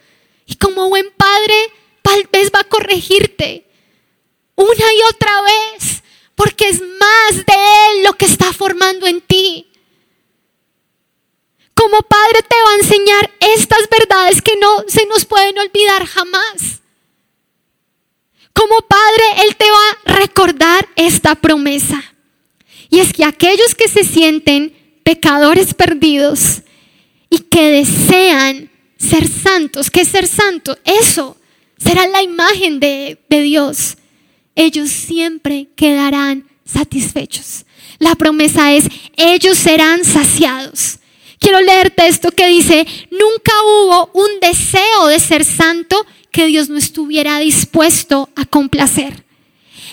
Y 0.46 0.56
como 0.56 0.90
buen 0.90 1.12
Padre, 1.18 1.56
tal 2.04 2.30
vez 2.32 2.52
va 2.54 2.60
a 2.60 2.70
corregirte 2.70 3.66
una 4.56 4.94
y 4.94 5.02
otra 5.10 5.42
vez, 5.42 6.04
porque 6.36 6.70
es 6.70 6.80
más 6.82 7.46
de 7.46 7.54
Él 7.54 8.04
lo 8.06 8.14
que 8.14 8.26
está 8.26 8.54
formando 8.54 9.08
en 9.08 9.22
ti. 9.22 9.68
Como 11.74 12.02
Padre 12.02 12.42
te 12.48 12.56
va 12.66 12.72
a 12.72 12.76
enseñar 12.78 13.32
estas 13.40 13.90
verdades 13.90 14.42
que 14.42 14.56
no 14.58 14.84
se 14.88 15.06
nos 15.06 15.26
pueden 15.26 15.58
olvidar 15.60 16.06
jamás. 16.06 16.82
Como 18.54 18.76
Padre, 18.88 19.46
Él 19.46 19.56
te 19.56 19.66
va 19.66 19.90
a 20.06 20.20
recordar 20.20 20.88
esta 20.96 21.36
promesa. 21.36 22.04
Y 22.90 23.00
es 23.00 23.12
que 23.12 23.26
aquellos 23.26 23.74
que 23.74 23.88
se 23.88 24.04
sienten 24.04 24.74
pecadores 25.04 25.74
perdidos 25.74 26.62
y 27.30 27.40
que 27.40 27.70
desean 27.70 28.70
ser 28.98 29.28
santos, 29.28 29.90
¿qué 29.90 30.02
es 30.02 30.08
ser 30.08 30.28
santo? 30.28 30.78
Eso 30.86 31.36
será 31.78 32.08
la 32.08 32.22
imagen 32.22 32.80
de, 32.80 33.20
de 33.28 33.42
Dios. 33.42 33.98
Ellos 34.56 34.90
siempre 34.90 35.68
quedarán 35.76 36.48
satisfechos. 36.64 37.66
La 37.98 38.16
promesa 38.16 38.74
es, 38.74 38.86
ellos 39.18 39.58
serán 39.58 40.06
saciados. 40.06 41.00
Quiero 41.44 41.60
leerte 41.60 42.08
esto 42.08 42.32
que 42.32 42.48
dice, 42.48 42.88
nunca 43.12 43.52
hubo 43.66 44.10
un 44.14 44.40
deseo 44.40 45.08
de 45.08 45.20
ser 45.20 45.44
santo 45.44 46.06
que 46.32 46.48
Dios 46.48 46.70
no 46.70 46.78
estuviera 46.78 47.38
dispuesto 47.40 48.30
a 48.38 48.46
complacer. 48.46 49.26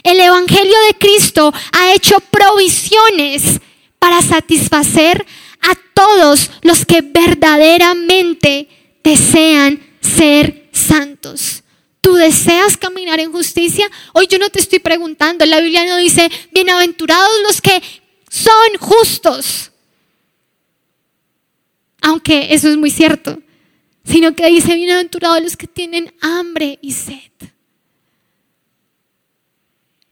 El 0.04 0.20
Evangelio 0.20 0.76
de 0.86 0.94
Cristo 0.96 1.52
ha 1.72 1.92
hecho 1.92 2.20
provisiones 2.20 3.58
para 3.98 4.22
satisfacer 4.22 5.26
a 5.62 5.74
todos 5.92 6.52
los 6.62 6.86
que 6.86 7.00
verdaderamente 7.00 8.68
desean 9.02 9.84
ser 10.00 10.68
santos. 10.70 11.64
¿Tú 12.00 12.14
deseas 12.14 12.76
caminar 12.76 13.18
en 13.18 13.32
justicia? 13.32 13.90
Hoy 14.12 14.28
yo 14.28 14.38
no 14.38 14.50
te 14.50 14.60
estoy 14.60 14.78
preguntando. 14.78 15.44
La 15.46 15.58
Biblia 15.58 15.84
no 15.84 15.96
dice, 15.96 16.30
bienaventurados 16.52 17.42
los 17.42 17.60
que 17.60 17.82
son 18.28 18.78
justos. 18.78 19.69
Aunque 22.02 22.54
eso 22.54 22.68
es 22.68 22.76
muy 22.76 22.90
cierto. 22.90 23.42
Sino 24.04 24.34
que 24.34 24.46
dice, 24.46 24.74
bienaventurados 24.74 25.42
los 25.42 25.56
que 25.56 25.66
tienen 25.66 26.12
hambre 26.20 26.78
y 26.80 26.92
sed 26.92 27.30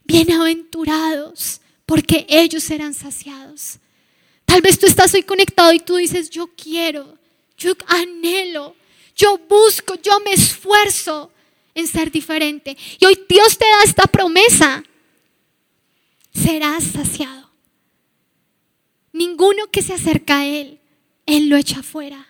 bienaventurados, 0.08 1.60
porque 1.86 2.26
ellos 2.28 2.64
serán 2.64 2.94
saciados. 2.94 3.78
Tal 4.46 4.62
vez 4.62 4.78
tú 4.78 4.86
estás 4.86 5.12
hoy 5.14 5.22
conectado 5.22 5.72
y 5.72 5.80
tú 5.80 5.96
dices, 5.96 6.30
yo 6.30 6.48
quiero, 6.56 7.18
yo 7.58 7.74
anhelo, 7.86 8.74
yo 9.14 9.38
busco, 9.38 9.94
yo 9.96 10.18
me 10.20 10.32
esfuerzo 10.32 11.30
en 11.74 11.86
ser 11.86 12.10
diferente. 12.10 12.76
Y 12.98 13.04
hoy 13.04 13.22
Dios 13.28 13.58
te 13.58 13.66
da 13.66 13.84
esta 13.84 14.06
promesa, 14.06 14.82
serás 16.32 16.84
saciado. 16.84 17.50
Ninguno 19.12 19.70
que 19.70 19.82
se 19.82 19.92
acerca 19.92 20.38
a 20.38 20.46
Él, 20.46 20.77
Él 21.28 21.50
lo 21.50 21.58
echa 21.58 21.82
fuera. 21.82 22.26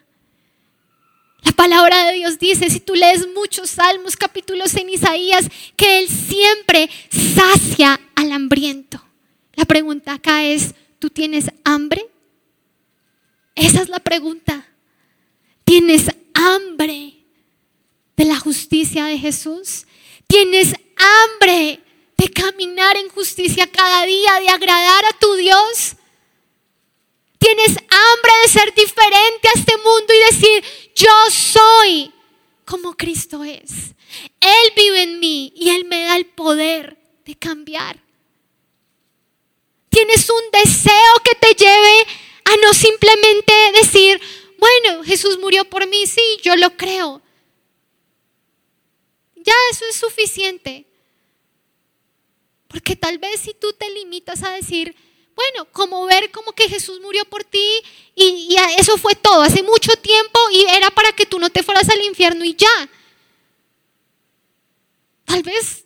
La 1.42 1.52
palabra 1.52 2.08
de 2.08 2.14
Dios 2.14 2.36
dice, 2.40 2.68
si 2.68 2.80
tú 2.80 2.96
lees 2.96 3.28
muchos 3.32 3.70
salmos, 3.70 4.16
capítulos 4.16 4.74
en 4.74 4.90
Isaías, 4.90 5.48
que 5.76 6.00
Él 6.00 6.08
siempre 6.08 6.90
sacia 7.08 8.00
al 8.16 8.32
hambriento. 8.32 9.00
La 9.54 9.64
pregunta 9.66 10.14
acá 10.14 10.42
es, 10.42 10.74
¿tú 10.98 11.10
tienes 11.10 11.48
hambre? 11.64 12.04
Esa 13.54 13.82
es 13.82 13.88
la 13.88 14.00
pregunta. 14.00 14.66
¿Tienes 15.64 16.06
hambre 16.34 17.14
de 18.16 18.24
la 18.24 18.40
justicia 18.40 19.04
de 19.04 19.16
Jesús? 19.16 19.86
¿Tienes 20.26 20.74
hambre 20.96 21.78
de 22.16 22.30
caminar 22.30 22.96
en 22.96 23.08
justicia 23.10 23.68
cada 23.68 24.04
día, 24.06 24.40
de 24.40 24.48
agradar 24.48 25.04
a 25.04 25.18
tu 25.20 25.34
Dios? 25.36 25.97
Tienes 27.48 27.78
hambre 27.78 28.32
de 28.42 28.48
ser 28.48 28.74
diferente 28.74 29.48
a 29.48 29.58
este 29.58 29.74
mundo 29.78 30.12
y 30.12 30.34
decir, 30.34 30.64
yo 30.94 31.10
soy 31.30 32.12
como 32.66 32.94
Cristo 32.94 33.42
es. 33.42 33.94
Él 34.38 34.72
vive 34.76 35.02
en 35.04 35.18
mí 35.18 35.54
y 35.56 35.70
Él 35.70 35.86
me 35.86 36.02
da 36.02 36.16
el 36.16 36.26
poder 36.26 36.98
de 37.24 37.34
cambiar. 37.36 37.98
Tienes 39.88 40.28
un 40.28 40.42
deseo 40.52 41.14
que 41.24 41.36
te 41.36 41.54
lleve 41.54 42.06
a 42.44 42.56
no 42.62 42.74
simplemente 42.74 43.54
decir, 43.80 44.20
bueno, 44.58 45.02
Jesús 45.02 45.38
murió 45.38 45.64
por 45.64 45.88
mí, 45.88 46.06
sí, 46.06 46.20
yo 46.42 46.54
lo 46.54 46.76
creo. 46.76 47.22
Ya 49.36 49.54
eso 49.70 49.86
es 49.88 49.96
suficiente. 49.96 50.84
Porque 52.66 52.94
tal 52.94 53.16
vez 53.16 53.40
si 53.40 53.54
tú 53.54 53.72
te 53.72 53.88
limitas 53.88 54.42
a 54.42 54.50
decir, 54.50 54.94
bueno, 55.38 55.70
como 55.70 56.04
ver 56.04 56.32
como 56.32 56.50
que 56.50 56.68
Jesús 56.68 57.00
murió 57.00 57.24
por 57.24 57.44
ti 57.44 57.64
y, 58.16 58.56
eso 58.76 58.98
fue 58.98 59.14
todo, 59.14 59.42
hace 59.42 59.62
mucho 59.62 59.92
tiempo 59.94 60.36
y 60.52 60.64
era 60.64 60.90
para 60.90 61.12
que 61.12 61.26
tú 61.26 61.38
no 61.38 61.48
te 61.48 61.62
fueras 61.62 61.88
al 61.88 62.02
infierno 62.02 62.44
y 62.44 62.56
ya. 62.56 62.90
Tal 65.24 65.44
vez 65.44 65.84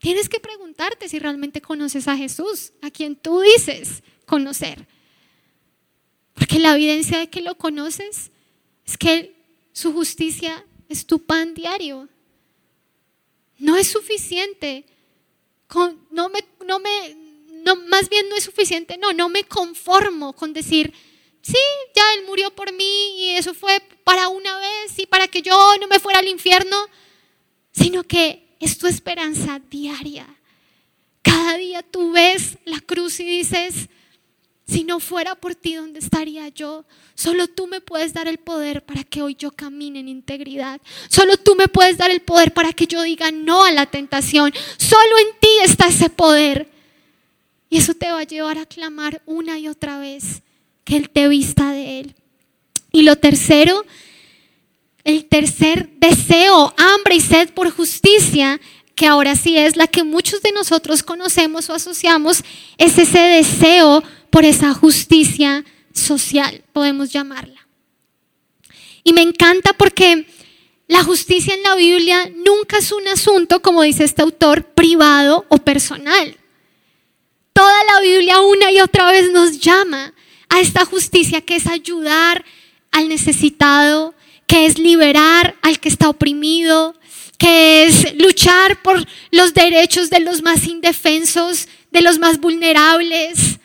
tienes 0.00 0.28
que 0.28 0.40
preguntarte 0.40 1.08
si 1.08 1.20
realmente 1.20 1.60
conoces 1.60 2.08
a 2.08 2.16
Jesús, 2.16 2.72
a 2.82 2.90
quien 2.90 3.14
tú 3.14 3.42
dices 3.42 4.02
conocer. 4.26 4.88
Porque 6.34 6.58
la 6.58 6.74
evidencia 6.74 7.20
de 7.20 7.30
que 7.30 7.42
lo 7.42 7.56
conoces 7.56 8.32
es 8.84 8.98
que 8.98 9.36
su 9.72 9.92
justicia 9.92 10.66
es 10.88 11.06
tu 11.06 11.20
pan 11.20 11.54
diario. 11.54 12.08
No 13.56 13.76
es 13.76 13.86
suficiente. 13.86 14.84
no, 16.10 16.28
me, 16.28 16.44
no, 16.66 16.80
me, 16.80 17.23
no, 17.64 17.76
más 17.76 18.08
bien 18.08 18.28
no 18.28 18.36
es 18.36 18.44
suficiente, 18.44 18.98
no, 18.98 19.12
no 19.12 19.28
me 19.28 19.44
conformo 19.44 20.32
con 20.32 20.52
decir, 20.52 20.92
sí, 21.42 21.56
ya 21.94 22.02
Él 22.14 22.24
murió 22.26 22.50
por 22.50 22.72
mí 22.72 23.16
y 23.18 23.30
eso 23.30 23.54
fue 23.54 23.80
para 24.04 24.28
una 24.28 24.58
vez 24.58 24.98
y 24.98 25.06
para 25.06 25.28
que 25.28 25.42
yo 25.42 25.74
no 25.80 25.86
me 25.88 25.98
fuera 25.98 26.18
al 26.18 26.28
infierno, 26.28 26.76
sino 27.72 28.04
que 28.04 28.56
es 28.60 28.78
tu 28.78 28.86
esperanza 28.86 29.60
diaria. 29.70 30.26
Cada 31.22 31.56
día 31.56 31.82
tú 31.82 32.12
ves 32.12 32.58
la 32.64 32.80
cruz 32.80 33.18
y 33.20 33.24
dices, 33.24 33.88
si 34.66 34.84
no 34.84 35.00
fuera 35.00 35.34
por 35.34 35.54
ti, 35.54 35.74
¿dónde 35.74 35.98
estaría 35.98 36.48
yo? 36.48 36.84
Solo 37.14 37.48
tú 37.48 37.66
me 37.66 37.80
puedes 37.80 38.14
dar 38.14 38.28
el 38.28 38.38
poder 38.38 38.84
para 38.84 39.04
que 39.04 39.20
hoy 39.20 39.34
yo 39.34 39.50
camine 39.50 40.00
en 40.00 40.08
integridad. 40.08 40.80
Solo 41.08 41.36
tú 41.36 41.54
me 41.54 41.68
puedes 41.68 41.98
dar 41.98 42.10
el 42.10 42.20
poder 42.20 42.52
para 42.54 42.72
que 42.72 42.86
yo 42.86 43.02
diga 43.02 43.30
no 43.30 43.64
a 43.64 43.72
la 43.72 43.86
tentación. 43.86 44.52
Solo 44.78 45.18
en 45.18 45.38
ti 45.40 45.48
está 45.62 45.88
ese 45.88 46.08
poder. 46.08 46.73
Y 47.74 47.78
eso 47.78 47.92
te 47.92 48.08
va 48.12 48.20
a 48.20 48.22
llevar 48.22 48.56
a 48.56 48.66
clamar 48.66 49.20
una 49.26 49.58
y 49.58 49.66
otra 49.66 49.98
vez 49.98 50.42
que 50.84 50.96
Él 50.96 51.10
te 51.10 51.26
vista 51.26 51.72
de 51.72 51.98
Él. 51.98 52.14
Y 52.92 53.02
lo 53.02 53.16
tercero, 53.16 53.84
el 55.02 55.24
tercer 55.24 55.90
deseo, 55.98 56.72
hambre 56.76 57.16
y 57.16 57.20
sed 57.20 57.50
por 57.50 57.68
justicia, 57.70 58.60
que 58.94 59.08
ahora 59.08 59.34
sí 59.34 59.58
es 59.58 59.74
la 59.74 59.88
que 59.88 60.04
muchos 60.04 60.40
de 60.40 60.52
nosotros 60.52 61.02
conocemos 61.02 61.68
o 61.68 61.74
asociamos, 61.74 62.44
es 62.78 62.96
ese 62.96 63.18
deseo 63.18 64.04
por 64.30 64.44
esa 64.44 64.72
justicia 64.72 65.64
social, 65.92 66.62
podemos 66.72 67.10
llamarla. 67.10 67.66
Y 69.02 69.14
me 69.14 69.22
encanta 69.22 69.72
porque 69.72 70.28
la 70.86 71.02
justicia 71.02 71.52
en 71.52 71.64
la 71.64 71.74
Biblia 71.74 72.30
nunca 72.46 72.78
es 72.78 72.92
un 72.92 73.08
asunto, 73.08 73.60
como 73.62 73.82
dice 73.82 74.04
este 74.04 74.22
autor, 74.22 74.64
privado 74.64 75.44
o 75.48 75.58
personal. 75.58 76.38
Toda 77.54 77.84
la 77.84 78.00
Biblia 78.00 78.40
una 78.40 78.72
y 78.72 78.80
otra 78.80 79.12
vez 79.12 79.30
nos 79.30 79.60
llama 79.60 80.12
a 80.48 80.60
esta 80.60 80.84
justicia 80.84 81.40
que 81.40 81.54
es 81.54 81.68
ayudar 81.68 82.44
al 82.90 83.08
necesitado, 83.08 84.12
que 84.48 84.66
es 84.66 84.78
liberar 84.78 85.56
al 85.62 85.78
que 85.78 85.88
está 85.88 86.08
oprimido, 86.08 86.94
que 87.38 87.84
es 87.84 88.12
luchar 88.14 88.82
por 88.82 89.06
los 89.30 89.54
derechos 89.54 90.10
de 90.10 90.18
los 90.18 90.42
más 90.42 90.66
indefensos, 90.66 91.68
de 91.92 92.02
los 92.02 92.18
más 92.18 92.40
vulnerables. 92.40 93.60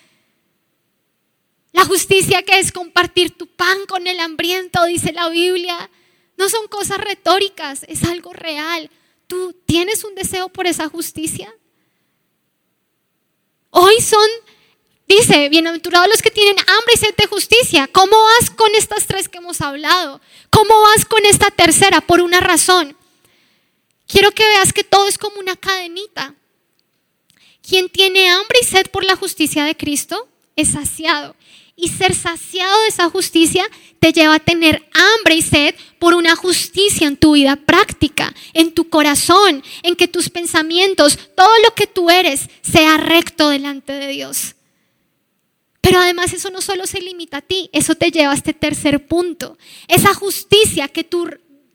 La 1.71 1.83
justicia 1.83 2.43
que 2.43 2.59
es 2.59 2.71
compartir 2.71 3.31
tu 3.31 3.47
pan 3.47 3.77
con 3.87 4.05
el 4.05 4.19
hambriento, 4.19 4.85
dice 4.85 5.13
la 5.13 5.29
Biblia. 5.29 5.89
No 6.37 6.47
son 6.47 6.67
cosas 6.67 6.99
retóricas, 6.99 7.85
es 7.87 8.03
algo 8.03 8.33
real. 8.33 8.91
¿Tú 9.25 9.55
tienes 9.65 10.03
un 10.03 10.13
deseo 10.13 10.49
por 10.49 10.67
esa 10.67 10.89
justicia? 10.89 11.51
Hoy 13.81 14.01
son, 14.01 14.29
dice, 15.07 15.47
bienaventurados 15.47 16.09
los 16.09 16.21
que 16.21 16.31
tienen 16.31 16.59
hambre 16.59 16.95
y 16.95 16.97
sed 16.97 17.15
de 17.15 17.27
justicia. 17.27 17.87
¿Cómo 17.87 18.11
vas 18.21 18.49
con 18.49 18.75
estas 18.75 19.07
tres 19.07 19.29
que 19.29 19.37
hemos 19.37 19.61
hablado? 19.61 20.19
¿Cómo 20.49 20.81
vas 20.81 21.05
con 21.05 21.25
esta 21.25 21.49
tercera? 21.49 22.01
Por 22.01 22.19
una 22.19 22.41
razón. 22.41 22.97
Quiero 24.05 24.31
que 24.31 24.43
veas 24.43 24.73
que 24.73 24.83
todo 24.83 25.07
es 25.07 25.17
como 25.17 25.39
una 25.39 25.55
cadenita. 25.55 26.35
Quien 27.65 27.87
tiene 27.87 28.29
hambre 28.29 28.59
y 28.61 28.65
sed 28.65 28.87
por 28.87 29.05
la 29.05 29.15
justicia 29.15 29.63
de 29.63 29.77
Cristo, 29.77 30.27
es 30.57 30.71
saciado. 30.73 31.37
Y 31.81 31.87
ser 31.87 32.13
saciado 32.13 32.81
de 32.81 32.87
esa 32.89 33.09
justicia 33.09 33.65
te 33.99 34.11
lleva 34.11 34.35
a 34.35 34.39
tener 34.39 34.85
hambre 34.93 35.35
y 35.35 35.41
sed 35.41 35.73
por 35.97 36.13
una 36.13 36.35
justicia 36.35 37.07
en 37.07 37.15
tu 37.15 37.33
vida 37.33 37.55
práctica, 37.55 38.35
en 38.53 38.73
tu 38.73 38.89
corazón, 38.89 39.63
en 39.83 39.95
que 39.95 40.09
tus 40.09 40.29
pensamientos, 40.29 41.17
todo 41.35 41.51
lo 41.63 41.73
que 41.75 41.87
tú 41.87 42.09
eres, 42.09 42.49
sea 42.61 42.97
recto 42.97 43.49
delante 43.49 43.93
de 43.93 44.07
Dios. 44.07 44.55
Pero 45.81 45.99
además 45.99 46.33
eso 46.33 46.49
no 46.49 46.61
solo 46.61 46.85
se 46.85 47.01
limita 47.01 47.37
a 47.37 47.41
ti, 47.41 47.69
eso 47.71 47.95
te 47.95 48.11
lleva 48.11 48.33
a 48.33 48.35
este 48.35 48.53
tercer 48.53 49.07
punto. 49.07 49.57
Esa 49.87 50.13
justicia 50.13 50.89
que 50.89 51.05
tú 51.05 51.29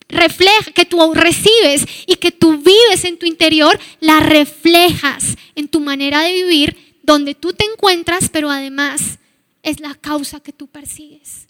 refleja, 0.09 0.71
que 0.75 0.85
tú 0.85 1.15
recibes 1.15 1.87
y 2.07 2.17
que 2.17 2.31
tú 2.31 2.59
vives 2.59 3.05
en 3.05 3.19
tu 3.19 3.25
interior, 3.25 3.79
la 4.01 4.21
reflejas 4.21 5.37
en 5.55 5.69
tu 5.69 5.81
manera 5.81 6.21
de 6.21 6.35
vivir, 6.35 6.99
donde 7.03 7.35
tú 7.35 7.53
te 7.55 7.65
encuentras, 7.65 8.29
pero 8.29 8.51
además 8.51 9.19
es 9.65 9.81
la 9.81 9.95
causa 9.95 10.39
que 10.41 10.53
tú 10.53 10.69
persigues. 10.69 11.49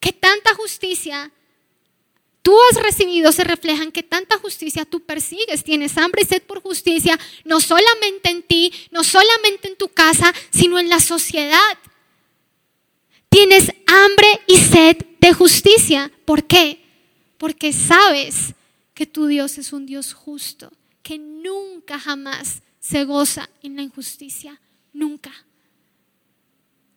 Que 0.00 0.12
tanta 0.12 0.54
justicia 0.54 1.30
tú 2.42 2.56
has 2.70 2.82
recibido 2.82 3.30
se 3.30 3.44
refleja 3.44 3.82
en 3.82 3.92
que 3.92 4.02
tanta 4.02 4.38
justicia 4.38 4.86
tú 4.86 5.00
persigues. 5.00 5.62
Tienes 5.62 5.98
hambre 5.98 6.22
y 6.22 6.24
sed 6.24 6.42
por 6.42 6.62
justicia, 6.62 7.18
no 7.44 7.60
solamente 7.60 8.30
en 8.30 8.42
ti, 8.42 8.72
no 8.90 9.04
solamente 9.04 9.68
en 9.68 9.76
tu 9.76 9.88
casa, 9.88 10.32
sino 10.50 10.78
en 10.78 10.88
la 10.88 10.98
sociedad. 10.98 11.78
Tienes 13.28 13.70
hambre 13.86 14.40
y 14.46 14.56
sed 14.56 14.96
de 15.20 15.32
justicia. 15.34 16.10
¿Por 16.24 16.44
qué? 16.44 16.82
Porque 17.36 17.74
sabes 17.74 18.54
que 18.94 19.06
tu 19.06 19.26
Dios 19.26 19.58
es 19.58 19.74
un 19.74 19.84
Dios 19.84 20.14
justo, 20.14 20.72
que 21.02 21.18
nunca 21.18 21.98
jamás 21.98 22.62
se 22.80 23.04
goza 23.04 23.50
en 23.62 23.76
la 23.76 23.82
injusticia. 23.82 24.58
Nunca. 24.92 25.32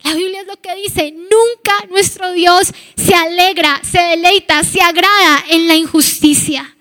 La 0.04 0.16
Biblia 0.16 0.42
es 0.42 0.48
lo 0.48 0.60
que 0.60 0.76
dice, 0.76 1.12
nunca 1.12 1.86
nuestro 1.90 2.34
Dios 2.34 2.74
se 2.96 3.16
alegra, 3.16 3.82
se 3.84 4.02
deleita, 4.02 4.64
se 4.64 4.82
agrada 4.82 5.46
en 5.50 5.68
la 5.68 5.76
injusticia. 5.76 6.76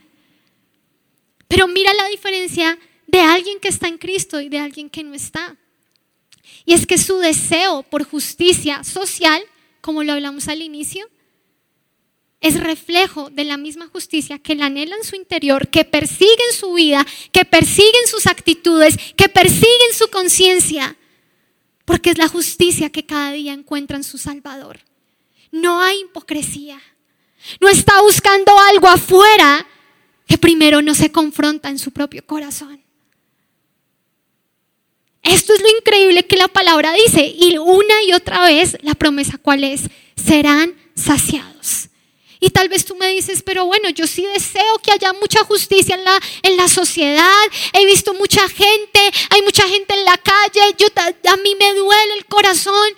Pero 1.47 1.69
mira 1.69 1.95
la 1.95 2.09
diferencia 2.09 2.79
de 3.07 3.21
alguien 3.21 3.61
que 3.61 3.69
está 3.69 3.87
en 3.87 3.99
Cristo 3.99 4.41
y 4.41 4.49
de 4.49 4.59
alguien 4.59 4.91
que 4.91 5.05
no 5.05 5.15
está. 5.15 5.57
Y 6.65 6.75
es 6.75 6.87
que 6.87 6.99
su 6.99 7.19
deseo 7.19 7.85
por 7.85 8.05
justicia 8.05 8.83
social, 8.83 9.43
como 9.81 10.03
lo 10.03 10.15
hablamos 10.15 10.49
al 10.49 10.63
inicio, 10.63 11.09
es 12.41 12.59
reflejo 12.59 13.31
de 13.31 13.45
la 13.45 13.57
misma 13.57 13.87
justicia 13.87 14.41
que 14.41 14.55
él 14.55 14.63
anhela 14.63 14.97
en 14.97 15.05
su 15.05 15.15
interior, 15.15 15.69
que 15.69 15.85
persigue 15.85 16.43
en 16.51 16.57
su 16.57 16.73
vida, 16.75 17.07
que 17.31 17.45
persigue 17.45 18.01
en 18.03 18.11
sus 18.11 18.27
actitudes, 18.27 18.97
que 19.17 19.29
persigue 19.29 19.87
en 19.91 19.97
su 19.97 20.09
conciencia 20.09 20.97
porque 21.85 22.11
es 22.11 22.19
la 22.19 22.29
justicia 22.29 22.91
que 22.91 23.05
cada 23.05 23.33
día 23.33 23.53
encuentra 23.53 23.97
en 23.97 24.05
su 24.05 24.19
Salvador. 24.19 24.81
No 25.51 25.81
hay 25.81 26.01
hipocresía. 26.01 26.81
No 27.61 27.69
está 27.69 28.01
buscando 28.03 28.53
algo 28.71 28.89
afuera 28.89 29.67
que 30.27 30.39
primero 30.39 30.81
no 30.81 30.95
se 30.95 31.11
confronta 31.11 31.69
en 31.69 31.79
su 31.79 31.91
propio 31.91 32.25
corazón. 32.25 32.81
Esto 35.23 35.55
es 35.55 35.61
lo 35.61 35.69
increíble 35.79 36.27
que 36.27 36.37
la 36.37 36.49
palabra 36.49 36.93
dice. 36.93 37.27
Y 37.27 37.59
una 37.59 38.03
y 38.07 38.13
otra 38.13 38.45
vez 38.47 38.77
la 38.83 38.95
promesa 38.95 39.39
cuál 39.39 39.65
es? 39.65 39.83
Serán 40.17 40.75
saciados. 40.95 41.89
Y 42.45 42.51
tal 42.51 42.69
vez 42.69 42.85
tú 42.85 42.97
me 42.97 43.07
dices, 43.07 43.41
pero 43.41 43.67
bueno, 43.67 43.89
yo 43.91 44.05
sí 44.09 44.27
deseo 44.35 44.77
que 44.83 44.91
haya 44.91 45.13
mucha 45.13 45.45
justicia 45.45 45.95
en 45.95 46.03
la, 46.03 46.19
en 46.43 46.57
la 46.57 46.67
sociedad. 46.67 47.45
He 47.73 47.87
visto 47.87 48.15
mucha 48.15 48.49
gente, 48.49 48.99
hay 49.31 49.43
mucha 49.43 49.63
gente 49.69 49.95
en 49.95 50.05
la 50.05 50.19
calle, 50.19 50.75
yo, 50.77 50.89
a 50.97 51.37
mí 51.37 51.55
me 51.55 51.73
duele 51.73 52.15
el 52.15 52.27
corazón. 52.27 52.91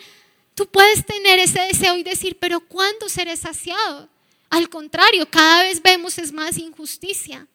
Tú 0.55 0.67
puedes 0.67 1.05
tener 1.05 1.39
ese 1.41 1.61
deseo 1.61 1.95
y 1.99 2.03
decir, 2.03 2.39
pero 2.41 2.61
¿cuándo 2.61 3.11
seré 3.11 3.37
saciado? 3.37 4.09
Al 4.49 4.71
contrario, 4.71 5.29
cada 5.29 5.65
vez 5.65 5.83
vemos 5.83 6.17
es 6.17 6.33
más 6.33 6.57
injusticia. 6.57 7.47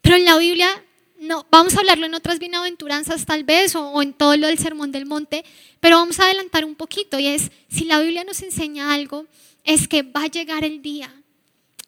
Pero 0.00 0.16
en 0.16 0.24
la 0.24 0.38
Biblia, 0.38 0.82
no, 1.18 1.46
vamos 1.50 1.76
a 1.76 1.80
hablarlo 1.80 2.06
en 2.06 2.14
otras 2.14 2.38
bienaventuranzas 2.38 3.26
tal 3.26 3.44
vez 3.44 3.76
o, 3.76 3.90
o 3.90 4.00
en 4.00 4.14
todo 4.14 4.38
lo 4.38 4.46
del 4.46 4.58
Sermón 4.58 4.90
del 4.90 5.04
Monte, 5.04 5.44
pero 5.80 5.96
vamos 5.96 6.18
a 6.18 6.24
adelantar 6.24 6.64
un 6.64 6.76
poquito 6.76 7.18
y 7.18 7.26
es, 7.26 7.50
si 7.68 7.84
la 7.84 8.00
Biblia 8.00 8.24
nos 8.24 8.40
enseña 8.40 8.94
algo, 8.94 9.26
es 9.64 9.88
que 9.88 10.02
va 10.02 10.24
a 10.24 10.28
llegar 10.28 10.64
el 10.64 10.82
día 10.82 11.12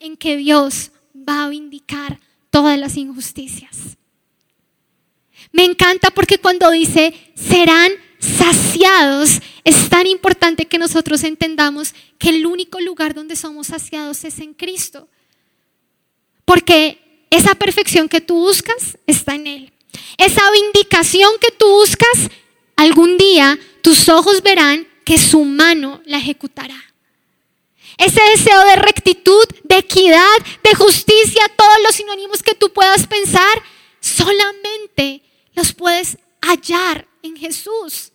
en 0.00 0.16
que 0.16 0.36
Dios 0.36 0.90
va 1.16 1.44
a 1.44 1.48
vindicar 1.48 2.18
todas 2.50 2.78
las 2.78 2.96
injusticias. 2.96 3.96
Me 5.52 5.64
encanta 5.64 6.10
porque 6.10 6.38
cuando 6.38 6.70
dice 6.70 7.14
serán 7.34 7.92
saciados, 8.18 9.40
es 9.64 9.88
tan 9.88 10.06
importante 10.06 10.66
que 10.66 10.78
nosotros 10.78 11.22
entendamos 11.22 11.94
que 12.18 12.30
el 12.30 12.46
único 12.46 12.80
lugar 12.80 13.14
donde 13.14 13.36
somos 13.36 13.68
saciados 13.68 14.24
es 14.24 14.38
en 14.40 14.54
Cristo. 14.54 15.08
Porque 16.44 17.26
esa 17.30 17.54
perfección 17.54 18.08
que 18.08 18.20
tú 18.20 18.36
buscas 18.36 18.98
está 19.06 19.34
en 19.34 19.46
Él. 19.46 19.72
Esa 20.18 20.42
vindicación 20.50 21.30
que 21.40 21.50
tú 21.50 21.66
buscas, 21.68 22.30
algún 22.76 23.16
día 23.18 23.58
tus 23.82 24.08
ojos 24.08 24.42
verán 24.42 24.86
que 25.04 25.18
su 25.18 25.44
mano 25.44 26.00
la 26.04 26.18
ejecutará. 26.18 26.85
Ese 27.98 28.20
deseo 28.30 28.62
de 28.64 28.76
rectitud, 28.76 29.46
de 29.64 29.78
equidad, 29.78 30.38
de 30.62 30.74
justicia, 30.74 31.50
todos 31.56 31.76
los 31.82 31.94
sinónimos 31.94 32.42
que 32.42 32.54
tú 32.54 32.72
puedas 32.72 33.06
pensar, 33.06 33.62
solamente 34.00 35.22
los 35.54 35.72
puedes 35.72 36.18
hallar 36.42 37.08
en 37.22 37.36
Jesús. 37.36 38.12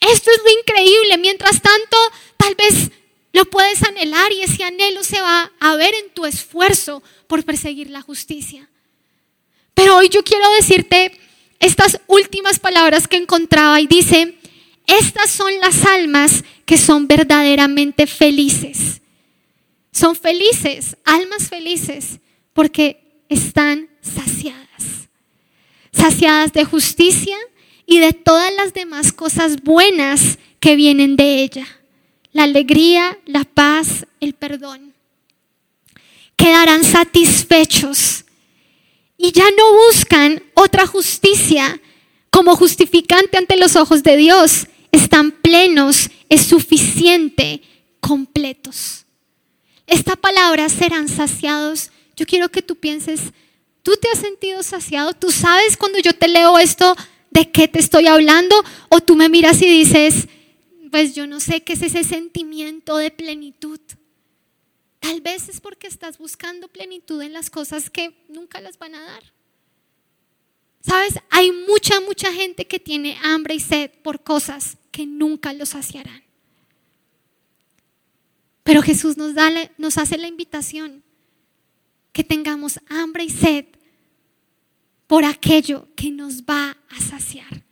Esto 0.00 0.30
es 0.30 0.38
lo 0.44 0.60
increíble. 0.60 1.18
Mientras 1.18 1.60
tanto, 1.60 1.96
tal 2.36 2.54
vez 2.54 2.90
lo 3.32 3.44
puedes 3.46 3.82
anhelar 3.82 4.30
y 4.32 4.42
ese 4.42 4.62
anhelo 4.62 5.02
se 5.02 5.20
va 5.20 5.50
a 5.58 5.76
ver 5.76 5.94
en 5.94 6.10
tu 6.10 6.24
esfuerzo 6.24 7.02
por 7.26 7.44
perseguir 7.44 7.90
la 7.90 8.02
justicia. 8.02 8.68
Pero 9.74 9.96
hoy 9.96 10.08
yo 10.08 10.22
quiero 10.22 10.48
decirte 10.52 11.18
estas 11.58 12.00
últimas 12.06 12.60
palabras 12.60 13.08
que 13.08 13.16
encontraba 13.16 13.80
y 13.80 13.88
dice, 13.88 14.38
estas 14.86 15.30
son 15.30 15.58
las 15.60 15.84
almas 15.84 16.44
que 16.64 16.78
son 16.78 17.06
verdaderamente 17.06 18.06
felices. 18.06 19.00
Son 19.92 20.16
felices, 20.16 20.96
almas 21.04 21.48
felices, 21.48 22.18
porque 22.52 23.22
están 23.28 23.88
saciadas. 24.00 25.08
Saciadas 25.92 26.52
de 26.52 26.64
justicia 26.64 27.36
y 27.86 27.98
de 27.98 28.12
todas 28.12 28.52
las 28.54 28.74
demás 28.74 29.12
cosas 29.12 29.62
buenas 29.62 30.38
que 30.60 30.76
vienen 30.76 31.16
de 31.16 31.42
ella. 31.42 31.66
La 32.32 32.44
alegría, 32.44 33.18
la 33.26 33.44
paz, 33.44 34.06
el 34.20 34.34
perdón. 34.34 34.94
Quedarán 36.36 36.82
satisfechos 36.82 38.24
y 39.16 39.30
ya 39.30 39.44
no 39.56 39.72
buscan 39.86 40.42
otra 40.54 40.86
justicia 40.86 41.80
como 42.30 42.56
justificante 42.56 43.38
ante 43.38 43.56
los 43.56 43.76
ojos 43.76 44.02
de 44.02 44.16
Dios, 44.16 44.66
están 44.94 45.32
plenos, 45.32 46.08
es 46.28 46.42
suficiente, 46.42 47.62
completos. 48.00 49.04
Esta 49.86 50.14
palabra 50.14 50.68
serán 50.68 51.08
saciados. 51.08 51.90
Yo 52.16 52.26
quiero 52.26 52.48
que 52.48 52.62
tú 52.62 52.76
pienses, 52.76 53.20
¿tú 53.82 53.96
te 54.00 54.08
has 54.08 54.20
sentido 54.20 54.62
saciado? 54.62 55.12
¿Tú 55.12 55.30
sabes 55.30 55.76
cuando 55.76 55.98
yo 55.98 56.14
te 56.14 56.28
leo 56.28 56.58
esto 56.58 56.94
de 57.30 57.50
qué 57.50 57.66
te 57.66 57.80
estoy 57.80 58.06
hablando? 58.06 58.54
¿O 58.88 59.00
tú 59.00 59.16
me 59.16 59.28
miras 59.28 59.60
y 59.62 59.66
dices, 59.66 60.28
pues 60.92 61.14
yo 61.14 61.26
no 61.26 61.40
sé 61.40 61.62
qué 61.62 61.72
es 61.72 61.82
ese 61.82 62.04
sentimiento 62.04 62.96
de 62.96 63.10
plenitud? 63.10 63.80
Tal 65.00 65.20
vez 65.20 65.48
es 65.48 65.60
porque 65.60 65.88
estás 65.88 66.18
buscando 66.18 66.68
plenitud 66.68 67.20
en 67.20 67.32
las 67.32 67.50
cosas 67.50 67.90
que 67.90 68.14
nunca 68.28 68.60
las 68.60 68.78
van 68.78 68.94
a 68.94 69.02
dar. 69.02 69.33
Sabes, 70.86 71.14
hay 71.30 71.50
mucha, 71.50 72.00
mucha 72.00 72.32
gente 72.32 72.66
que 72.66 72.78
tiene 72.78 73.16
hambre 73.22 73.54
y 73.54 73.60
sed 73.60 73.90
por 74.02 74.22
cosas 74.22 74.76
que 74.90 75.06
nunca 75.06 75.52
los 75.52 75.70
saciarán. 75.70 76.22
Pero 78.62 78.82
Jesús 78.82 79.16
nos, 79.16 79.34
da, 79.34 79.50
nos 79.78 79.96
hace 79.98 80.18
la 80.18 80.28
invitación 80.28 81.02
que 82.12 82.22
tengamos 82.22 82.80
hambre 82.88 83.24
y 83.24 83.30
sed 83.30 83.66
por 85.06 85.24
aquello 85.24 85.88
que 85.96 86.10
nos 86.10 86.42
va 86.42 86.76
a 86.90 87.00
saciar. 87.00 87.62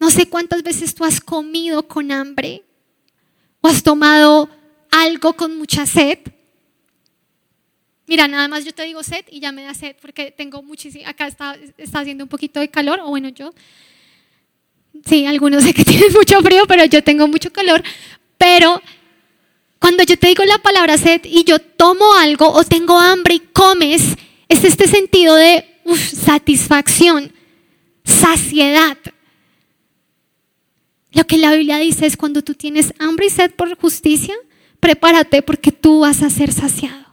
No 0.00 0.10
sé 0.10 0.28
cuántas 0.28 0.62
veces 0.62 0.94
tú 0.94 1.04
has 1.04 1.20
comido 1.20 1.86
con 1.86 2.12
hambre 2.12 2.64
o 3.60 3.68
has 3.68 3.82
tomado 3.82 4.48
algo 4.90 5.34
con 5.34 5.56
mucha 5.56 5.86
sed. 5.86 6.18
Mira, 8.08 8.26
nada 8.26 8.48
más 8.48 8.64
yo 8.64 8.72
te 8.72 8.82
digo 8.82 9.02
sed 9.04 9.24
y 9.30 9.38
ya 9.38 9.52
me 9.52 9.62
da 9.62 9.74
sed 9.74 9.94
porque 10.00 10.32
tengo 10.32 10.62
muchísimo, 10.62 11.06
acá 11.06 11.28
está, 11.28 11.56
está 11.76 12.00
haciendo 12.00 12.24
un 12.24 12.28
poquito 12.28 12.58
de 12.58 12.68
calor, 12.68 13.00
o 13.00 13.10
bueno, 13.10 13.28
yo 13.28 13.52
Sí, 15.06 15.26
algunos 15.26 15.64
sé 15.64 15.74
que 15.74 15.84
tienen 15.84 16.12
mucho 16.12 16.40
frío, 16.40 16.64
pero 16.66 16.84
yo 16.84 17.02
tengo 17.02 17.28
mucho 17.28 17.52
calor. 17.52 17.82
Pero 18.36 18.80
cuando 19.78 20.02
yo 20.02 20.18
te 20.18 20.28
digo 20.28 20.44
la 20.44 20.58
palabra 20.58 20.98
sed 20.98 21.22
y 21.24 21.44
yo 21.44 21.58
tomo 21.58 22.14
algo 22.14 22.48
o 22.48 22.64
tengo 22.64 22.98
hambre 22.98 23.34
y 23.34 23.40
comes, 23.40 24.16
es 24.48 24.64
este 24.64 24.86
sentido 24.86 25.34
de 25.36 25.64
satisfacción. 25.96 27.32
saciedad. 28.04 28.96
Lo 31.12 31.26
que 31.26 31.38
la 31.38 31.52
Biblia 31.52 31.78
dice 31.78 32.06
es 32.06 32.16
cuando 32.16 32.42
tú 32.42 32.54
tienes 32.54 32.92
hambre 32.98 33.26
y 33.26 33.30
sed 33.30 33.52
por 33.52 33.76
justicia, 33.76 34.34
prepárate 34.80 35.42
porque 35.42 35.72
tú 35.72 36.00
vas 36.00 36.22
a 36.22 36.30
ser 36.30 36.52
saciado. 36.52 37.07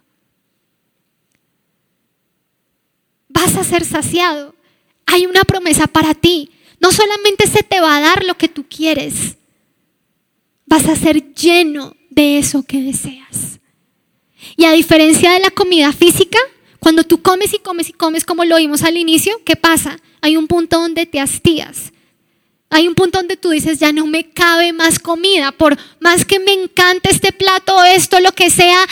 Vas 3.36 3.56
a 3.58 3.64
ser 3.64 3.86
saciado. 3.86 4.56
Hay 5.06 5.28
una 5.28 5.44
promesa 5.44 5.86
para 5.86 6.16
ti. 6.16 6.50
No 6.80 6.92
solamente 6.92 7.46
se 7.48 7.62
te 7.62 7.82
va 7.82 7.98
a 7.98 8.02
dar 8.02 8.24
lo 8.24 8.38
que 8.38 8.48
tú 8.48 8.66
quieres, 8.68 9.36
vas 10.66 10.88
a 10.88 10.96
ser 10.96 11.34
lleno 11.34 11.96
de 12.10 12.40
eso 12.40 12.64
que 12.64 12.82
deseas. 12.82 13.60
Y 14.56 14.66
a 14.66 14.72
diferencia 14.72 15.34
de 15.34 15.40
la 15.40 15.52
comida 15.52 15.92
física, 15.92 16.40
cuando 16.80 17.04
tú 17.04 17.22
comes 17.22 17.54
y 17.54 17.60
comes 17.60 17.90
y 17.90 17.94
comes 17.94 18.24
como 18.24 18.46
lo 18.46 18.58
vimos 18.58 18.84
al 18.84 18.98
inicio, 18.98 19.42
¿qué 19.44 19.56
pasa? 19.56 20.00
Hay 20.22 20.38
un 20.38 20.48
punto 20.48 20.80
donde 20.80 21.06
te 21.06 21.20
hastías. 21.20 21.92
Hay 22.70 22.88
un 22.88 22.96
punto 22.96 23.20
donde 23.20 23.38
tú 23.38 23.50
dices, 23.50 23.80
ya 23.80 23.92
no 23.92 24.08
me 24.08 24.32
cabe 24.32 24.74
más 24.74 25.00
comida, 25.00 25.52
por 25.52 25.78
más 26.00 26.26
que 26.26 26.40
me 26.40 26.54
encante 26.54 27.12
este 27.12 27.32
plato, 27.32 27.84
esto, 27.84 28.20
lo 28.20 28.32
que 28.32 28.50
sea. 28.50 28.86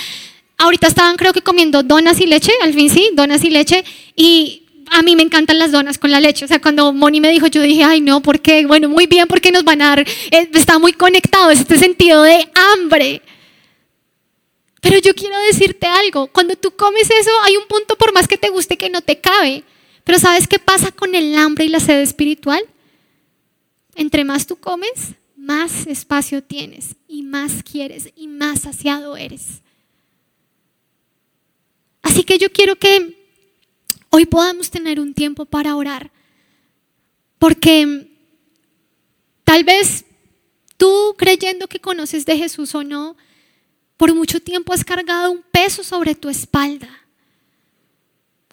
Ahorita 0.64 0.88
estaban 0.88 1.18
creo 1.18 1.34
que 1.34 1.42
comiendo 1.42 1.84
donas 1.84 2.22
y 2.22 2.26
leche, 2.26 2.54
al 2.62 2.74
fin 2.74 2.90
sí, 2.90 3.10
donas 3.16 3.44
y 3.44 3.50
leche, 3.50 3.84
y 4.16 4.64
a 4.92 5.02
mí 5.02 5.14
me 5.18 5.22
encantan 5.22 5.60
las 5.60 5.74
donas 5.74 5.98
con 5.98 6.10
la 6.10 6.22
leche. 6.22 6.46
O 6.46 6.48
sea, 6.48 6.62
cuando 6.62 6.94
Moni 6.94 7.20
me 7.20 7.32
dijo, 7.32 7.48
yo 7.48 7.62
dije, 7.62 7.84
ay, 7.84 8.00
no, 8.00 8.22
¿por 8.22 8.40
qué? 8.40 8.66
Bueno, 8.66 8.88
muy 8.88 9.06
bien, 9.06 9.28
porque 9.28 9.52
nos 9.52 9.66
van 9.66 9.82
a 9.82 9.90
dar, 9.90 10.00
eh, 10.00 10.50
está 10.54 10.80
muy 10.80 10.94
conectado, 10.94 11.50
este 11.50 11.78
sentido 11.78 12.24
de 12.24 12.48
hambre. 12.56 13.22
Pero 14.80 15.00
yo 15.00 15.14
quiero 15.14 15.38
decirte 15.42 15.86
algo, 15.86 16.28
cuando 16.28 16.56
tú 16.56 16.72
comes 16.72 17.10
eso, 17.10 17.32
hay 17.44 17.58
un 17.58 17.68
punto 17.68 17.98
por 17.98 18.14
más 18.14 18.30
que 18.30 18.38
te 18.38 18.50
guste 18.50 18.78
que 18.78 18.90
no 18.90 19.02
te 19.02 19.20
cabe. 19.20 19.66
Pero 20.06 20.18
¿sabes 20.18 20.48
qué 20.48 20.60
pasa 20.60 20.94
con 20.94 21.14
el 21.14 21.36
hambre 21.36 21.66
y 21.66 21.70
la 21.70 21.82
sed 21.82 22.00
espiritual? 22.00 22.64
Entre 23.96 24.24
más 24.24 24.48
tú 24.48 24.56
comes, 24.56 25.16
más 25.36 25.88
espacio 25.88 26.42
tienes 26.42 26.96
y 27.06 27.24
más 27.24 27.64
quieres 27.64 28.14
y 28.16 28.30
más 28.30 28.62
saciado 28.62 29.18
eres. 29.18 29.63
Así 32.14 32.24
que 32.24 32.38
yo 32.38 32.52
quiero 32.52 32.76
que 32.76 33.18
hoy 34.12 34.28
podamos 34.28 34.70
tener 34.70 35.00
un 35.00 35.16
tiempo 35.16 35.46
para 35.46 35.76
orar. 35.76 36.12
Porque 37.40 38.08
tal 39.44 39.64
vez 39.64 40.06
tú 40.78 41.16
creyendo 41.18 41.68
que 41.68 41.80
conoces 41.80 42.24
de 42.28 42.38
Jesús 42.38 42.76
o 42.76 42.84
no, 42.84 43.18
por 43.98 44.14
mucho 44.14 44.40
tiempo 44.40 44.74
has 44.74 44.86
cargado 44.86 45.32
un 45.32 45.42
peso 45.42 45.84
sobre 45.84 46.14
tu 46.14 46.30
espalda. 46.30 46.88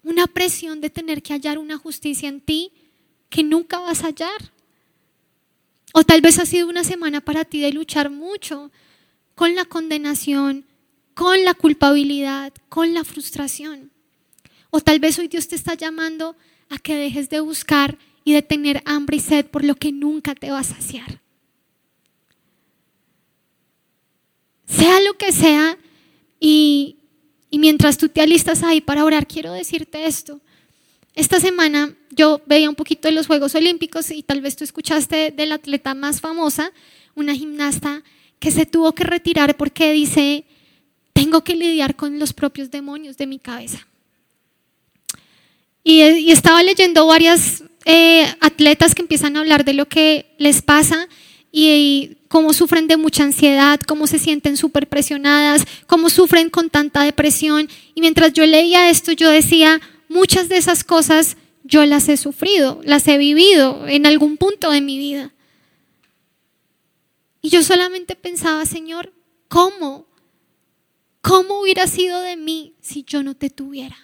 Una 0.01 0.25
presión 0.25 0.81
de 0.81 0.89
tener 0.89 1.21
que 1.21 1.33
hallar 1.33 1.59
una 1.59 1.77
justicia 1.77 2.29
en 2.29 2.41
ti 2.41 2.71
que 3.29 3.43
nunca 3.43 3.77
vas 3.77 4.03
a 4.03 4.07
hallar. 4.07 4.51
O 5.93 6.03
tal 6.03 6.21
vez 6.21 6.39
ha 6.39 6.47
sido 6.47 6.67
una 6.67 6.83
semana 6.83 7.21
para 7.21 7.45
ti 7.45 7.61
de 7.61 7.73
luchar 7.73 8.09
mucho 8.09 8.71
con 9.35 9.53
la 9.53 9.65
condenación, 9.65 10.65
con 11.13 11.43
la 11.43 11.53
culpabilidad, 11.53 12.53
con 12.69 12.93
la 12.93 13.03
frustración. 13.03 13.91
O 14.69 14.79
tal 14.79 14.99
vez 14.99 15.19
hoy 15.19 15.27
Dios 15.27 15.47
te 15.47 15.55
está 15.55 15.73
llamando 15.73 16.35
a 16.69 16.77
que 16.77 16.95
dejes 16.95 17.29
de 17.29 17.41
buscar 17.41 17.97
y 18.23 18.33
de 18.33 18.41
tener 18.41 18.81
hambre 18.85 19.17
y 19.17 19.19
sed 19.19 19.45
por 19.45 19.63
lo 19.63 19.75
que 19.75 19.91
nunca 19.91 20.35
te 20.35 20.51
va 20.51 20.59
a 20.59 20.63
saciar. 20.63 21.19
Sea 24.65 25.01
lo 25.01 25.17
que 25.17 25.31
sea, 25.31 25.77
y, 26.39 26.97
y 27.49 27.59
mientras 27.59 27.97
tú 27.97 28.07
te 28.07 28.21
alistas 28.21 28.63
ahí 28.63 28.79
para 28.79 29.03
orar, 29.03 29.27
quiero 29.27 29.51
decirte 29.51 30.07
esto. 30.07 30.39
Esta 31.13 31.41
semana 31.41 31.93
yo 32.09 32.41
veía 32.45 32.69
un 32.69 32.75
poquito 32.75 33.09
de 33.09 33.13
los 33.13 33.27
Juegos 33.27 33.53
Olímpicos 33.55 34.11
y 34.11 34.23
tal 34.23 34.41
vez 34.41 34.55
tú 34.55 34.63
escuchaste 34.63 35.31
del 35.31 35.51
atleta 35.51 35.93
más 35.93 36.21
famosa, 36.21 36.71
una 37.15 37.35
gimnasta 37.35 38.01
que 38.39 38.51
se 38.51 38.65
tuvo 38.65 38.93
que 38.93 39.03
retirar 39.03 39.57
porque 39.57 39.91
dice, 39.91 40.45
tengo 41.13 41.43
que 41.43 41.55
lidiar 41.55 41.95
con 41.95 42.19
los 42.19 42.33
propios 42.33 42.71
demonios 42.71 43.17
de 43.17 43.27
mi 43.27 43.39
cabeza. 43.39 43.87
Y, 45.83 46.31
estaba 46.31 46.61
leyendo 46.61 47.07
varias 47.07 47.63
eh, 47.85 48.25
atletas 48.39 48.93
que 48.93 49.01
empiezan 49.01 49.35
a 49.35 49.39
hablar 49.39 49.65
de 49.65 49.73
lo 49.73 49.87
que 49.87 50.33
les 50.37 50.61
pasa 50.61 51.07
y, 51.51 52.17
cómo 52.27 52.53
sufren 52.53 52.87
de 52.87 52.95
mucha 52.95 53.23
ansiedad, 53.23 53.79
cómo 53.81 54.07
se 54.07 54.17
sienten 54.17 54.55
súper 54.55 54.87
presionadas, 54.87 55.65
cómo 55.85 56.09
sufren 56.09 56.49
con 56.49 56.69
tanta 56.69 57.03
depresión. 57.03 57.67
Y 57.93 57.99
mientras 57.99 58.31
yo 58.31 58.45
leía 58.45 58.89
esto, 58.89 59.11
yo 59.11 59.29
decía, 59.29 59.81
muchas 60.07 60.47
de 60.47 60.57
esas 60.57 60.85
cosas 60.85 61.35
yo 61.63 61.85
las 61.85 62.07
he 62.09 62.15
sufrido, 62.15 62.79
las 62.85 63.07
he 63.07 63.17
vivido 63.17 63.85
en 63.87 64.05
algún 64.05 64.37
punto 64.37 64.71
de 64.71 64.81
mi 64.81 64.97
vida. 64.97 65.33
Y 67.41 67.49
yo 67.49 67.63
solamente 67.63 68.15
pensaba, 68.15 68.65
Señor, 68.65 69.11
¿cómo? 69.47 70.05
¿Cómo 71.21 71.61
hubiera 71.61 71.87
sido 71.87 72.19
de 72.21 72.35
mí 72.35 72.75
si 72.81 73.03
yo 73.03 73.21
no 73.23 73.35
te 73.35 73.49
tuviera? 73.49 73.97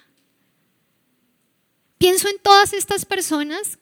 Pienso 1.98 2.28
en 2.28 2.38
todas 2.38 2.72
estas 2.72 3.04
personas 3.04 3.78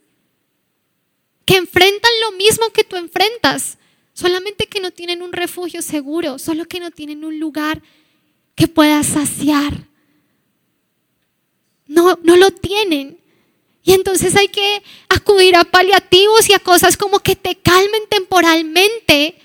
que 1.44 1.56
enfrentan 1.56 2.10
lo 2.22 2.32
mismo 2.32 2.70
que 2.70 2.82
tú 2.82 2.96
enfrentas, 2.96 3.78
solamente 4.14 4.66
que 4.66 4.80
no 4.80 4.90
tienen 4.90 5.22
un 5.22 5.32
refugio 5.32 5.82
seguro, 5.82 6.38
solo 6.38 6.64
que 6.64 6.80
no 6.80 6.90
tienen 6.90 7.24
un 7.24 7.38
lugar 7.38 7.82
que 8.54 8.66
pueda 8.68 9.02
saciar. 9.02 9.86
No, 11.86 12.18
no 12.22 12.36
lo 12.36 12.50
tienen. 12.50 13.20
Y 13.84 13.92
entonces 13.92 14.34
hay 14.34 14.48
que 14.48 14.82
acudir 15.08 15.54
a 15.54 15.62
paliativos 15.62 16.48
y 16.48 16.54
a 16.54 16.58
cosas 16.58 16.96
como 16.96 17.20
que 17.20 17.36
te 17.36 17.54
calmen 17.56 18.02
temporalmente. 18.08 19.38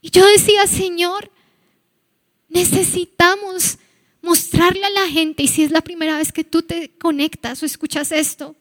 Y 0.00 0.10
yo 0.10 0.24
decía, 0.26 0.66
Señor, 0.68 1.30
necesitamos 2.54 3.78
mostrarle 4.22 4.86
a 4.86 4.90
la 4.90 5.08
gente, 5.08 5.42
y 5.42 5.48
si 5.48 5.64
es 5.64 5.70
la 5.70 5.82
primera 5.82 6.16
vez 6.16 6.32
que 6.32 6.44
tú 6.44 6.62
te 6.62 6.96
conectas 6.98 7.62
o 7.62 7.66
escuchas 7.66 8.10
esto, 8.12 8.56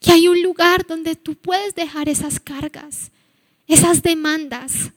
que 0.00 0.12
hay 0.12 0.28
un 0.28 0.42
lugar 0.42 0.86
donde 0.86 1.16
tú 1.16 1.34
puedes 1.34 1.74
dejar 1.74 2.08
esas 2.08 2.40
cargas, 2.40 3.10
esas 3.66 4.02
demandas 4.02 4.92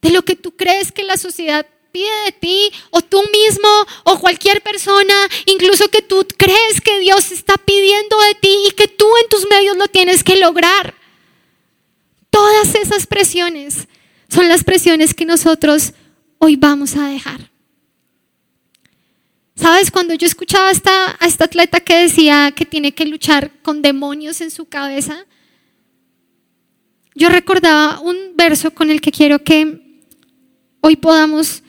de 0.00 0.10
lo 0.10 0.22
que 0.22 0.36
tú 0.36 0.52
crees 0.52 0.92
que 0.92 1.02
la 1.02 1.16
sociedad 1.16 1.66
pide 1.90 2.24
de 2.24 2.32
ti, 2.32 2.70
o 2.90 3.02
tú 3.02 3.22
mismo, 3.32 3.68
o 4.04 4.18
cualquier 4.18 4.62
persona, 4.62 5.14
incluso 5.46 5.88
que 5.88 6.02
tú 6.02 6.26
crees 6.36 6.80
que 6.80 7.00
Dios 7.00 7.30
está 7.30 7.56
pidiendo 7.56 8.20
de 8.20 8.34
ti 8.36 8.56
y 8.68 8.70
que 8.72 8.88
tú 8.88 9.06
en 9.22 9.28
tus 9.28 9.48
medios 9.48 9.76
lo 9.76 9.88
tienes 9.88 10.24
que 10.24 10.36
lograr. 10.36 10.94
Todas 12.30 12.74
esas 12.74 13.06
presiones 13.06 13.86
son 14.28 14.48
las 14.48 14.64
presiones 14.64 15.14
que 15.14 15.24
nosotros 15.24 15.94
hoy 16.44 16.56
vamos 16.56 16.94
a 16.96 17.08
dejar. 17.08 17.50
¿Sabes? 19.56 19.90
Cuando 19.90 20.12
yo 20.12 20.26
escuchaba 20.26 20.68
a 20.68 20.72
esta, 20.72 21.16
atleta 21.42 21.80
que 21.80 21.96
decía 21.96 22.52
que 22.54 22.66
tiene 22.66 22.92
que 22.92 23.06
luchar 23.06 23.50
con 23.62 23.80
demonios 23.80 24.42
en 24.42 24.50
su 24.50 24.66
cabeza, 24.66 25.24
yo 27.14 27.30
recordaba 27.30 28.00
un 28.00 28.36
verso 28.36 28.72
con 28.72 28.90
el 28.90 29.00
que 29.00 29.10
quiero 29.10 29.42
que 29.42 30.02
hoy 30.82 30.96
podamos 30.96 31.62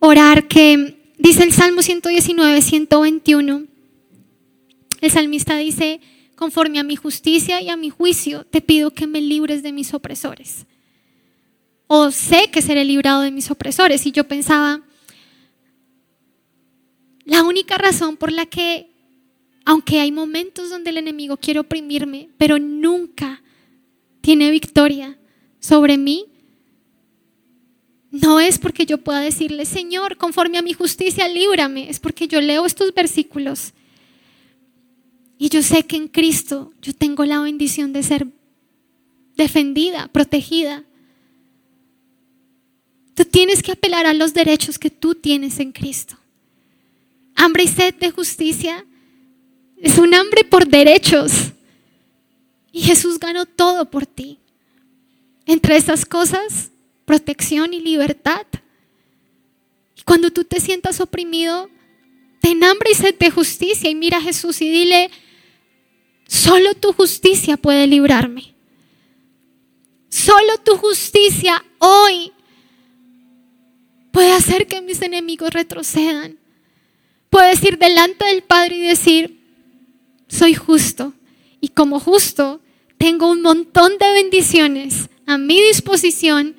orar, 0.00 0.48
que 0.48 1.12
dice 1.16 1.44
el 1.44 1.52
Salmo 1.52 1.82
119, 1.82 2.60
121. 2.60 3.66
El 5.00 5.10
salmista 5.12 5.56
dice, 5.58 6.00
conforme 6.34 6.80
a 6.80 6.82
mi 6.82 6.96
justicia 6.96 7.60
y 7.60 7.68
a 7.68 7.76
mi 7.76 7.90
juicio, 7.90 8.44
te 8.46 8.60
pido 8.60 8.90
que 8.90 9.06
me 9.06 9.20
libres 9.20 9.62
de 9.62 9.70
mis 9.70 9.94
opresores. 9.94 10.66
O 11.86 12.10
sé 12.10 12.50
que 12.50 12.62
seré 12.62 12.84
librado 12.84 13.22
de 13.22 13.30
mis 13.30 13.50
opresores. 13.50 14.06
Y 14.06 14.12
yo 14.12 14.24
pensaba, 14.24 14.82
la 17.24 17.42
única 17.42 17.78
razón 17.78 18.16
por 18.16 18.32
la 18.32 18.46
que, 18.46 18.90
aunque 19.64 20.00
hay 20.00 20.12
momentos 20.12 20.70
donde 20.70 20.90
el 20.90 20.98
enemigo 20.98 21.36
quiere 21.36 21.60
oprimirme, 21.60 22.30
pero 22.38 22.58
nunca 22.58 23.42
tiene 24.20 24.50
victoria 24.50 25.18
sobre 25.58 25.98
mí, 25.98 26.26
no 28.10 28.38
es 28.38 28.58
porque 28.58 28.86
yo 28.86 28.98
pueda 28.98 29.20
decirle, 29.20 29.66
Señor, 29.66 30.16
conforme 30.16 30.58
a 30.58 30.62
mi 30.62 30.72
justicia, 30.72 31.26
líbrame. 31.26 31.90
Es 31.90 31.98
porque 31.98 32.28
yo 32.28 32.40
leo 32.40 32.64
estos 32.64 32.94
versículos 32.94 33.72
y 35.36 35.48
yo 35.48 35.62
sé 35.62 35.84
que 35.84 35.96
en 35.96 36.08
Cristo 36.08 36.72
yo 36.80 36.94
tengo 36.94 37.24
la 37.24 37.40
bendición 37.40 37.92
de 37.92 38.02
ser 38.02 38.26
defendida, 39.36 40.08
protegida. 40.08 40.84
Tú 43.14 43.24
tienes 43.24 43.62
que 43.62 43.72
apelar 43.72 44.06
a 44.06 44.14
los 44.14 44.34
derechos 44.34 44.78
que 44.78 44.90
tú 44.90 45.14
tienes 45.14 45.60
en 45.60 45.72
Cristo 45.72 46.16
hambre 47.34 47.64
y 47.64 47.68
sed 47.68 47.94
de 47.94 48.10
justicia, 48.10 48.84
es 49.76 49.98
un 49.98 50.14
hambre 50.14 50.44
por 50.44 50.66
derechos. 50.66 51.52
Y 52.72 52.82
Jesús 52.82 53.18
ganó 53.18 53.46
todo 53.46 53.90
por 53.90 54.06
ti. 54.06 54.38
Entre 55.46 55.76
esas 55.76 56.06
cosas, 56.06 56.70
protección 57.04 57.74
y 57.74 57.80
libertad. 57.80 58.46
Y 59.96 60.02
cuando 60.02 60.30
tú 60.30 60.44
te 60.44 60.60
sientas 60.60 61.00
oprimido, 61.00 61.68
ten 62.40 62.64
hambre 62.64 62.90
y 62.92 62.94
sed 62.94 63.16
de 63.18 63.30
justicia 63.30 63.90
y 63.90 63.94
mira 63.94 64.18
a 64.18 64.22
Jesús 64.22 64.60
y 64.62 64.70
dile, 64.70 65.10
Solo 66.26 66.74
tu 66.74 66.92
justicia 66.92 67.56
puede 67.58 67.86
librarme. 67.86 68.54
Solo 70.08 70.56
tu 70.64 70.76
justicia 70.78 71.62
hoy 71.78 72.32
puede 74.14 74.30
hacer 74.30 74.68
que 74.68 74.80
mis 74.80 75.02
enemigos 75.02 75.50
retrocedan. 75.52 76.38
Puedes 77.30 77.62
ir 77.64 77.78
delante 77.78 78.24
del 78.24 78.44
Padre 78.44 78.76
y 78.76 78.82
decir, 78.82 79.40
soy 80.28 80.54
justo. 80.54 81.12
Y 81.60 81.70
como 81.70 81.98
justo, 81.98 82.60
tengo 82.96 83.28
un 83.28 83.42
montón 83.42 83.98
de 83.98 84.12
bendiciones 84.12 85.10
a 85.26 85.36
mi 85.36 85.60
disposición 85.60 86.54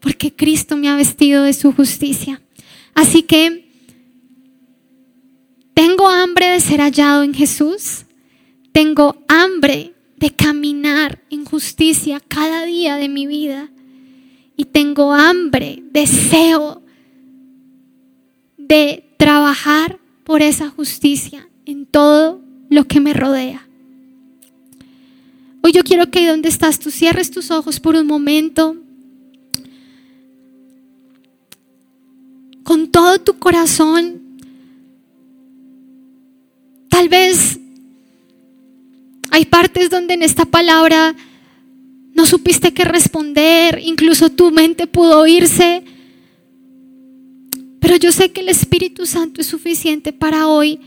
porque 0.00 0.34
Cristo 0.34 0.76
me 0.76 0.88
ha 0.88 0.96
vestido 0.96 1.44
de 1.44 1.52
su 1.52 1.72
justicia. 1.72 2.42
Así 2.92 3.22
que 3.22 3.70
tengo 5.74 6.08
hambre 6.08 6.46
de 6.46 6.60
ser 6.60 6.80
hallado 6.80 7.22
en 7.22 7.34
Jesús. 7.34 8.04
Tengo 8.72 9.22
hambre 9.28 9.92
de 10.16 10.34
caminar 10.34 11.22
en 11.30 11.44
justicia 11.44 12.18
cada 12.18 12.64
día 12.64 12.96
de 12.96 13.08
mi 13.08 13.28
vida. 13.28 13.70
Y 14.58 14.64
tengo 14.64 15.12
hambre, 15.14 15.84
deseo 15.92 16.82
de 18.56 19.08
trabajar 19.16 20.00
por 20.24 20.42
esa 20.42 20.68
justicia 20.68 21.48
en 21.64 21.86
todo 21.86 22.42
lo 22.68 22.82
que 22.88 22.98
me 22.98 23.14
rodea. 23.14 23.64
Hoy 25.62 25.70
yo 25.70 25.84
quiero 25.84 26.10
que 26.10 26.26
donde 26.26 26.48
estás 26.48 26.80
tú 26.80 26.90
cierres 26.90 27.30
tus 27.30 27.52
ojos 27.52 27.78
por 27.78 27.94
un 27.94 28.08
momento. 28.08 28.76
Con 32.64 32.90
todo 32.90 33.20
tu 33.20 33.38
corazón. 33.38 34.40
Tal 36.88 37.08
vez 37.08 37.60
hay 39.30 39.44
partes 39.44 39.88
donde 39.88 40.14
en 40.14 40.24
esta 40.24 40.46
palabra 40.46 41.14
no 42.18 42.26
supiste 42.26 42.74
qué 42.74 42.82
responder, 42.82 43.80
incluso 43.80 44.28
tu 44.28 44.50
mente 44.50 44.88
pudo 44.88 45.24
irse. 45.28 45.84
Pero 47.78 47.94
yo 47.94 48.10
sé 48.10 48.32
que 48.32 48.40
el 48.40 48.48
Espíritu 48.48 49.06
Santo 49.06 49.40
es 49.40 49.46
suficiente 49.46 50.12
para 50.12 50.48
hoy 50.48 50.80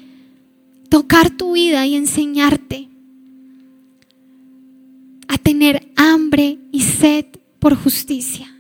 tocar 0.89 1.29
tu 1.29 1.53
vida 1.53 1.85
y 1.85 1.95
enseñarte 1.95 2.89
a 5.29 5.37
tener 5.37 5.89
hambre 5.95 6.59
y 6.73 6.81
sed 6.81 7.27
por 7.59 7.75
justicia. 7.75 8.50